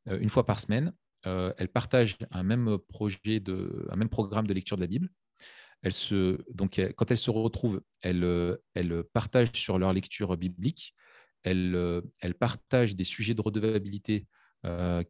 une 0.07 0.29
fois 0.29 0.45
par 0.45 0.61
semaine. 0.61 0.93
elles 1.25 1.71
partagent 1.73 2.19
un 2.31 2.43
même 2.43 2.79
projet, 2.89 3.41
de, 3.41 3.87
un 3.91 3.97
même 3.97 4.11
programme 4.11 4.47
de 4.47 4.55
lecture 4.55 4.77
de 4.77 4.83
la 4.83 4.89
Bible. 4.89 5.09
Se, 5.91 6.39
donc, 6.53 6.81
quand 6.97 7.11
elles 7.11 7.19
se 7.19 7.31
retrouvent, 7.31 7.83
elles, 8.03 9.05
partagent 9.13 9.53
sur 9.53 9.79
leur 9.79 9.93
lecture 9.93 10.37
biblique, 10.37 10.95
elles, 11.43 12.35
partagent 12.39 12.95
des 12.95 13.05
sujets 13.05 13.35
de 13.35 13.43
redevabilité 13.43 14.27
euh, 14.27 14.44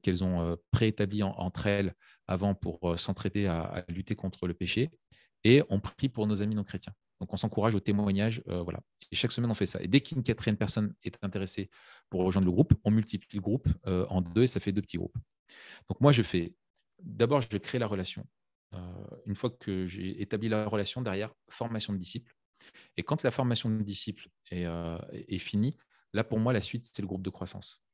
qu'elles 0.02 0.24
ont 0.24 0.40
euh, 0.40 0.56
préétabli 0.70 1.22
entre 1.22 1.66
elles 1.66 1.94
avant 2.26 2.54
pour 2.54 2.78
euh, 2.90 2.96
s'entraider 2.96 3.46
à, 3.46 3.84
lutter 3.88 4.16
contre 4.16 4.46
le 4.46 4.54
péché. 4.54 4.90
Et 5.44 5.62
on 5.68 5.80
prie 5.80 6.08
pour 6.08 6.26
nos 6.26 6.42
amis 6.42 6.54
non 6.54 6.64
chrétiens. 6.64 6.94
Donc 7.20 7.32
on 7.32 7.36
s'encourage 7.36 7.74
au 7.74 7.80
témoignage. 7.80 8.42
voilà. 8.46 8.80
Et 9.12 9.16
chaque 9.16 9.30
semaine, 9.30 9.50
on 9.50 9.54
fait 9.54 9.66
ça. 9.66 9.80
Et 9.80 9.88
dès 9.88 10.00
qu'une 10.00 10.22
quatrième 10.22 10.56
personne 10.56 10.94
est 11.04 11.16
intéressée 11.22 11.70
pour 12.10 12.22
rejoindre 12.22 12.46
le 12.46 12.52
groupe, 12.52 12.74
on 12.82 12.90
multiplie 12.90 13.36
le 13.36 13.40
groupe 13.40 13.68
en 13.86 14.20
deux 14.20 14.42
et 14.42 14.46
ça 14.46 14.58
fait 14.58 14.72
deux 14.72 14.82
petits 14.82 14.96
groupes. 14.96 15.16
Donc 15.88 16.00
moi, 16.00 16.12
je 16.12 16.22
fais, 16.22 16.54
d'abord, 17.00 17.40
je 17.40 17.56
crée 17.58 17.78
la 17.78 17.86
relation. 17.86 18.26
une 19.26 19.36
fois 19.36 19.50
que 19.50 19.86
j'ai 19.86 20.20
établi 20.20 20.48
la 20.48 20.66
relation, 20.66 21.02
derrière, 21.02 21.32
formation 21.48 21.92
de 21.92 21.98
disciples. 21.98 22.34
Et 22.96 23.02
quand 23.02 23.22
la 23.22 23.30
formation 23.30 23.70
de 23.70 23.82
disciples 23.82 24.28
est 24.50 25.38
finie, 25.38 25.76
là, 26.14 26.24
pour 26.24 26.40
moi, 26.40 26.52
la 26.52 26.62
suite, 26.62 26.84
c'est 26.92 27.02
le 27.02 27.08
groupe 27.08 27.22
de 27.22 27.30
croissance 27.30 27.84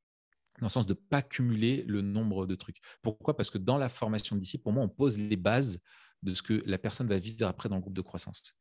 dans 0.60 0.66
le 0.66 0.70
sens 0.70 0.86
de 0.86 0.92
ne 0.92 0.98
pas 0.98 1.22
cumuler 1.22 1.84
le 1.86 2.02
nombre 2.02 2.46
de 2.46 2.54
trucs. 2.54 2.80
Pourquoi? 3.02 3.36
Parce 3.36 3.50
que 3.50 3.58
dans 3.58 3.78
la 3.78 3.88
formation 3.88 4.36
disciples, 4.36 4.62
pour 4.62 4.72
moi, 4.72 4.84
on 4.84 4.88
pose 4.88 5.18
les 5.18 5.36
bases 5.36 5.80
de 6.22 6.34
ce 6.34 6.42
que 6.42 6.62
la 6.66 6.78
personne 6.78 7.08
va 7.08 7.18
vivre 7.18 7.46
après 7.46 7.68
dans 7.68 7.76
le 7.76 7.80
groupe 7.80 7.94
de 7.94 8.02
croissance. 8.02 8.54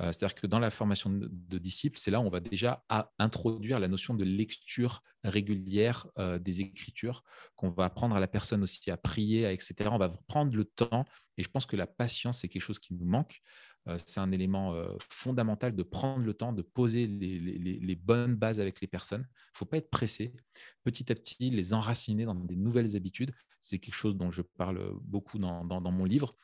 Euh, 0.00 0.10
c'est-à-dire 0.12 0.34
que 0.34 0.46
dans 0.46 0.58
la 0.58 0.70
formation 0.70 1.10
de, 1.10 1.58
disciples, 1.58 1.98
c'est 1.98 2.10
là 2.10 2.20
où 2.20 2.24
on 2.24 2.30
va 2.30 2.40
déjà 2.40 2.84
introduire 3.18 3.78
la 3.78 3.86
notion 3.86 4.14
de 4.14 4.24
lecture 4.24 5.02
régulière 5.22 6.06
euh, 6.18 6.38
des 6.38 6.60
Écritures, 6.60 7.22
qu'on 7.54 7.70
va 7.70 7.84
apprendre 7.84 8.16
à 8.16 8.20
la 8.20 8.26
personne 8.26 8.62
aussi 8.62 8.90
à 8.90 8.96
prier, 8.96 9.50
etc. 9.52 9.90
On 9.92 9.98
va 9.98 10.08
prendre 10.26 10.54
le 10.56 10.64
temps, 10.64 11.04
et 11.36 11.44
je 11.44 11.48
pense 11.48 11.66
que 11.66 11.76
la 11.76 11.86
patience, 11.86 12.40
c'est 12.40 12.48
quelque 12.48 12.62
chose 12.62 12.80
qui 12.80 12.94
nous 12.94 13.06
manque. 13.06 13.40
Euh, 13.86 13.98
c'est 14.04 14.20
un 14.20 14.32
élément 14.32 14.74
fondamental 15.10 15.76
de 15.76 15.82
prendre 15.82 16.24
le 16.24 16.34
temps 16.34 16.52
de 16.52 16.62
poser 16.62 17.06
les, 17.06 17.96
bonnes 17.96 18.34
bases 18.34 18.58
avec 18.58 18.80
les 18.80 18.88
personnes. 18.88 19.26
Il 19.30 19.54
ne 19.54 19.58
faut 19.58 19.66
pas 19.66 19.76
être 19.76 19.90
pressé. 19.90 20.34
Petit 20.82 21.10
à 21.12 21.14
petit, 21.14 21.50
les 21.50 21.72
enraciner 21.72 22.24
dans 22.24 22.34
des 22.34 22.56
nouvelles 22.56 22.96
habitudes. 22.96 23.32
C'est 23.64 23.78
quelque 23.78 23.94
chose 23.94 24.14
dont 24.14 24.30
je 24.30 24.42
parle 24.42 24.78
beaucoup 25.00 25.38
dans, 25.38 25.64
mon 25.64 26.04
livre. 26.04 26.36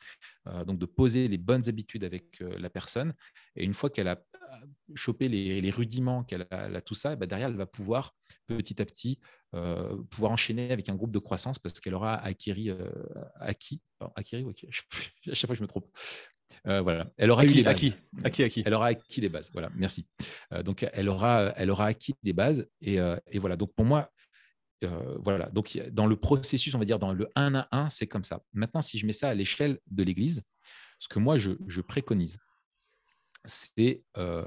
Euh, 0.47 0.65
donc, 0.65 0.79
de 0.79 0.87
poser 0.87 1.27
les 1.27 1.37
bonnes 1.37 1.69
habitudes 1.69 2.03
avec 2.03 2.41
euh, 2.41 2.57
la 2.57 2.71
personne. 2.71 3.13
Et 3.55 3.63
une 3.63 3.75
fois 3.75 3.91
qu'elle 3.91 4.07
a 4.07 4.23
euh, 4.33 4.55
chopé 4.95 5.29
les, 5.29 5.69
rudiments, 5.69 6.23
qu'elle 6.23 6.47
a, 6.49 6.81
tout 6.81 6.95
ça, 6.95 7.15
bah, 7.15 7.27
derrière, 7.27 7.49
elle 7.49 7.57
va 7.57 7.67
pouvoir 7.67 8.15
petit 8.47 8.81
à 8.81 8.85
petit 8.85 9.19
pouvoir 10.09 10.31
enchaîner 10.31 10.71
avec 10.71 10.87
un 10.87 10.95
groupe 10.95 11.11
de 11.11 11.19
croissance 11.19 11.59
parce 11.59 11.81
qu'elle 11.81 11.93
aura 11.93 12.15
acquis, 12.15 12.71
acquis, 13.35 13.81
acquis, 14.15 14.45
à 15.29 15.33
chaque 15.33 15.47
fois 15.49 15.55
je 15.55 15.61
me 15.61 15.67
trompe. 15.67 15.89
voilà, 16.63 17.11
elle 17.17 17.29
aura 17.31 17.41
acquis, 17.41 17.55
les 17.55 17.63
bases. 17.63 17.73
Acquis, 17.73 17.93
acquis, 18.23 18.43
acquis. 18.43 18.63
Elle 18.65 18.73
aura 18.73 18.87
acquis 18.87 19.19
les 19.19 19.27
bases. 19.27 19.51
Voilà, 19.51 19.69
merci. 19.75 20.07
donc, 20.63 20.87
elle 20.93 21.09
aura, 21.09 21.51
elle 21.57 21.69
aura 21.69 21.87
acquis 21.87 22.15
les 22.23 22.31
bases. 22.31 22.65
Et, 22.79 22.95
et, 22.95 23.39
voilà. 23.39 23.57
Donc, 23.57 23.73
pour 23.73 23.83
moi, 23.83 24.09
euh, 24.83 25.17
voilà, 25.19 25.49
donc 25.49 25.77
dans 25.91 26.07
le 26.07 26.15
processus, 26.15 26.73
on 26.73 26.79
va 26.79 26.85
dire 26.85 26.99
dans 26.99 27.13
le 27.13 27.29
1 27.35 27.55
à 27.55 27.67
1, 27.71 27.89
c'est 27.89 28.07
comme 28.07 28.23
ça. 28.23 28.43
Maintenant, 28.53 28.81
si 28.81 28.97
je 28.97 29.05
mets 29.05 29.13
ça 29.13 29.29
à 29.29 29.33
l'échelle 29.33 29.79
de 29.87 30.03
l'Église, 30.03 30.41
ce 30.99 31.07
que 31.07 31.19
moi 31.19 31.37
je, 31.37 31.81
préconise, 31.81 32.39
c'est 33.45 34.03
euh, 34.17 34.45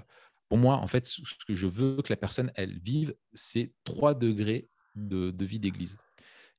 pour 0.49 0.59
moi, 0.59 0.77
en 0.77 0.87
fait, 0.87 1.07
ce 1.07 1.23
que 1.47 1.55
je 1.55 1.67
veux 1.67 2.03
que 2.03 2.13
la 2.13 2.17
personne, 2.17 2.51
elle 2.57 2.79
vive, 2.79 3.15
c'est 3.33 3.73
trois 3.85 4.15
degrés 4.15 4.69
de, 4.97 5.45
vie 5.45 5.61
d'Église. 5.61 5.99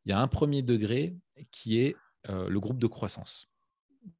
Il 0.05 0.09
y 0.09 0.13
a 0.13 0.19
un 0.19 0.27
premier 0.27 0.61
degré 0.61 1.15
qui 1.51 1.79
est 1.79 1.95
euh, 2.29 2.49
le 2.49 2.59
groupe 2.59 2.79
de 2.79 2.87
croissance. 2.87 3.49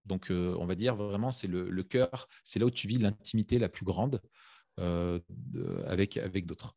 Donc, 0.06 0.28
on 0.32 0.66
va 0.66 0.74
dire 0.74 0.96
vraiment, 0.96 1.32
c'est 1.32 1.48
le, 1.48 1.70
le 1.70 1.84
cœur, 1.84 2.28
c'est 2.44 2.58
là 2.58 2.66
où 2.66 2.72
tu 2.72 2.88
vis 2.88 2.98
l'intimité 2.98 3.60
la 3.60 3.70
plus 3.70 3.86
grande 3.86 4.20
avec, 4.78 6.18
avec 6.18 6.48
d'autres. 6.48 6.76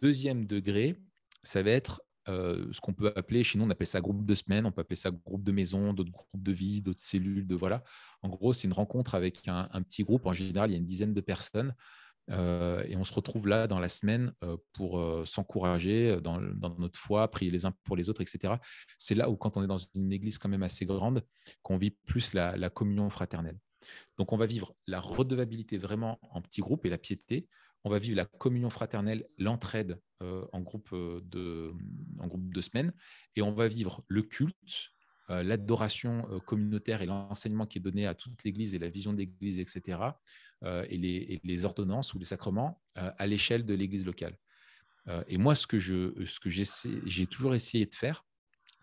Deuxième 0.00 0.46
degré, 0.46 0.98
ça 1.42 1.62
va 1.62 1.70
être 1.70 2.02
ce 2.28 2.80
qu'on 2.80 2.92
peut 2.92 3.12
appeler, 3.16 3.42
chez 3.42 3.58
nous, 3.58 3.64
on 3.64 3.70
appelle 3.70 3.86
ça 3.86 4.00
groupe 4.00 4.24
de 4.24 4.34
semaine, 4.34 4.66
on 4.66 4.72
peut 4.72 4.82
appeler 4.82 4.96
ça 4.96 5.10
groupe 5.10 5.42
de 5.42 5.52
maison, 5.52 5.92
d'autres 5.92 6.12
groupes 6.12 6.42
de 6.42 6.52
vie, 6.52 6.82
d'autres 6.82 7.02
cellules, 7.02 7.46
de 7.46 7.54
voilà. 7.54 7.82
En 8.22 8.28
gros, 8.28 8.52
c'est 8.52 8.68
une 8.68 8.74
rencontre 8.74 9.14
avec 9.14 9.48
un, 9.48 9.82
petit 9.82 10.04
groupe. 10.04 10.26
En 10.26 10.32
général, 10.32 10.70
il 10.70 10.74
y 10.74 10.76
a 10.76 10.78
une 10.78 10.86
dizaine 10.86 11.14
de 11.14 11.20
personnes. 11.20 11.74
et 12.28 12.96
on 12.96 13.04
se 13.04 13.14
retrouve 13.14 13.48
là 13.48 13.66
dans 13.66 13.80
la 13.80 13.88
semaine 13.88 14.32
pour 14.74 15.02
s'encourager 15.26 16.20
dans, 16.20 16.40
notre 16.40 16.98
foi, 16.98 17.28
prier 17.30 17.50
les 17.50 17.66
uns 17.66 17.72
pour 17.84 17.96
les 17.96 18.08
autres, 18.08 18.20
etc. 18.20 18.54
C'est 18.98 19.14
là 19.14 19.30
où, 19.30 19.36
quand 19.36 19.56
on 19.56 19.62
est 19.62 19.68
dans 19.68 19.78
une 19.94 20.12
église 20.12 20.38
quand 20.38 20.48
même 20.48 20.62
assez 20.62 20.86
grande, 20.86 21.24
qu'on 21.62 21.78
vit 21.78 21.90
plus 21.90 22.34
la 22.34 22.70
communion 22.70 23.08
fraternelle. 23.10 23.58
Donc, 24.16 24.32
on 24.32 24.36
va 24.36 24.46
vivre 24.46 24.74
la 24.86 25.00
redevabilité 25.00 25.78
vraiment 25.78 26.18
en 26.22 26.42
petits 26.42 26.60
groupes 26.60 26.84
et 26.86 26.90
la 26.90 26.98
piété. 26.98 27.48
On 27.88 27.90
va 27.90 27.98
vivre 27.98 28.18
la 28.18 28.26
communion 28.26 28.68
fraternelle, 28.68 29.26
l'entraide 29.38 29.98
euh, 30.22 30.44
en, 30.52 30.60
groupe 30.60 30.90
euh, 30.92 31.22
de, 31.24 31.72
en 32.18 32.26
groupe 32.26 32.52
de 32.52 32.60
semaines. 32.60 32.92
Et 33.34 33.40
on 33.40 33.50
va 33.50 33.66
vivre 33.66 34.04
le 34.08 34.20
culte, 34.20 34.90
euh, 35.30 35.42
l'adoration 35.42 36.22
communautaire 36.44 37.00
et 37.00 37.06
l'enseignement 37.06 37.64
qui 37.64 37.78
est 37.78 37.80
donné 37.80 38.06
à 38.06 38.14
toute 38.14 38.44
l'Église 38.44 38.74
et 38.74 38.78
la 38.78 38.90
vision 38.90 39.14
de 39.14 39.20
l'Église, 39.20 39.58
etc. 39.58 40.00
Et 40.66 40.98
les, 41.42 41.64
ordonnances 41.64 42.12
ou 42.12 42.18
les 42.18 42.26
sacrements 42.26 42.82
à 42.94 43.26
l'échelle 43.26 43.64
de 43.64 43.72
l'Église 43.72 44.04
locale. 44.04 44.36
et 45.26 45.38
moi, 45.38 45.54
ce 45.54 45.66
que, 45.66 45.80
ce 45.80 46.40
que 46.40 46.50
j'ai 46.50 47.26
toujours 47.26 47.54
essayé 47.54 47.86
de 47.86 47.94
faire, 47.94 48.26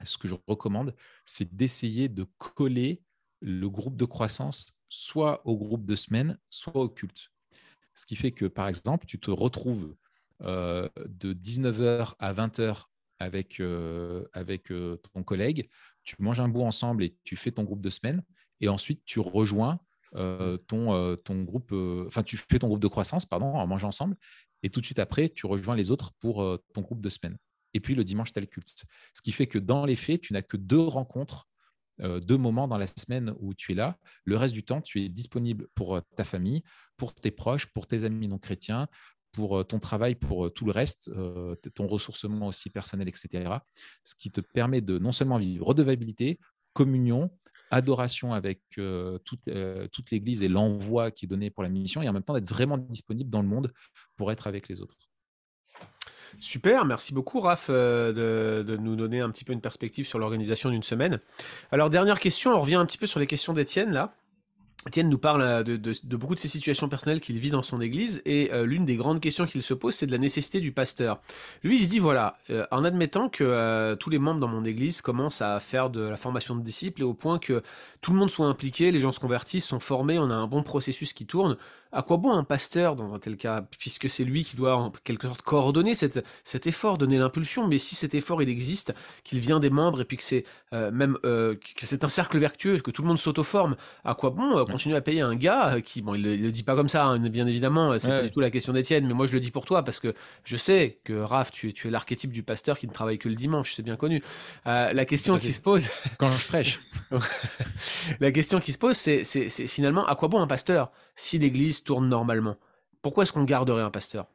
ce 0.04 0.18
que 0.18 0.28
je 0.28 0.34
recommande, 0.48 0.96
c'est 1.26 1.56
d'essayer 1.56 2.10
de 2.10 2.26
coller 2.40 3.04
le 3.40 3.70
groupe 3.70 3.98
de 3.98 4.06
croissance 4.06 4.80
soit 4.90 5.46
au 5.46 5.58
groupe 5.58 5.86
de 5.86 5.96
semaine, 5.96 6.40
soit 6.50 6.82
au 6.82 6.90
culte. 6.90 7.30
Ce 7.96 8.06
qui 8.06 8.16
fait 8.16 8.32
que, 8.32 8.46
par 8.46 8.68
exemple, 8.68 9.06
tu 9.06 9.20
te 9.20 9.32
retrouves 9.32 9.96
euh, 10.44 10.90
de 11.08 11.34
19h 11.34 12.14
à 12.20 12.34
20h 12.34 12.84
avec, 13.20 13.62
euh, 13.62 14.26
avec 14.34 14.72
euh, 14.72 14.98
ton 15.14 15.24
collègue, 15.24 15.70
tu 16.04 16.16
manges 16.20 16.42
un 16.42 16.50
bout 16.50 16.64
ensemble 16.64 17.04
et 17.04 17.16
tu 17.24 17.38
fais 17.38 17.52
ton 17.52 17.64
groupe 17.64 17.82
de 17.82 17.90
semaine, 17.90 18.22
et 18.60 18.68
ensuite 18.68 19.04
tu 19.06 19.20
rejoins 19.20 19.80
ton, 20.68 21.18
ton 21.26 21.44
groupe, 21.44 21.74
enfin 22.08 22.24
tu 22.24 22.38
fais 22.38 22.58
ton 22.60 22.68
groupe 22.68 22.80
de 22.80 22.88
croissance, 22.88 23.26
pardon, 23.26 23.48
en 23.48 23.68
mangeant 23.68 23.90
ensemble, 23.90 24.16
et 24.64 24.70
tout 24.70 24.80
de 24.80 24.86
suite 24.86 25.00
après, 25.00 25.28
tu 25.28 25.46
rejoins 25.46 25.76
les 25.76 25.92
autres 25.92 26.14
pour 26.20 26.58
ton 26.74 26.82
groupe 26.82 27.02
de 27.02 27.10
semaine. 27.10 27.38
Et 27.74 27.82
puis 27.82 27.96
le 27.96 28.06
dimanche, 28.06 28.32
tu 28.32 28.40
as 28.40 28.42
le 28.42 28.48
culte. 28.48 28.86
Ce 29.14 29.22
qui 29.22 29.34
fait 29.34 29.48
que 29.48 29.60
dans 29.60 29.86
les 29.86 29.98
faits, 29.98 30.22
tu 30.22 30.32
n'as 30.32 30.42
que 30.42 30.56
deux 30.56 30.80
rencontres 30.80 31.50
deux 32.00 32.38
moments 32.38 32.68
dans 32.68 32.78
la 32.78 32.88
semaine 32.88 33.34
où 33.40 33.54
tu 33.54 33.72
es 33.72 33.76
là. 33.76 33.98
Le 34.26 34.38
reste 34.38 34.54
du 34.54 34.64
temps, 34.64 34.82
tu 34.82 35.04
es 35.04 35.10
disponible 35.10 35.68
pour 35.76 35.96
euh, 35.96 36.02
ta 36.16 36.24
famille, 36.24 36.64
pour 36.98 37.14
tes 37.14 37.32
proches, 37.32 37.68
pour 37.68 37.88
tes 37.88 38.04
amis 38.04 38.28
non 38.28 38.38
chrétiens, 38.38 38.88
pour 39.32 39.60
euh, 39.60 39.64
ton 39.64 39.80
travail, 39.80 40.16
pour 40.16 40.52
tout 40.54 40.66
le 40.66 40.72
reste, 40.72 41.10
ton 41.74 41.88
ressourcement 41.88 42.48
aussi 42.48 42.70
personnel, 42.70 43.08
etc. 43.08 43.50
Ce 44.04 44.16
qui 44.16 44.32
te 44.32 44.42
permet 44.42 44.82
de 44.82 45.00
non 45.00 45.12
seulement 45.12 45.38
vivre 45.38 45.68
redevabilité, 45.68 46.40
communion, 46.74 47.32
adoration 47.72 48.34
avec 48.34 48.62
toute, 49.24 49.50
toute 49.92 50.12
l'Église 50.12 50.44
et 50.44 50.48
l'envoi 50.48 51.12
qui 51.12 51.26
est 51.26 51.28
donné 51.28 51.50
pour 51.50 51.64
la 51.64 51.70
mission, 51.70 52.02
et 52.02 52.10
en 52.10 52.14
même 52.14 52.24
temps 52.24 52.34
d'être 52.34 52.50
vraiment 52.50 52.78
disponible 52.78 53.30
dans 53.30 53.42
le 53.42 53.48
monde 53.48 53.74
pour 54.16 54.32
être 54.32 54.48
avec 54.48 54.70
les 54.70 54.82
autres. 54.82 54.96
Super, 56.40 56.86
merci 56.86 57.14
beaucoup 57.14 57.40
Raph 57.40 57.68
euh, 57.70 58.64
de, 58.64 58.78
nous 58.78 58.96
donner 58.96 59.22
un 59.22 59.30
petit 59.30 59.44
peu 59.44 59.54
une 59.54 59.62
perspective 59.62 60.08
sur 60.08 60.20
l'organisation 60.20 60.70
d'une 60.70 60.84
semaine. 60.84 61.20
Alors 61.72 61.90
dernière 61.90 62.20
question, 62.20 62.52
on 62.52 62.60
revient 62.60 62.76
un 62.76 62.86
petit 62.86 62.98
peu 62.98 63.06
sur 63.06 63.20
les 63.20 63.28
questions 63.28 63.54
d'Étienne 63.54 63.92
là. 63.92 64.14
Étienne 64.88 65.10
nous 65.10 65.18
parle 65.18 65.42
euh, 65.42 65.64
de, 65.64 66.16
beaucoup 66.16 66.36
de 66.36 66.40
ses 66.40 66.48
situations 66.48 66.88
personnelles 66.88 67.20
qu'il 67.20 67.40
vit 67.40 67.50
dans 67.50 67.64
son 67.64 67.82
église, 67.82 68.22
et 68.26 68.52
euh, 68.54 68.68
l'une 68.68 68.86
des 68.86 68.96
grandes 68.96 69.20
questions 69.20 69.48
qu'il 69.48 69.64
se 69.64 69.74
pose, 69.74 69.96
c'est 69.96 70.06
de 70.06 70.12
la 70.12 70.20
nécessité 70.20 70.60
du 70.60 70.72
pasteur. 70.72 71.22
Lui, 71.64 71.78
il 71.78 71.86
se 71.86 71.90
dit, 71.90 71.98
voilà, 71.98 72.38
en 72.70 72.84
admettant 72.84 73.28
que 73.28 73.96
tous 73.96 74.12
les 74.12 74.20
membres 74.20 74.40
dans 74.40 74.48
mon 74.48 74.64
église 74.64 75.02
commencent 75.02 75.42
à 75.42 75.60
faire 75.60 75.90
de 75.90 76.02
la 76.02 76.18
formation 76.18 76.56
de 76.56 76.62
disciples, 76.62 77.02
et 77.02 77.04
au 77.04 77.16
point 77.16 77.40
que 77.40 77.64
tout 78.02 78.12
le 78.12 78.20
monde 78.20 78.30
soit 78.30 78.46
impliqué, 78.46 78.92
les 78.92 79.00
gens 79.00 79.12
se 79.12 79.20
convertissent, 79.20 79.66
sont 79.66 79.80
formés, 79.80 80.20
on 80.20 80.30
a 80.30 80.36
un 80.36 80.46
bon 80.46 80.62
processus 80.62 81.14
qui 81.14 81.26
tourne, 81.26 81.58
à 81.96 82.02
quoi 82.02 82.18
bon 82.18 82.32
un 82.34 82.44
pasteur 82.44 82.96
dans 82.96 83.14
un 83.14 83.20
tel 83.20 83.38
cas, 83.38 83.62
puisque 83.80 84.10
c'est 84.10 84.26
lui 84.26 84.44
qui 84.44 84.58
doit 84.58 84.76
en 84.76 84.92
quelque 85.06 85.28
sorte 85.28 85.42
coordonner 85.42 85.96
cet, 85.96 86.24
cet 86.44 86.68
effort, 86.68 86.98
donner 86.98 87.18
l'impulsion, 87.18 87.68
mais 87.68 87.78
si 87.78 87.96
cet 87.96 88.14
effort 88.14 88.44
il 88.44 88.50
existe, 88.50 88.94
qu'il 89.24 89.40
vient 89.40 89.62
des 89.62 89.70
membres 89.70 90.02
et 90.02 90.06
puis 90.06 90.18
que 90.18 90.24
c'est 90.24 90.44
euh, 90.74 90.92
même 90.92 91.18
euh, 91.24 91.56
que 91.56 91.86
c'est 91.86 92.04
un 92.04 92.10
cercle 92.10 92.38
vertueux, 92.38 92.80
que 92.80 92.92
tout 92.92 93.02
le 93.02 93.08
monde 93.08 93.18
s'auto-forme, 93.18 93.78
à 94.04 94.14
quoi 94.14 94.32
bon 94.32 94.58
euh, 94.58 94.66
continuer 94.66 94.98
à 94.98 95.02
payer 95.02 95.22
un 95.22 95.36
gars 95.36 95.78
qui, 95.82 96.02
bon, 96.02 96.16
il 96.16 96.24
le, 96.24 96.36
le 96.36 96.52
dit 96.52 96.64
pas 96.64 96.76
comme 96.76 96.90
ça, 96.90 97.06
hein, 97.06 97.20
bien 97.30 97.48
évidemment, 97.48 97.98
c'est 97.98 98.10
pas 98.10 98.24
du 98.24 98.32
tout 98.32 98.42
la 98.42 98.52
question 98.52 98.74
d'Étienne, 98.74 99.08
mais 99.08 99.14
moi 99.14 99.26
je 99.26 99.32
le 99.32 99.40
dis 99.40 99.52
pour 99.52 99.64
toi 99.64 99.84
parce 99.84 100.02
que 100.02 100.14
je 100.44 100.58
sais 100.58 101.00
que 101.06 101.14
Raph, 101.14 101.52
tu, 101.52 101.74
tu 101.74 101.88
es 101.88 101.92
l'archétype 101.92 102.34
du 102.34 102.44
pasteur 102.44 102.78
qui 102.78 102.88
ne 102.88 102.94
travaille 102.94 103.20
que 103.20 103.30
le 103.30 103.36
dimanche, 103.36 103.74
c'est 103.74 103.84
bien 103.84 103.96
connu. 103.96 104.22
la 104.66 105.06
question 105.06 105.40
qui 105.40 105.54
se 105.54 105.62
pose 105.62 105.88
quand 106.18 106.28
je 106.28 106.48
prêche, 106.48 106.82
la 108.20 108.32
question 108.32 108.60
qui 108.60 108.74
se 108.74 108.78
pose, 108.78 108.98
c'est 108.98 109.24
finalement 109.68 110.06
à 110.06 110.16
quoi 110.16 110.28
bon 110.28 110.42
un 110.42 110.48
pasteur? 110.48 110.92
Si 111.18 111.40
l'Église 111.40 111.85
tourne 111.86 112.10
normalement 112.10 112.58
Pourquoi 113.02 113.24
est-ce 113.24 113.32
qu'on 113.32 113.46
garderait 113.46 113.84
un 113.84 113.92
pasteur? 113.92 114.28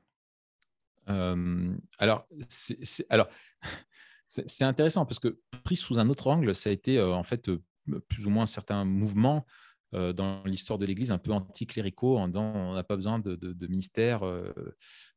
Euh, 1.10 1.76
Alors, 1.98 2.26
c'est 2.48 3.06
alors 3.10 3.28
c'est 4.28 4.64
intéressant 4.64 5.06
parce 5.06 5.18
que 5.18 5.40
pris 5.64 5.76
sous 5.76 5.98
un 5.98 6.08
autre 6.08 6.28
angle, 6.28 6.54
ça 6.54 6.70
a 6.70 6.72
été 6.72 6.98
euh, 6.98 7.12
en 7.12 7.24
fait 7.24 7.48
euh, 7.48 7.60
plus 8.08 8.26
ou 8.26 8.30
moins 8.30 8.46
certains 8.46 8.84
mouvements 8.84 9.44
dans 9.92 10.44
l'histoire 10.44 10.78
de 10.78 10.86
l'Église 10.86 11.10
un 11.10 11.18
peu 11.18 11.32
anticléricaux 11.32 12.16
en 12.16 12.28
disant 12.28 12.52
on 12.54 12.74
n'a 12.74 12.84
pas 12.84 12.94
besoin 12.94 13.18
de, 13.18 13.66
ministère 13.66 14.20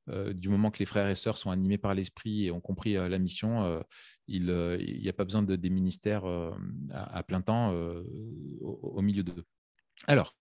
du 0.08 0.50
moment 0.50 0.72
que 0.72 0.80
les 0.80 0.86
frères 0.86 1.08
et 1.08 1.14
sœurs 1.14 1.38
sont 1.38 1.52
animés 1.52 1.78
par 1.78 1.94
l'esprit 1.94 2.48
et 2.48 2.52
ont 2.52 2.60
compris 2.60 2.94
la 2.94 3.20
mission, 3.20 3.84
il 4.28 4.46
n'y 4.46 5.08
a 5.08 5.14
pas 5.14 5.26
besoin 5.26 5.44
de 5.44 5.56
des 5.56 5.70
ministères 5.70 6.24
à, 6.90 7.22
plein 7.22 7.42
temps 7.42 7.72
au, 8.62 9.02
milieu 9.04 9.22
d'eux. 9.22 9.46
Alors, 10.08 10.36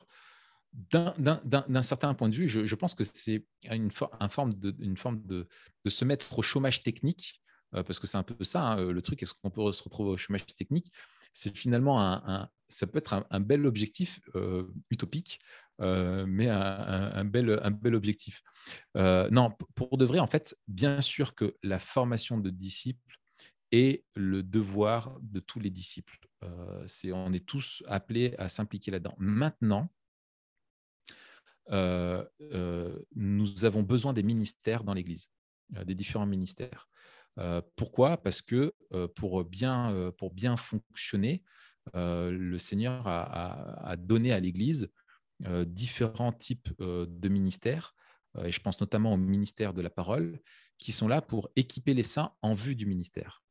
d'un 0.73 1.83
certain 1.83 2.15
point 2.15 2.29
de 2.29 2.35
vue, 2.35 2.49
je, 2.49 2.75
pense 2.75 2.95
que 2.95 3.05
c'est 3.05 3.47
une, 3.71 3.91
forme, 3.91 4.55
de, 4.55 4.75
forme 4.97 5.23
de, 5.23 5.47
se 5.87 6.05
mettre 6.05 6.39
au 6.39 6.43
chômage 6.43 6.83
technique, 6.83 7.43
euh, 7.75 7.83
parce 7.83 7.99
que 7.99 8.07
c'est 8.07 8.19
un 8.19 8.23
peu 8.23 8.43
ça, 8.45 8.63
hein, 8.63 8.93
le 8.93 9.03
truc, 9.03 9.23
est-ce 9.23 9.35
qu'on 9.35 9.51
peut 9.51 9.71
se 9.73 9.83
retrouver 9.83 10.11
au 10.11 10.17
chômage 10.17 10.47
technique? 10.47 10.91
C'est 11.33 11.55
finalement, 11.57 12.01
un, 12.01 12.49
ça 12.69 12.87
peut 12.87 12.99
être 12.99 13.27
un, 13.29 13.41
bel 13.41 13.67
objectif 13.67 14.21
euh, 14.35 14.65
utopique, 14.91 15.41
euh, 15.81 16.25
mais 16.27 16.49
un, 16.49 17.25
bel, 17.25 17.61
un 17.63 17.71
bel 17.71 17.95
objectif. 17.95 18.43
non, 18.95 19.51
pour 19.75 19.99
de 19.99 20.07
vrai, 20.07 20.21
en 20.21 20.27
fait, 20.27 20.57
bien 20.69 21.03
sûr 21.03 21.35
que 21.35 21.57
la 21.63 21.79
formation 21.79 22.39
de 22.39 22.49
disciples 22.49 23.19
est 23.73 24.05
le 24.15 24.43
devoir 24.43 25.19
de 25.21 25.41
tous 25.41 25.61
les 25.61 25.71
disciples. 25.71 26.19
on 26.43 27.33
est 27.33 27.47
tous 27.47 27.83
appelés 27.89 28.35
à 28.39 28.49
s'impliquer 28.49 28.91
là-dedans. 28.91 29.15
Maintenant, 29.19 29.91
nous 31.71 33.65
avons 33.65 33.83
besoin 33.83 34.13
des 34.13 34.23
ministères 34.23 34.85
dans 34.85 34.95
l'Église, 34.95 35.31
euh, 35.77 35.85
des 35.85 35.95
différents 35.95 36.27
ministères. 36.27 36.89
pourquoi? 37.77 38.19
Parce 38.19 38.43
que 38.43 38.75
pour, 39.15 39.43
bien, 39.45 40.13
pour 40.19 40.35
bien 40.35 40.59
fonctionner, 40.59 41.43
le 41.95 42.59
Seigneur 42.59 43.07
a, 43.07 43.97
donné 43.97 44.33
à 44.33 44.41
l'Église 44.41 44.91
différents 45.67 46.33
types 46.33 46.69
de 46.79 47.29
ministères, 47.29 47.95
et 48.45 48.53
je 48.53 48.61
pense 48.61 48.83
notamment 48.83 49.15
au 49.15 49.17
ministère 49.17 49.73
de 49.73 49.81
la 49.81 49.89
parole, 49.89 50.41
qui 50.77 50.93
sont 50.93 51.09
là 51.09 51.23
pour 51.23 51.49
équiper 51.57 51.95
les 51.95 52.03
saints 52.03 52.33
en 52.43 52.53
vue 52.53 52.75
du 52.75 52.85
ministère. 52.85 53.43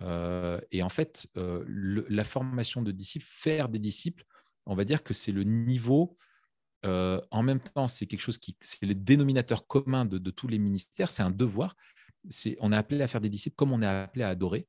et 0.00 0.82
en 0.82 0.88
fait, 0.88 1.28
la 1.36 2.24
formation 2.24 2.82
de 2.82 2.90
disciples, 2.90 3.28
faire 3.28 3.68
des 3.68 3.78
disciples, 3.78 4.24
on 4.66 4.74
va 4.74 4.84
dire 4.84 5.04
que 5.04 5.14
c'est 5.14 5.32
le 5.32 5.44
niveau 5.44 6.16
euh, 6.84 7.20
en 7.30 7.42
même 7.42 7.60
temps, 7.60 7.88
c'est 7.88 8.06
quelque 8.06 8.20
chose 8.20 8.38
qui, 8.38 8.56
c'est 8.60 8.84
le 8.86 8.94
dénominateur 8.94 9.66
commun 9.66 10.04
de, 10.04 10.30
tous 10.30 10.48
les 10.48 10.58
ministères, 10.58 11.10
c'est 11.10 11.22
un 11.22 11.30
devoir. 11.30 11.76
C'est, 12.28 12.56
on 12.60 12.72
est 12.72 12.76
appelé 12.76 13.02
à 13.02 13.08
faire 13.08 13.20
des 13.20 13.28
disciples 13.28 13.56
comme 13.56 13.72
on 13.72 13.82
est 13.82 13.86
appelé 13.86 14.24
à 14.24 14.28
adorer, 14.28 14.66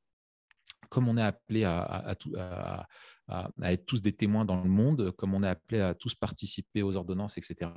comme 0.89 1.07
on 1.07 1.17
est 1.17 1.21
appelé 1.21 1.63
à, 1.63 2.15
être 3.63 3.85
tous 3.85 4.01
des 4.01 4.13
témoins 4.13 4.45
dans 4.45 4.61
le 4.61 4.69
monde, 4.69 5.11
comme 5.11 5.33
on 5.33 5.43
est 5.43 5.47
appelé 5.47 5.79
à 5.79 5.93
tous 5.93 6.13
participer 6.13 6.83
aux 6.83 6.95
ordonnances, 6.95 7.37
etc. 7.37 7.71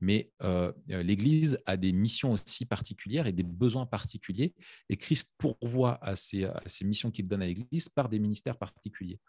Mais 0.00 0.32
euh, 0.42 0.72
l'Église 0.88 1.58
a 1.66 1.76
des 1.76 1.92
missions 1.92 2.32
aussi 2.32 2.64
particulières 2.64 3.26
et 3.26 3.32
des 3.32 3.42
besoins 3.42 3.84
particuliers, 3.86 4.54
et 4.88 4.96
Christ 4.96 5.34
pourvoit 5.38 5.98
à 6.02 6.12
à 6.12 6.16
ces 6.16 6.84
missions 6.84 7.10
qu'il 7.10 7.28
donne 7.28 7.42
à 7.42 7.46
l'Église 7.46 7.88
par 7.88 8.08
des 8.08 8.18
ministères 8.18 8.56
particuliers. 8.56 9.20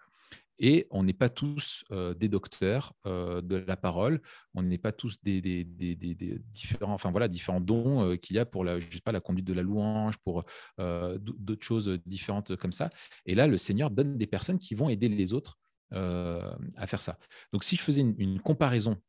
Et 0.64 0.86
on 0.92 1.04
n'est 1.04 1.14
pas 1.14 1.28
tous 1.28 1.84
euh, 1.92 2.14
des 2.14 2.30
docteurs 2.30 2.94
euh, 3.08 3.42
de 3.42 3.56
la 3.56 3.76
parole, 3.76 4.22
on 4.54 4.62
n'est 4.62 4.78
pas 4.78 4.92
tous 4.92 5.20
des, 5.24 5.66
différents, 5.66 6.94
enfin 6.94 7.10
voilà, 7.10 7.28
différents 7.28 7.60
dons 7.60 8.04
euh, 8.04 8.16
qu'il 8.16 8.36
y 8.36 8.40
a 8.40 8.46
pour 8.46 8.64
la, 8.64 8.78
pas, 9.04 9.12
la 9.12 9.22
conduite 9.22 9.48
de 9.48 9.54
la 9.54 9.64
louange, 9.64 10.18
pour 10.18 10.46
d'autres 10.78 11.66
choses 11.66 11.90
différentes 12.06 12.56
comme 12.56 12.72
ça. 12.72 12.92
Et 13.26 13.34
là, 13.34 13.48
le 13.48 13.58
Seigneur 13.58 13.90
donne 13.90 14.20
des 14.20 14.28
personnes 14.28 14.60
qui 14.60 14.76
vont 14.76 14.88
aider 14.88 15.10
les 15.10 15.34
autres 15.34 15.58
à 15.92 16.88
faire 16.88 17.02
ça. 17.02 17.18
Donc, 17.52 17.64
si 17.64 17.76
je 17.76 17.82
faisais 17.82 18.02
une, 18.02 18.40
comparaison 18.40 19.02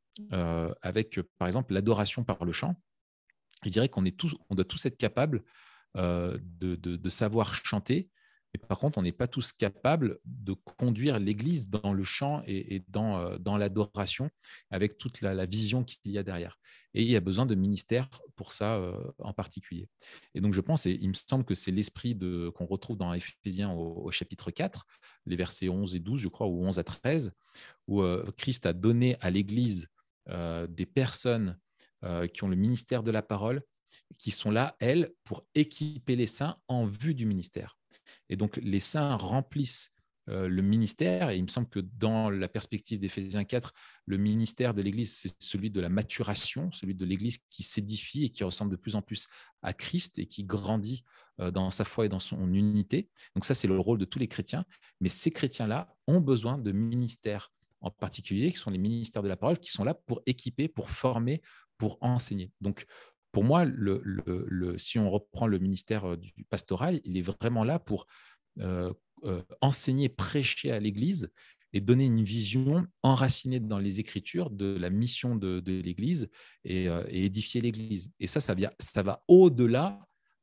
avec, 0.81 1.21
par 1.39 1.49
exemple, 1.49 1.75
l'adoration 1.75 2.25
par 2.25 2.45
le 2.47 2.53
chant, 2.53 2.81
je 3.63 3.69
dirais 3.69 3.91
qu'on 3.91 4.07
est 4.07 4.17
tous, 4.17 4.35
on 4.49 4.55
doit 4.55 4.65
tous 4.65 4.87
être 4.87 4.97
capables 4.97 5.45
de, 5.95 7.09
savoir 7.09 7.55
chanter, 7.55 8.09
par 8.59 8.79
contre, 8.79 8.99
on 8.99 9.03
n'est 9.03 9.13
pas 9.13 9.27
tous 9.27 9.53
capables 9.53 10.19
de 10.25 10.53
conduire 10.53 11.19
l'Église 11.19 11.69
dans 11.69 11.93
le 11.93 12.05
chant 12.05 12.43
et, 12.47 12.83
dans, 12.89 13.19
euh, 13.19 13.39
dans 13.39 13.57
l'adoration 13.57 14.31
avec 14.71 14.99
toute 14.99 15.23
la, 15.23 15.47
vision 15.47 15.85
qu'il 15.85 16.13
y 16.13 16.19
a 16.19 16.23
derrière. 16.23 16.59
Et 16.95 17.03
il 17.03 17.11
y 17.11 17.17
a 17.17 17.21
besoin 17.21 17.47
de 17.47 17.55
ministères 17.55 18.11
pour 18.37 18.53
ça 18.53 18.77
euh, 18.77 18.95
en 19.19 19.33
particulier. 19.33 19.89
Et 20.35 20.43
donc, 20.43 20.53
je 20.53 20.61
pense, 20.61 20.85
et 20.85 20.99
il 21.01 21.09
me 21.09 21.15
semble 21.15 21.45
que 21.45 21.55
c'est 21.55 21.71
l'esprit 21.71 22.19
qu'on 22.55 22.67
retrouve 22.67 22.99
dans 22.99 23.15
Éphésiens 23.15 23.71
au, 23.73 24.11
chapitre 24.11 24.51
4, 24.51 24.85
les 25.27 25.37
versets 25.37 25.71
11 25.71 25.95
et 25.95 26.01
12, 26.01 26.21
je 26.21 26.29
crois, 26.29 26.47
ou 26.47 26.65
11 26.65 26.79
à 26.79 26.85
13, 26.85 27.33
où 27.89 28.03
euh, 28.03 28.31
Christ 28.37 28.67
a 28.67 28.75
donné 28.75 29.17
à 29.21 29.31
l'Église 29.31 29.89
des 30.69 30.87
personnes 30.87 31.59
qui 32.33 32.45
ont 32.45 32.49
le 32.49 32.55
ministère 32.55 33.03
de 33.03 33.11
la 33.11 33.23
parole, 33.23 33.61
qui 34.19 34.31
sont 34.31 34.53
là, 34.53 34.77
elles, 34.79 35.13
pour 35.25 35.45
équiper 35.57 36.15
les 36.15 36.29
saints 36.29 36.57
en 36.69 36.87
vue 36.87 37.13
du 37.13 37.27
ministère. 37.27 37.77
Et 38.29 38.37
donc, 38.37 38.57
les 38.63 38.81
saints 38.81 39.17
remplissent 39.17 39.93
euh, 40.29 40.49
le 40.49 40.63
ministère, 40.63 41.31
et 41.31 41.37
il 41.37 41.43
me 41.43 41.49
semble 41.49 41.69
que 41.69 41.81
dans 41.81 42.31
la 42.31 42.49
perspective 42.49 43.01
d'Éphésiens 43.01 43.45
4, 43.45 43.73
le 44.07 44.19
ministère 44.19 44.73
de 44.73 44.81
l'Église, 44.81 45.17
c'est 45.17 45.35
celui 45.41 45.71
de 45.71 45.81
la 45.81 45.89
maturation, 45.89 46.71
celui 46.71 46.95
de 46.95 47.05
l'Église 47.05 47.39
qui 47.51 47.65
s'édifie 47.65 48.25
et 48.25 48.31
qui 48.31 48.45
ressemble 48.45 48.71
de 48.71 48.77
plus 48.77 48.95
en 48.95 49.03
plus 49.03 49.27
à 49.63 49.73
Christ 49.73 50.21
et 50.21 50.27
qui 50.27 50.45
grandit 50.45 51.03
euh, 51.41 51.51
dans 51.51 51.71
sa 51.71 51.85
foi 51.85 52.07
et 52.07 52.09
dans 52.09 52.21
son 52.21 52.53
unité. 52.55 53.11
Donc 53.35 53.45
ça, 53.45 53.55
c'est 53.55 53.67
le 53.67 53.79
rôle 53.79 53.99
de 53.99 54.05
tous 54.05 54.21
les 54.21 54.29
chrétiens. 54.29 54.65
Mais 55.01 55.09
ces 55.09 55.33
chrétiens-là 55.33 55.93
ont 56.07 56.21
besoin 56.21 56.57
de 56.57 56.71
ministères 56.71 57.51
en 57.81 57.91
particulier, 57.91 58.53
qui 58.53 58.59
sont 58.59 58.71
les 58.71 58.79
ministères 58.79 59.25
de 59.25 59.29
la 59.29 59.37
parole, 59.37 59.59
qui 59.59 59.73
sont 59.73 59.83
là 59.83 59.95
pour 59.95 60.23
équiper, 60.27 60.69
pour 60.69 60.89
former, 60.89 61.43
pour 61.79 61.99
enseigner. 62.01 62.53
Donc, 62.61 62.87
pour 63.33 63.45
moi, 63.45 63.65
si 64.77 64.99
on 64.99 65.11
reprend 65.11 65.47
le 65.47 65.59
ministère 65.59 66.05
euh, 66.05 66.17
du 66.17 66.45
pastoral, 66.45 67.01
il 67.05 67.17
est 67.17 67.23
vraiment 67.23 67.65
là 67.65 67.79
pour 67.79 68.07
euh, 68.61 68.93
euh, 69.25 69.43
enseigner, 69.61 70.09
prêcher 70.09 70.71
à 70.71 70.79
l'Église 70.79 71.33
et 71.73 71.81
donner 71.81 72.05
une 72.05 72.23
vision 72.23 72.87
enracinée 73.03 73.59
dans 73.59 73.79
les 73.79 73.99
Écritures 73.99 74.51
de 74.51 74.77
la 74.79 74.91
mission 74.91 75.35
de, 75.37 75.63
l'Église 75.67 76.29
et, 76.65 76.89
édifier 77.09 77.63
l'Église. 77.63 78.13
Et 78.21 78.27
ça, 78.27 78.41
ça, 78.41 79.03
va 79.03 79.25
au-delà 79.27 79.99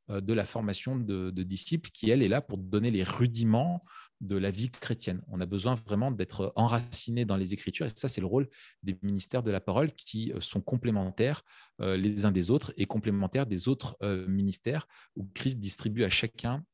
de 0.08 0.32
la 0.32 0.44
formation 0.44 0.96
de, 0.96 1.30
disciples 1.30 1.90
qui, 1.90 2.10
elle, 2.10 2.24
est 2.24 2.28
là 2.28 2.40
pour 2.40 2.58
donner 2.58 2.90
les 2.90 3.04
rudiments 3.04 3.84
de 4.20 4.36
la 4.36 4.50
vie 4.50 4.70
chrétienne. 4.70 5.22
On 5.28 5.40
a 5.40 5.46
besoin 5.46 5.74
vraiment 5.74 6.10
d'être 6.10 6.52
enraciné 6.56 7.24
dans 7.24 7.36
les 7.36 7.54
Écritures, 7.54 7.86
et 7.86 7.90
ça, 7.94 8.08
c'est 8.08 8.20
le 8.20 8.26
rôle 8.26 8.48
des 8.82 8.98
ministères 9.02 9.42
de 9.42 9.50
la 9.50 9.60
parole 9.60 9.92
qui 9.92 10.32
euh, 10.32 10.40
sont 10.40 10.60
complémentaires 10.60 11.42
euh, 11.80 11.96
les 11.96 12.26
uns 12.26 12.32
des 12.32 12.50
autres 12.50 12.72
et 12.76 12.86
complémentaires 12.86 13.46
des 13.46 13.68
autres 13.68 13.96
euh, 14.02 14.26
ministères 14.26 14.86
où 15.16 15.28
Christ 15.34 15.58
distribue 15.58 16.04
à 16.04 16.10
chacun 16.10 16.64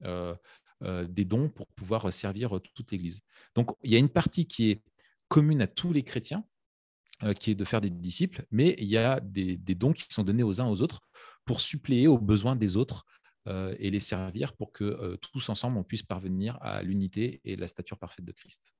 des 1.08 1.24
dons 1.24 1.48
pour 1.48 1.66
pouvoir 1.68 2.12
servir 2.12 2.60
toute 2.74 2.92
l'Église. 2.92 3.22
Donc, 3.54 3.70
il 3.82 3.90
y 3.90 3.96
a 3.96 3.98
une 3.98 4.10
partie 4.10 4.46
qui 4.46 4.70
est 4.70 4.82
commune 5.28 5.62
à 5.62 5.66
tous 5.66 5.92
les 5.92 6.02
chrétiens, 6.02 6.44
qui 7.40 7.52
est 7.52 7.54
de 7.54 7.64
faire 7.64 7.80
des 7.80 7.90
disciples, 7.90 8.44
mais 8.50 8.76
il 8.78 8.88
y 8.88 8.98
a 8.98 9.20
des, 9.20 9.56
dons 9.56 9.92
qui 9.92 10.06
sont 10.10 10.22
donnés 10.22 10.42
aux 10.42 10.60
uns 10.60 10.68
aux 10.68 10.82
autres 10.82 11.00
pour 11.46 11.60
suppléer 11.62 12.08
aux 12.08 12.18
besoins 12.18 12.56
des 12.56 12.76
autres 12.76 13.06
et 13.78 13.90
les 13.90 14.00
servir 14.00 14.52
pour 14.54 14.72
que 14.72 14.84
euh, 14.84 15.16
tous 15.16 15.48
ensemble, 15.48 15.78
on 15.78 15.84
puisse 15.84 16.02
parvenir 16.02 16.58
à 16.60 16.82
l'unité 16.82 17.40
et 17.44 17.56
la 17.56 17.68
stature 17.68 17.98
parfaite 17.98 18.24
de 18.24 18.32
Christ. 18.32 18.74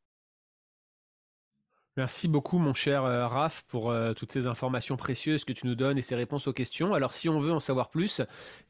Merci 1.97 2.29
beaucoup, 2.29 2.59
mon 2.59 2.75
cher 2.75 3.05
euh, 3.05 3.27
Raph, 3.27 3.63
pour 3.69 3.95
toutes 4.17 4.31
ces 4.31 4.47
informations 4.47 4.97
précieuses 4.99 5.45
que 5.45 5.55
tu 5.55 5.67
nous 5.67 5.75
donnes 5.75 5.97
et 5.97 6.03
ces 6.03 6.15
réponses 6.15 6.47
aux 6.47 6.53
questions. 6.53 6.93
Alors, 6.93 7.15
si 7.15 7.29
on 7.29 7.39
veut 7.41 7.53
en 7.53 7.61
savoir 7.61 7.89
plus, 7.89 8.21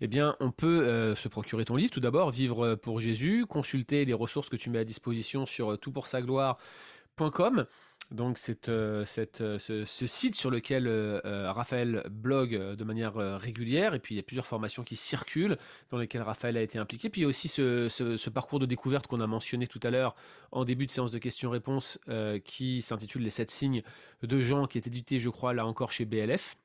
eh 0.01 0.07
bien, 0.07 0.37
on 0.39 0.53
peut 0.53 1.15
se 1.17 1.27
procurer 1.29 1.65
ton 1.65 1.75
livre 1.75 1.91
tout 1.91 2.01
d'abord, 2.01 2.31
Vivre 2.31 2.77
pour 2.77 3.01
Jésus, 3.01 3.45
consulter 3.47 4.05
les 4.05 4.15
ressources 4.15 4.49
que 4.49 4.57
tu 4.57 4.71
mets 4.71 4.79
à 4.79 4.85
disposition 4.85 5.45
sur 5.45 5.77
toutpoursagloire.com. 5.79 7.67
Donc 8.13 8.39
c'est 8.39 8.69
euh, 8.69 9.05
euh, 9.41 9.59
ce, 9.59 10.07
site 10.07 10.37
sur 10.37 10.51
lequel 10.51 10.87
euh, 10.87 11.51
Raphaël 11.53 12.05
blogue 12.11 12.57
de 12.57 12.85
manière 12.85 13.15
régulière, 13.15 13.95
et 13.95 13.99
puis 13.99 14.15
il 14.15 14.19
y 14.19 14.21
a 14.21 14.23
plusieurs 14.23 14.47
formations 14.47 14.85
qui 14.85 14.97
circulent 14.97 15.59
dans 15.91 15.99
lesquelles 15.99 16.23
Raphaël 16.23 16.57
a 16.57 16.63
été 16.63 16.79
impliqué. 16.79 17.11
Puis 17.11 17.23
il 17.23 17.25
y 17.25 17.27
a 17.27 17.29
aussi 17.29 17.49
ce, 17.49 18.31
parcours 18.31 18.59
de 18.59 18.67
découverte 18.67 19.07
qu'on 19.07 19.21
a 19.21 19.27
mentionné 19.27 19.67
tout 19.67 19.81
à 19.83 19.91
l'heure 19.91 20.15
en 20.53 20.65
début 20.65 20.87
de 20.87 20.91
séance 20.91 21.11
de 21.11 21.19
questions-réponses 21.19 21.99
qui 22.45 22.83
s'intitule 22.83 23.23
Les 23.23 23.31
sept 23.31 23.51
signes 23.51 23.83
de 24.23 24.39
Jean, 24.39 24.67
qui 24.67 24.79
est 24.79 24.87
édité, 24.87 25.19
je 25.19 25.29
crois, 25.29 25.53
là 25.53 25.67
encore 25.67 25.91
chez 25.91 26.05
BLF. 26.05 26.57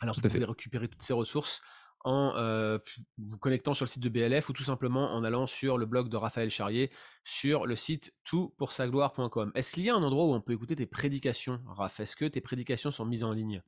Alors 0.00 0.16
vous 0.16 0.28
pouvez 0.28 0.44
récupérer 0.44 0.88
toutes 0.88 1.02
ces 1.02 1.12
ressources 1.12 1.62
en 2.04 2.34
euh, 2.36 2.78
vous 3.18 3.38
connectant 3.38 3.74
sur 3.74 3.84
le 3.84 3.88
site 3.88 4.02
de 4.02 4.08
BLF 4.08 4.48
ou 4.48 4.52
tout 4.52 4.64
simplement 4.64 5.12
en 5.12 5.24
allant 5.24 5.46
sur 5.46 5.78
le 5.78 5.86
blog 5.86 6.08
de 6.08 6.16
Raphaël 6.16 6.50
Charrier 6.50 6.90
sur 7.24 7.66
le 7.66 7.76
site 7.76 8.14
toutpoursagloire.com. 8.24 9.52
Est-ce 9.54 9.72
qu'il 9.72 9.84
y 9.84 9.90
a 9.90 9.94
un 9.94 10.02
endroit 10.02 10.24
où 10.24 10.34
on 10.34 10.40
peut 10.40 10.52
écouter 10.52 10.76
tes 10.76 10.86
prédications, 10.86 11.60
Raph? 11.66 12.00
Est-ce 12.00 12.16
que 12.16 12.24
tes 12.24 12.40
prédications 12.40 12.90
sont 12.90 13.04
mises 13.04 13.24
en 13.24 13.32
ligne? 13.32 13.62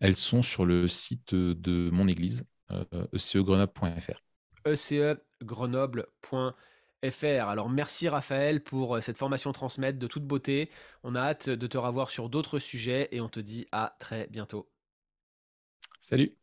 Elles 0.00 0.16
sont 0.16 0.42
sur 0.42 0.66
le 0.66 0.88
site 0.88 1.34
de 1.34 1.90
mon 1.90 2.08
église, 2.08 2.44
euh, 2.70 2.84
ecegrenoble.fr. 3.12 4.20
ecegrenoble.fr. 4.64 7.48
Alors 7.48 7.68
merci 7.68 8.08
Raphaël 8.08 8.62
pour 8.62 9.02
cette 9.02 9.18
formation 9.18 9.52
transmettre 9.52 9.98
de 9.98 10.06
toute 10.06 10.24
beauté. 10.24 10.70
On 11.02 11.14
a 11.14 11.20
hâte 11.20 11.50
de 11.50 11.66
te 11.66 11.78
revoir 11.78 12.10
sur 12.10 12.28
d'autres 12.28 12.58
sujets 12.58 13.08
et 13.12 13.20
on 13.20 13.28
te 13.28 13.40
dit 13.40 13.66
à 13.72 13.96
très 13.98 14.26
bientôt. 14.28 14.68
Salut 16.00 16.36